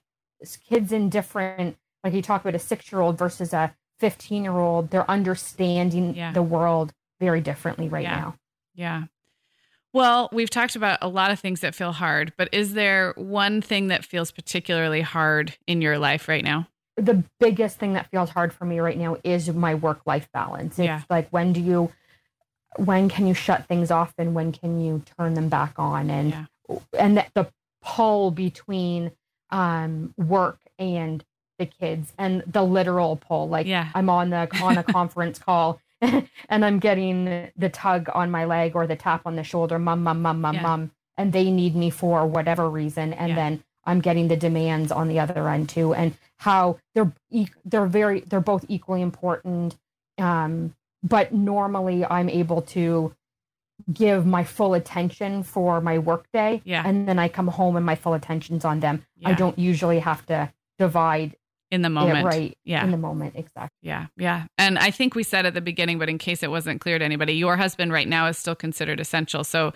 kids 0.69 0.91
in 0.93 1.09
different 1.09 1.77
like 2.03 2.13
you 2.13 2.21
talk 2.21 2.41
about 2.41 2.55
a 2.55 2.59
six 2.59 2.91
year 2.91 3.01
old 3.01 3.17
versus 3.17 3.51
a 3.53 3.75
15 3.99 4.43
year 4.43 4.53
old 4.57 4.89
they're 4.89 5.09
understanding 5.11 6.15
Yeah. 6.15 6.31
the 6.31 6.41
world 6.43 6.93
very 7.19 7.41
differently 7.41 7.89
right 7.89 8.03
Yeah. 8.03 8.15
now 8.15 8.35
Yeah. 8.73 9.03
Well, 9.91 10.29
we've 10.31 10.49
talked 10.51 10.75
about 10.75 10.99
a 11.01 11.07
lot 11.09 11.31
of 11.31 11.39
things 11.39 11.61
that 11.61 11.73
feel 11.73 11.91
hard, 11.93 12.31
but 12.37 12.47
is 12.51 12.73
there 12.75 13.11
one 13.17 13.59
thing 13.59 13.87
that 13.87 14.05
feels 14.05 14.31
particularly 14.31 15.01
hard 15.01 15.57
in 15.65 15.81
your 15.81 15.97
life 15.97 16.27
right 16.29 16.43
now? 16.43 16.67
the 16.95 17.23
biggest 17.39 17.79
thing 17.79 17.93
that 17.93 18.09
feels 18.11 18.29
hard 18.29 18.51
for 18.51 18.65
me 18.65 18.79
right 18.81 18.97
now 18.97 19.15
is 19.23 19.49
my 19.53 19.73
work 19.73 20.01
life 20.05 20.27
balance 20.33 20.77
it's 20.77 20.85
Yeah. 20.85 21.01
like 21.09 21.29
when 21.29 21.53
do 21.53 21.61
you 21.61 21.89
when 22.77 23.09
can 23.09 23.25
you 23.27 23.33
shut 23.33 23.65
things 23.67 23.91
off 23.91 24.13
and 24.17 24.33
when 24.35 24.51
can 24.51 24.79
you 24.79 25.01
turn 25.17 25.33
them 25.33 25.49
back 25.49 25.73
on 25.77 26.09
and 26.09 26.29
Yeah. 26.31 26.45
and 26.97 27.17
the, 27.17 27.25
the 27.33 27.51
pull 27.81 28.31
between 28.31 29.11
um 29.51 30.13
work 30.17 30.59
and 30.77 31.23
the 31.57 31.65
kids 31.65 32.13
and 32.17 32.43
the 32.45 32.63
literal 32.63 33.15
pull 33.15 33.49
like 33.49 33.65
Yeah. 33.67 33.89
i'm 33.95 34.09
on 34.09 34.29
the 34.29 34.47
on 34.61 34.77
a 34.77 34.83
conference 34.83 35.39
call 35.47 35.79
and 36.01 36.29
i'm 36.65 36.79
getting 36.79 37.49
the 37.57 37.69
tug 37.69 38.09
on 38.13 38.29
my 38.31 38.45
leg 38.45 38.75
or 38.75 38.85
the 38.87 38.95
tap 38.95 39.23
on 39.25 39.35
the 39.35 39.43
shoulder 39.43 39.79
mum 39.79 40.03
mum 40.03 40.21
mum 40.21 40.39
mum 40.41 40.55
Yeah. 40.55 40.61
mum 40.61 40.91
and 41.17 41.33
they 41.33 41.49
need 41.51 41.75
me 41.75 41.89
for 41.89 42.25
whatever 42.27 42.69
reason 42.69 43.13
and 43.13 43.29
Yeah. 43.29 43.35
then 43.35 43.63
i'm 43.85 43.99
getting 43.99 44.27
the 44.27 44.37
demands 44.37 44.91
on 44.91 45.07
the 45.07 45.19
other 45.19 45.49
end 45.49 45.69
too 45.69 45.93
and 45.93 46.13
how 46.37 46.77
they're 46.93 47.11
they're 47.65 47.85
very 47.87 48.21
they're 48.21 48.39
both 48.39 48.63
equally 48.69 49.01
important 49.01 49.75
um 50.19 50.75
but 51.03 51.33
normally 51.33 52.05
i'm 52.05 52.29
able 52.29 52.61
to 52.61 53.13
give 53.93 54.25
my 54.25 54.43
full 54.43 54.73
attention 54.73 55.41
for 55.43 55.79
my 55.81 55.97
workday 55.97 56.61
Yeah. 56.65 56.83
and 56.85 57.07
then 57.07 57.17
i 57.19 57.27
come 57.29 57.47
home 57.47 57.75
and 57.75 57.85
my 57.85 57.95
full 57.95 58.13
attention's 58.13 58.65
on 58.65 58.79
them 58.81 59.05
i 59.25 59.33
don't 59.33 59.57
usually 59.57 59.99
have 59.99 60.25
to 60.27 60.51
divide 60.77 61.35
in 61.71 61.83
the 61.83 61.89
moment. 61.89 62.25
right 62.25 62.57
Yeah. 62.63 62.83
in 62.83 62.89
the 62.89 62.97
moment 62.97 63.35
exactly 63.35 63.77
Yeah, 63.83 64.07
yeah. 64.17 64.45
And 64.57 64.79
I 64.79 64.89
think 64.89 65.13
we 65.13 65.21
said 65.21 65.45
at 65.45 65.53
the 65.53 65.61
beginning, 65.61 65.99
but 65.99 66.09
in 66.09 66.17
case 66.17 66.41
it 66.41 66.49
wasn't 66.49 66.81
clear 66.81 66.97
to 66.97 67.05
anybody, 67.05 67.33
your 67.33 67.57
husband 67.57 67.91
right 67.93 68.07
now 68.07 68.25
is 68.25 68.39
still 68.39 68.55
considered 68.55 68.99
essential. 68.99 69.43
So 69.43 69.73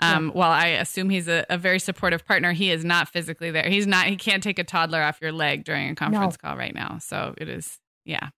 um, 0.00 0.30
while 0.32 0.50
I 0.50 0.66
assume 0.66 1.08
he's 1.08 1.28
a, 1.28 1.46
a 1.48 1.56
very 1.56 1.78
supportive 1.78 2.26
partner, 2.26 2.50
he 2.52 2.72
is 2.72 2.84
not 2.84 3.08
physically 3.08 3.52
there. 3.52 3.68
He's 3.68 3.86
not, 3.86 4.06
he 4.06 4.16
can't 4.16 4.42
take 4.42 4.58
a 4.58 4.64
toddler 4.64 5.00
off 5.00 5.20
your 5.22 5.30
leg 5.30 5.62
during 5.62 5.88
a 5.88 5.94
conference 5.94 6.36
call 6.36 6.56
right 6.56 6.74
now. 6.74 6.98
So 6.98 7.32
it 7.38 7.48
is, 7.48 7.78
yeah. 8.04 8.30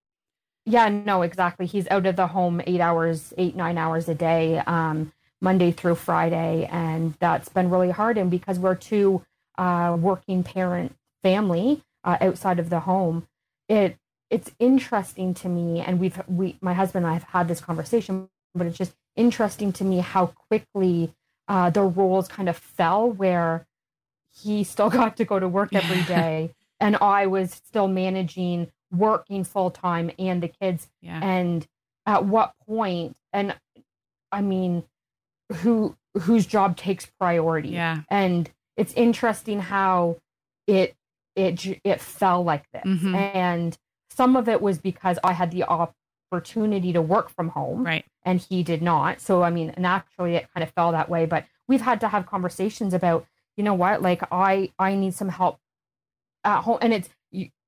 Yeah 0.69 0.89
no 0.89 1.23
exactly. 1.23 1.67
He's 1.67 1.89
out 1.89 2.07
of 2.07 2.17
the 2.17 2.29
home 2.29 2.61
eight 2.67 2.81
hours 2.81 3.33
eight 3.39 3.57
nine 3.57 3.79
hours 3.79 4.09
a 4.09 4.15
day 4.15 4.59
um 4.67 5.13
monday 5.41 5.73
through 5.73 5.97
friday. 5.97 6.69
And 6.71 7.15
that's 7.21 7.49
been 7.49 7.71
really 7.71 7.91
hard. 7.91 8.19
And 8.19 8.31
because 8.31 8.59
we're 8.59 8.75
two 8.77 9.25
uh 9.59 9.97
working 10.01 10.45
parent 10.45 10.95
family 11.23 11.83
uh, 12.05 12.19
outside 12.21 12.59
of 12.59 12.71
the 12.71 12.81
home 12.81 13.27
it 13.69 13.97
it's 14.31 14.53
interesting 14.59 15.35
to 15.35 15.49
me. 15.49 15.81
And 15.81 16.01
we've 16.01 16.21
we 16.29 16.59
my 16.61 16.75
husband 16.75 17.05
and 17.07 17.11
i 17.11 17.15
have 17.15 17.25
had 17.25 17.49
this 17.49 17.61
conversation 17.61 18.29
but 18.55 18.67
it's 18.67 18.79
just 18.79 18.95
interesting 19.17 19.73
to 19.75 19.85
me 19.85 19.99
how 19.99 20.27
quickly 20.29 21.15
uh 21.49 21.71
the 21.71 21.83
roles 21.83 22.29
kind 22.29 22.49
of 22.49 22.57
fell 22.59 23.11
where 23.11 23.67
he 24.43 24.65
still 24.65 24.91
got 25.01 25.17
to 25.19 25.25
go 25.25 25.39
to 25.41 25.49
work 25.49 25.75
every 25.75 26.03
day. 26.05 26.55
And 26.81 26.97
i 26.97 27.27
was 27.27 27.53
still 27.53 27.89
managing 27.89 28.71
working 28.91 29.45
full 29.45 29.71
time 29.71 30.11
and 30.19 30.43
the 30.43 30.49
kids 30.49 30.89
Yeah. 31.03 31.21
and 31.23 31.67
at 32.07 32.25
what 32.25 32.55
point 32.67 33.17
and 33.33 33.55
i 34.33 34.41
mean 34.41 34.85
who 35.57 35.97
whose 36.21 36.47
job 36.47 36.77
takes 36.77 37.07
priority 37.07 37.71
Yeah. 37.71 38.03
and 38.11 38.51
it's 38.77 38.93
interesting 38.95 39.61
how 39.61 40.19
it 40.67 40.97
it 41.37 41.81
it 41.85 42.01
fell 42.01 42.43
like 42.45 42.65
this 42.73 42.83
Mhm. 42.85 43.15
and 43.35 43.79
some 44.11 44.37
of 44.37 44.49
it 44.49 44.61
was 44.63 44.79
because 44.79 45.19
i 45.23 45.33
had 45.33 45.51
the 45.51 45.65
opportunity 45.65 46.93
to 46.93 47.03
work 47.03 47.29
from 47.31 47.51
home 47.51 47.85
Right. 47.85 48.05
and 48.25 48.41
he 48.41 48.63
did 48.63 48.83
not 48.83 49.21
so 49.21 49.43
i 49.43 49.51
mean 49.51 49.75
naturally 49.77 50.35
it 50.37 50.49
kind 50.55 50.63
of 50.65 50.71
fell 50.73 50.93
that 50.93 51.09
way 51.09 51.27
but 51.27 51.45
we've 51.69 51.81
had 51.83 52.01
to 52.01 52.09
have 52.09 52.27
conversations 52.27 52.95
about 52.95 53.27
you 53.57 53.65
know 53.65 53.75
what 53.75 54.03
like 54.03 54.23
i 54.33 54.71
i 54.79 54.95
need 54.95 55.15
some 55.15 55.29
help 55.29 55.59
at 56.45 56.63
home 56.63 56.79
and 56.83 56.93
it's 56.93 57.09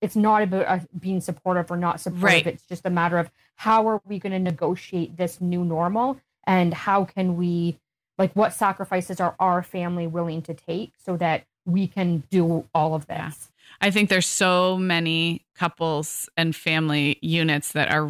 it's 0.00 0.16
not 0.16 0.42
about 0.42 0.66
us 0.66 0.86
being 0.98 1.20
supportive 1.20 1.70
or 1.70 1.76
not 1.76 2.00
supportive 2.00 2.22
Right. 2.22 2.46
it's 2.46 2.64
just 2.64 2.86
a 2.86 2.90
matter 2.90 3.18
of 3.18 3.30
how 3.56 3.86
are 3.88 4.00
we 4.06 4.18
going 4.18 4.32
to 4.32 4.38
negotiate 4.38 5.16
this 5.16 5.40
new 5.40 5.64
normal 5.64 6.18
and 6.44 6.72
how 6.72 7.04
can 7.04 7.36
we 7.36 7.78
like 8.18 8.32
what 8.34 8.52
sacrifices 8.52 9.20
are 9.20 9.34
our 9.38 9.62
family 9.62 10.06
willing 10.06 10.42
to 10.42 10.54
take 10.54 10.92
so 10.98 11.16
that 11.18 11.44
we 11.66 11.86
can 11.86 12.22
do 12.30 12.66
all 12.74 12.94
of 12.94 13.06
Yeah. 13.08 13.28
this 13.28 13.48
I 13.80 13.90
think 13.90 14.08
there's 14.08 14.26
so 14.26 14.76
many 14.76 15.44
couples 15.54 16.28
and 16.36 16.54
family 16.56 17.18
units 17.22 17.72
that 17.72 17.90
are 17.90 18.04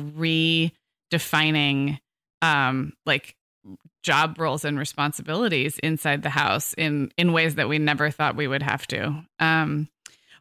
redefining 1.12 1.98
um 2.42 2.92
like 3.04 3.36
job 4.02 4.38
roles 4.38 4.64
and 4.64 4.78
responsibilities 4.78 5.78
inside 5.80 6.22
the 6.22 6.30
house 6.30 6.72
in 6.74 7.12
in 7.18 7.32
ways 7.32 7.56
that 7.56 7.68
we 7.68 7.78
never 7.78 8.10
thought 8.10 8.34
we 8.36 8.48
would 8.48 8.62
have 8.62 8.86
to. 8.86 9.22
Um 9.38 9.88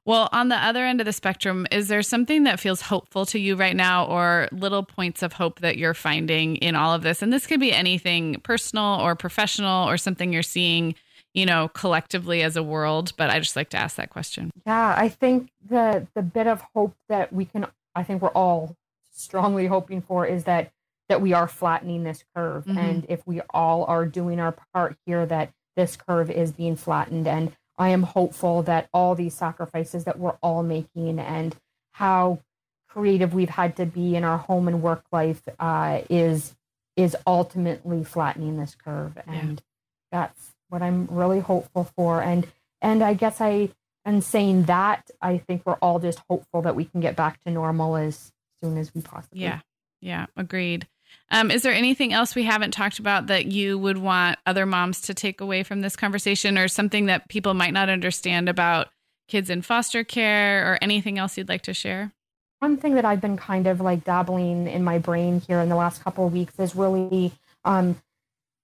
well, 0.10 0.28
on 0.32 0.50
the 0.50 0.56
other 0.56 0.84
end 0.84 1.00
of 1.02 1.06
the 1.06 1.14
spectrum, 1.14 1.68
is 1.72 1.88
there 1.88 2.02
something 2.02 2.46
that 2.46 2.60
feels 2.60 2.82
hopeful 2.82 3.28
to 3.28 3.38
you 3.38 3.56
right 3.56 3.76
now 3.76 4.06
or 4.06 4.48
little 4.52 4.82
points 4.82 5.22
of 5.22 5.34
hope 5.34 5.60
that 5.60 5.78
you're 5.78 5.94
finding 5.94 6.56
in 6.56 6.76
all 6.76 6.96
of 6.96 7.04
this? 7.04 7.22
And 7.22 7.32
this 7.32 7.46
could 7.46 7.60
be 7.60 7.72
anything 7.72 8.42
personal 8.42 9.00
or 9.02 9.16
professional 9.16 9.88
or 9.88 9.98
something 9.98 10.34
you're 10.34 10.42
seeing, 10.42 10.96
you 11.36 11.46
know, 11.46 11.68
collectively 11.68 12.42
as 12.42 12.56
a 12.56 12.64
world, 12.64 13.14
but 13.18 13.30
I 13.30 13.38
just 13.38 13.56
like 13.56 13.70
to 13.70 13.78
ask 13.78 13.98
that 13.98 14.10
question. 14.10 14.50
Yeah, 14.66 14.96
I 14.98 15.10
think 15.10 15.52
the 15.70 16.08
the 16.16 16.24
bit 16.24 16.48
of 16.48 16.64
hope 16.74 16.96
that 17.08 17.32
we 17.32 17.46
can 17.46 17.68
I 17.94 18.02
think 18.02 18.24
we're 18.24 18.30
all 18.30 18.76
strongly 19.12 19.68
hoping 19.68 20.02
for 20.02 20.26
is 20.26 20.46
that 20.46 20.72
that 21.08 21.22
we 21.22 21.34
are 21.34 21.48
flattening 21.48 22.04
this 22.04 22.24
curve 22.36 22.66
Mhm. 22.66 22.78
and 22.78 23.06
if 23.10 23.28
we 23.28 23.42
all 23.52 23.86
are 23.86 24.08
doing 24.08 24.40
our 24.40 24.56
part 24.74 24.98
here 25.06 25.28
that 25.28 25.52
this 25.76 25.96
curve 25.96 26.32
is 26.32 26.52
being 26.52 26.76
flattened 26.76 27.28
and 27.28 27.52
I 27.80 27.90
am 27.90 28.04
hopeful 28.04 28.62
that 28.64 28.90
all 28.94 29.16
these 29.16 29.34
sacrifices 29.34 30.04
that 30.04 30.20
we're 30.20 30.38
all 30.44 30.62
making 30.62 31.18
and 31.18 31.56
how 31.94 32.40
creative 32.88 33.34
we've 33.34 33.50
had 33.50 33.78
to 33.78 33.86
be 33.86 34.16
in 34.16 34.24
our 34.24 34.38
home 34.38 34.68
and 34.68 34.82
work 34.82 35.06
life 35.12 35.42
uh, 35.60 36.02
is 36.10 36.56
is 36.96 37.16
ultimately 37.26 38.04
flattening 38.04 38.58
this 38.58 38.76
curve 38.76 39.18
and 39.26 39.62
that's 40.12 40.52
what 40.70 40.82
I'm 40.82 41.08
really 41.10 41.40
hopeful 41.40 41.90
for. 41.96 42.22
And 42.22 42.48
and 42.82 43.04
I 43.04 43.14
guess 43.14 43.42
I 43.42 43.70
and 44.06 44.24
saying 44.24 44.64
that, 44.64 45.10
I 45.22 45.38
think 45.38 45.64
we're 45.66 45.74
all 45.76 46.00
just 46.00 46.22
hopeful 46.30 46.62
that 46.64 46.76
we 46.76 46.86
can 46.86 47.02
get 47.02 47.16
back 47.16 47.42
to 47.44 47.52
normal 47.52 47.96
as 47.96 48.32
soon 48.62 48.78
as 48.78 48.94
we 48.94 49.02
possibly. 49.02 49.42
Yeah. 49.42 49.60
Yeah. 50.02 50.28
Agreed. 50.38 50.88
Um, 51.32 51.52
is 51.52 51.62
there 51.62 51.74
anything 51.74 52.12
else 52.12 52.34
we 52.34 52.44
haven't 52.44 52.72
talked 52.72 53.00
about 53.00 53.28
that 53.28 53.46
you 53.46 53.78
would 53.78 53.98
want 53.98 54.40
other 54.46 54.66
moms 54.66 55.02
to 55.02 55.14
take 55.14 55.42
away 55.42 55.64
from 55.64 55.82
this 55.82 55.96
conversation 55.96 56.58
or 56.58 56.68
something 56.68 57.06
that 57.06 57.30
people 57.30 57.54
might 57.54 57.74
not 57.74 57.90
understand 57.90 58.50
about 58.50 58.90
kids 59.28 59.50
in 59.50 59.62
foster 59.62 60.04
care 60.04 60.72
or 60.72 60.80
anything 60.82 61.20
else 61.20 61.38
you'd 61.38 61.50
like 61.50 61.62
to 61.64 61.74
share? 61.74 62.12
One 62.60 62.78
thing 62.78 62.96
that 62.96 63.06
I've 63.06 63.22
been 63.22 63.38
kind 63.38 63.68
of 63.68 63.80
like 63.80 64.04
dabbling 64.04 64.68
in 64.68 64.84
my 64.84 64.98
brain 64.98 65.42
here 65.48 65.60
in 65.60 65.70
the 65.70 65.76
last 65.76 66.04
couple 66.04 66.26
of 66.28 66.34
weeks 66.34 66.58
is 66.58 66.76
really 66.76 67.32
um, 67.64 68.02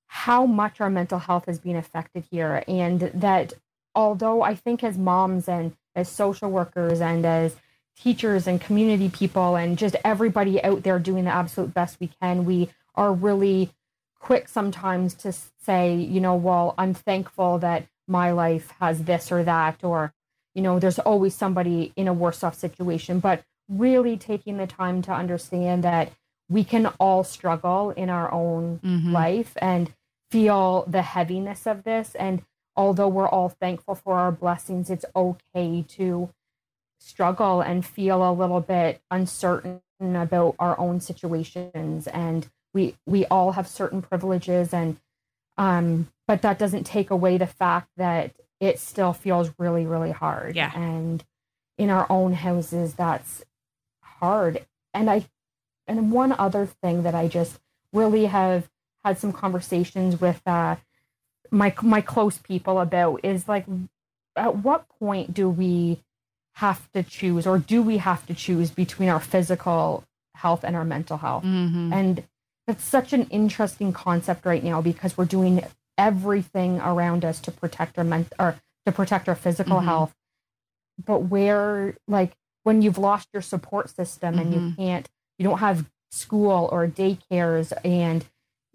how 0.08 0.46
much 0.46 0.82
our 0.82 0.90
mental 0.90 1.20
health 1.20 1.48
is 1.48 1.60
being 1.60 1.78
affected 1.78 2.26
here. 2.32 2.64
And 2.68 3.00
that 3.00 3.54
although 3.94 4.42
I 4.42 4.56
think 4.56 4.84
as 4.84 4.98
moms 4.98 5.48
and 5.48 5.76
as 5.96 6.10
social 6.10 6.50
workers 6.50 7.00
and 7.00 7.26
as 7.26 7.56
teachers 7.98 8.48
and 8.48 8.60
community 8.62 9.10
people 9.10 9.56
and 9.56 9.78
just 9.78 9.96
everybody 10.04 10.64
out 10.64 10.84
there 10.84 11.00
doing 11.00 11.26
the 11.26 11.32
absolute 11.32 11.74
best 11.74 12.00
we 12.00 12.10
can, 12.22 12.46
we 12.46 12.70
are 12.96 13.14
really 13.14 13.72
quick 14.20 14.48
sometimes 14.48 15.14
to 15.14 15.34
say, 15.62 15.96
you 15.96 16.20
know, 16.20 16.36
well, 16.36 16.74
I'm 16.78 16.94
thankful 16.94 17.60
that 17.60 17.86
my 18.08 18.32
life 18.32 18.72
has 18.80 19.04
this 19.04 19.32
or 19.32 19.44
that, 19.44 19.84
or, 19.84 20.14
you 20.54 20.62
know, 20.62 20.80
there's 20.80 21.00
always 21.00 21.36
somebody 21.36 21.94
in 21.96 22.08
a 22.08 22.14
worse 22.14 22.44
off 22.44 22.56
situation. 22.56 23.20
But 23.20 23.44
really 23.70 24.18
taking 24.18 24.58
the 24.58 24.68
time 24.68 25.02
to 25.04 25.12
understand 25.12 25.84
that 25.84 26.12
we 26.50 26.64
can 26.64 26.88
all 27.00 27.24
struggle 27.24 27.92
in 27.92 28.10
our 28.10 28.32
own 28.32 28.80
mm-hmm. 28.84 29.12
life 29.12 29.54
and 29.58 29.92
feel 30.32 30.86
the 30.88 31.02
heaviness 31.02 31.66
of 31.66 31.84
this. 31.84 32.16
And 32.16 32.44
although 32.76 33.08
we're 33.08 33.28
all 33.28 33.50
thankful 33.50 33.96
for 33.96 34.16
our 34.16 34.32
blessings, 34.32 34.90
it's 34.90 35.06
okay 35.16 35.84
to 35.90 36.30
struggle 37.06 37.62
and 37.62 37.86
feel 37.86 38.28
a 38.28 38.34
little 38.34 38.62
bit 38.62 39.02
uncertain 39.12 39.82
about 40.00 40.56
our 40.60 40.78
own 40.80 41.00
situations. 41.00 42.08
And 42.08 42.48
we 42.74 42.96
we 43.06 43.26
all 43.28 43.54
have 43.54 43.68
certain 43.68 44.02
privileges 44.02 44.74
and 44.74 44.98
um 45.58 46.10
but 46.28 46.42
that 46.42 46.60
doesn't 46.60 46.86
take 46.86 47.12
away 47.12 47.38
the 47.38 47.48
fact 47.48 47.90
that 47.98 48.34
it 48.60 48.80
still 48.80 49.14
feels 49.14 49.52
really, 49.58 49.86
really 49.86 50.12
hard. 50.12 50.56
Yeah. 50.56 50.72
And 50.76 51.24
in 51.78 51.90
our 51.90 52.08
own 52.10 52.34
houses, 52.34 52.94
that's 52.94 53.44
hard. 54.02 54.66
And 54.94 55.10
I, 55.10 55.26
and 55.88 56.12
one 56.12 56.32
other 56.32 56.66
thing 56.66 57.04
that 57.04 57.14
I 57.14 57.28
just 57.28 57.60
really 57.94 58.26
have 58.26 58.70
had 59.04 59.18
some 59.20 59.34
conversations 59.34 60.20
with 60.20 60.42
uh, 60.48 60.78
my 61.52 61.74
my 61.82 62.02
close 62.02 62.38
people 62.40 62.80
about 62.80 63.20
is 63.24 63.48
like, 63.48 63.66
at 64.36 64.58
what 64.58 64.88
point 65.00 65.34
do 65.34 65.48
we 65.48 66.02
have 66.56 66.92
to 66.94 67.04
choose, 67.04 67.46
or 67.48 67.58
do 67.58 67.82
we 67.82 67.98
have 67.98 68.26
to 68.28 68.34
choose 68.34 68.72
between 68.72 69.10
our 69.10 69.20
physical 69.20 70.04
health 70.36 70.64
and 70.64 70.76
our 70.76 70.86
mental 70.86 71.18
health? 71.18 71.44
Mm-hmm. 71.44 71.94
And 71.94 72.24
that's 72.68 72.84
such 72.84 73.14
an 73.14 73.28
interesting 73.30 73.94
concept 73.94 74.46
right 74.46 74.64
now 74.64 74.82
because 74.82 75.18
we're 75.18 75.26
doing 75.26 75.64
everything 75.98 76.80
around 76.80 77.24
us 77.24 77.40
to 77.42 77.52
protect 77.52 77.98
our 77.98 78.04
mental 78.04 78.36
or 78.40 78.60
to 78.86 78.92
protect 78.92 79.30
our 79.30 79.36
physical 79.36 79.78
mm-hmm. 79.78 79.88
health 79.88 80.14
but 81.04 81.20
where 81.20 81.96
like 82.08 82.34
when 82.64 82.82
you've 82.82 82.98
lost 82.98 83.28
your 83.34 83.42
support 83.42 83.90
system 83.90 84.36
mm-hmm. 84.36 84.42
and 84.42 84.54
you 84.54 84.60
mm-hmm. 84.60 84.82
can't 84.82 85.10
you 85.38 85.44
don't 85.44 85.60
have 85.60 85.90
school 86.12 86.70
or 86.72 86.88
daycares 86.88 87.74
and 87.84 88.26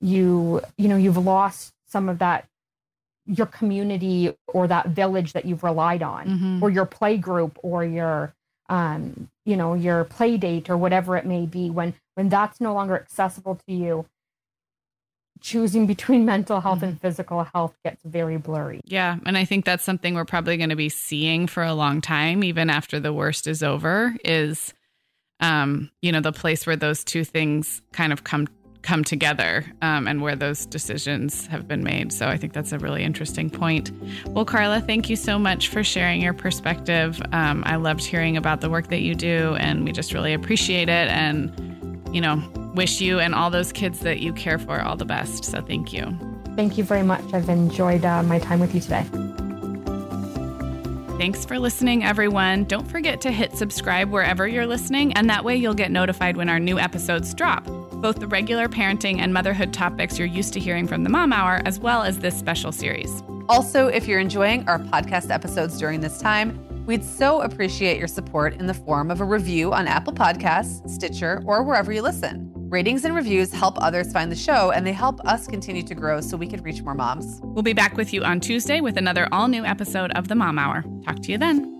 you 0.00 0.60
you 0.76 0.88
know 0.88 0.96
you've 0.96 1.16
lost 1.16 1.72
some 1.86 2.08
of 2.08 2.18
that 2.18 2.46
your 3.30 3.46
community 3.46 4.34
or 4.48 4.66
that 4.66 4.88
village 4.88 5.32
that 5.32 5.44
you've 5.44 5.62
relied 5.62 6.02
on 6.02 6.26
mm-hmm. 6.26 6.62
or 6.62 6.70
your 6.70 6.86
play 6.86 7.16
group 7.16 7.58
or 7.62 7.84
your 7.84 8.34
um 8.68 9.28
you 9.44 9.56
know 9.56 9.74
your 9.74 10.04
play 10.04 10.36
date 10.36 10.68
or 10.68 10.76
whatever 10.76 11.16
it 11.16 11.24
may 11.24 11.46
be 11.46 11.70
when 11.70 11.94
when 12.14 12.28
that's 12.28 12.60
no 12.60 12.74
longer 12.74 12.96
accessible 12.96 13.54
to 13.66 13.72
you 13.72 14.04
choosing 15.40 15.86
between 15.86 16.24
mental 16.34 16.60
health 16.60 16.82
and 16.82 16.92
mm-hmm. 16.92 17.00
physical 17.00 17.44
health 17.44 17.74
gets 17.84 18.02
very 18.04 18.36
blurry. 18.36 18.80
Yeah. 18.84 19.16
And 19.24 19.36
I 19.36 19.44
think 19.44 19.64
that's 19.64 19.84
something 19.84 20.14
we're 20.14 20.24
probably 20.24 20.56
going 20.56 20.70
to 20.70 20.76
be 20.76 20.88
seeing 20.90 21.46
for 21.46 21.62
a 21.62 21.72
long 21.74 22.00
time, 22.00 22.44
even 22.44 22.68
after 22.68 23.00
the 23.00 23.12
worst 23.12 23.46
is 23.46 23.62
over, 23.62 24.14
is, 24.24 24.74
um, 25.40 25.90
you 26.02 26.12
know, 26.12 26.20
the 26.20 26.32
place 26.32 26.66
where 26.66 26.76
those 26.76 27.04
two 27.04 27.24
things 27.24 27.80
kind 27.92 28.12
of 28.12 28.24
come 28.24 28.48
come 28.82 29.04
together 29.04 29.64
um, 29.82 30.08
and 30.08 30.22
where 30.22 30.36
those 30.36 30.66
decisions 30.66 31.46
have 31.46 31.68
been 31.68 31.84
made. 31.84 32.12
So 32.12 32.28
I 32.28 32.36
think 32.36 32.52
that's 32.52 32.72
a 32.72 32.78
really 32.78 33.04
interesting 33.04 33.50
point. 33.50 33.90
Well, 34.26 34.44
Carla, 34.44 34.80
thank 34.80 35.10
you 35.10 35.16
so 35.16 35.38
much 35.38 35.68
for 35.68 35.84
sharing 35.84 36.22
your 36.22 36.34
perspective. 36.34 37.20
Um, 37.32 37.62
I 37.66 37.76
loved 37.76 38.04
hearing 38.04 38.36
about 38.36 38.60
the 38.60 38.70
work 38.70 38.88
that 38.88 39.00
you 39.00 39.14
do, 39.14 39.56
and 39.56 39.84
we 39.84 39.92
just 39.92 40.12
really 40.12 40.32
appreciate 40.32 40.88
it. 40.88 41.08
And, 41.08 41.52
you 42.14 42.20
know, 42.20 42.42
wish 42.74 43.00
you 43.00 43.18
and 43.18 43.34
all 43.34 43.50
those 43.50 43.72
kids 43.72 44.00
that 44.00 44.20
you 44.20 44.32
care 44.32 44.58
for 44.58 44.80
all 44.80 44.96
the 44.96 45.04
best. 45.04 45.44
So 45.44 45.60
thank 45.60 45.92
you. 45.92 46.16
Thank 46.56 46.78
you 46.78 46.84
very 46.84 47.02
much. 47.02 47.24
I've 47.32 47.48
enjoyed 47.48 48.04
uh, 48.04 48.22
my 48.22 48.38
time 48.38 48.60
with 48.60 48.74
you 48.74 48.80
today. 48.80 49.04
Thanks 51.18 51.44
for 51.44 51.58
listening, 51.58 52.02
everyone. 52.02 52.64
Don't 52.64 52.88
forget 52.88 53.20
to 53.20 53.30
hit 53.30 53.54
subscribe 53.54 54.10
wherever 54.10 54.48
you're 54.48 54.66
listening, 54.66 55.12
and 55.12 55.28
that 55.28 55.44
way 55.44 55.54
you'll 55.54 55.74
get 55.74 55.90
notified 55.90 56.38
when 56.38 56.48
our 56.48 56.58
new 56.58 56.78
episodes 56.78 57.34
drop. 57.34 57.66
Both 58.00 58.18
the 58.18 58.26
regular 58.26 58.66
parenting 58.66 59.18
and 59.18 59.34
motherhood 59.34 59.74
topics 59.74 60.18
you're 60.18 60.26
used 60.26 60.54
to 60.54 60.60
hearing 60.60 60.86
from 60.86 61.04
the 61.04 61.10
Mom 61.10 61.34
Hour, 61.34 61.60
as 61.66 61.78
well 61.78 62.02
as 62.02 62.18
this 62.18 62.36
special 62.36 62.72
series. 62.72 63.22
Also, 63.48 63.88
if 63.88 64.08
you're 64.08 64.20
enjoying 64.20 64.66
our 64.68 64.78
podcast 64.78 65.30
episodes 65.30 65.78
during 65.78 66.00
this 66.00 66.18
time, 66.18 66.58
we'd 66.86 67.04
so 67.04 67.42
appreciate 67.42 67.98
your 67.98 68.08
support 68.08 68.54
in 68.54 68.66
the 68.66 68.72
form 68.74 69.10
of 69.10 69.20
a 69.20 69.24
review 69.24 69.74
on 69.74 69.86
Apple 69.86 70.14
Podcasts, 70.14 70.88
Stitcher, 70.88 71.42
or 71.44 71.62
wherever 71.62 71.92
you 71.92 72.00
listen. 72.00 72.50
Ratings 72.70 73.04
and 73.04 73.14
reviews 73.14 73.52
help 73.52 73.76
others 73.82 74.12
find 74.12 74.32
the 74.32 74.36
show, 74.36 74.70
and 74.70 74.86
they 74.86 74.92
help 74.92 75.20
us 75.26 75.46
continue 75.46 75.82
to 75.82 75.94
grow 75.94 76.20
so 76.20 76.36
we 76.36 76.46
can 76.46 76.62
reach 76.62 76.80
more 76.82 76.94
moms. 76.94 77.40
We'll 77.42 77.62
be 77.62 77.72
back 77.74 77.96
with 77.96 78.14
you 78.14 78.22
on 78.22 78.40
Tuesday 78.40 78.80
with 78.80 78.96
another 78.96 79.28
all 79.30 79.48
new 79.48 79.64
episode 79.64 80.10
of 80.12 80.28
The 80.28 80.36
Mom 80.36 80.58
Hour. 80.58 80.84
Talk 81.04 81.20
to 81.20 81.32
you 81.32 81.36
then. 81.38 81.79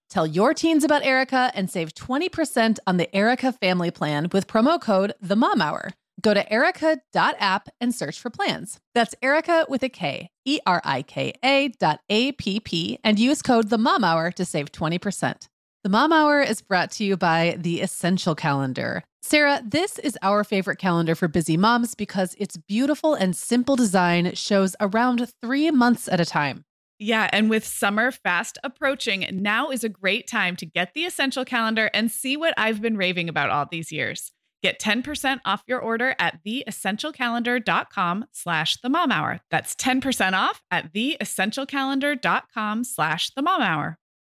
Tell 0.11 0.27
your 0.27 0.53
teens 0.53 0.83
about 0.83 1.05
Erika 1.05 1.51
and 1.55 1.69
save 1.69 1.95
20% 1.95 2.79
on 2.85 2.97
the 2.97 3.15
Erika 3.15 3.53
family 3.53 3.91
plan 3.91 4.27
with 4.33 4.45
promo 4.45 4.79
code 4.79 5.13
The 5.21 5.37
Mom 5.37 5.61
Hour. 5.61 5.91
Go 6.21 6.33
to 6.33 6.51
erika.app 6.51 7.69
and 7.79 7.95
search 7.95 8.19
for 8.19 8.29
plans. 8.29 8.77
That's 8.93 9.15
Erika 9.21 9.65
with 9.69 9.83
a 9.83 9.89
K, 9.89 10.29
E 10.43 10.59
R 10.65 10.81
I 10.83 11.03
K 11.03 11.33
A 11.41 11.69
dot 11.69 12.01
A 12.09 12.33
P 12.33 12.59
P, 12.59 12.99
and 13.05 13.19
use 13.19 13.41
code 13.41 13.69
The 13.69 13.77
Mom 13.77 14.03
Hour 14.03 14.31
to 14.31 14.43
save 14.43 14.73
20%. 14.73 15.47
The 15.83 15.89
Mom 15.89 16.11
Hour 16.11 16.41
is 16.41 16.61
brought 16.61 16.91
to 16.91 17.05
you 17.05 17.15
by 17.15 17.55
the 17.57 17.79
Essential 17.79 18.35
Calendar. 18.35 19.05
Sarah, 19.21 19.61
this 19.65 19.97
is 19.97 20.17
our 20.21 20.43
favorite 20.43 20.77
calendar 20.77 21.15
for 21.15 21.29
busy 21.29 21.55
moms 21.55 21.95
because 21.95 22.35
its 22.37 22.57
beautiful 22.57 23.13
and 23.13 23.33
simple 23.33 23.77
design 23.77 24.33
shows 24.33 24.75
around 24.81 25.31
three 25.41 25.71
months 25.71 26.09
at 26.09 26.19
a 26.19 26.25
time. 26.25 26.65
Yeah, 27.03 27.27
and 27.33 27.49
with 27.49 27.65
summer 27.65 28.11
fast 28.11 28.59
approaching, 28.63 29.27
now 29.31 29.71
is 29.71 29.83
a 29.83 29.89
great 29.89 30.27
time 30.27 30.55
to 30.57 30.67
get 30.67 30.93
the 30.93 31.05
essential 31.05 31.43
calendar 31.43 31.89
and 31.95 32.11
see 32.11 32.37
what 32.37 32.53
I've 32.57 32.79
been 32.79 32.95
raving 32.95 33.27
about 33.27 33.49
all 33.49 33.65
these 33.65 33.91
years. 33.91 34.31
Get 34.61 34.79
10% 34.79 35.39
off 35.43 35.63
your 35.65 35.79
order 35.79 36.13
at 36.19 36.45
theessentialcalendar.com 36.45 38.25
slash 38.31 38.77
the 38.81 38.89
mom 38.89 39.11
hour. 39.11 39.39
That's 39.49 39.73
10% 39.73 40.33
off 40.33 40.61
at 40.69 40.93
theessentialcalendar.com 40.93 42.83
slash 42.83 43.31
the 43.31 43.41
mom 43.41 43.61
hour. 43.63 43.97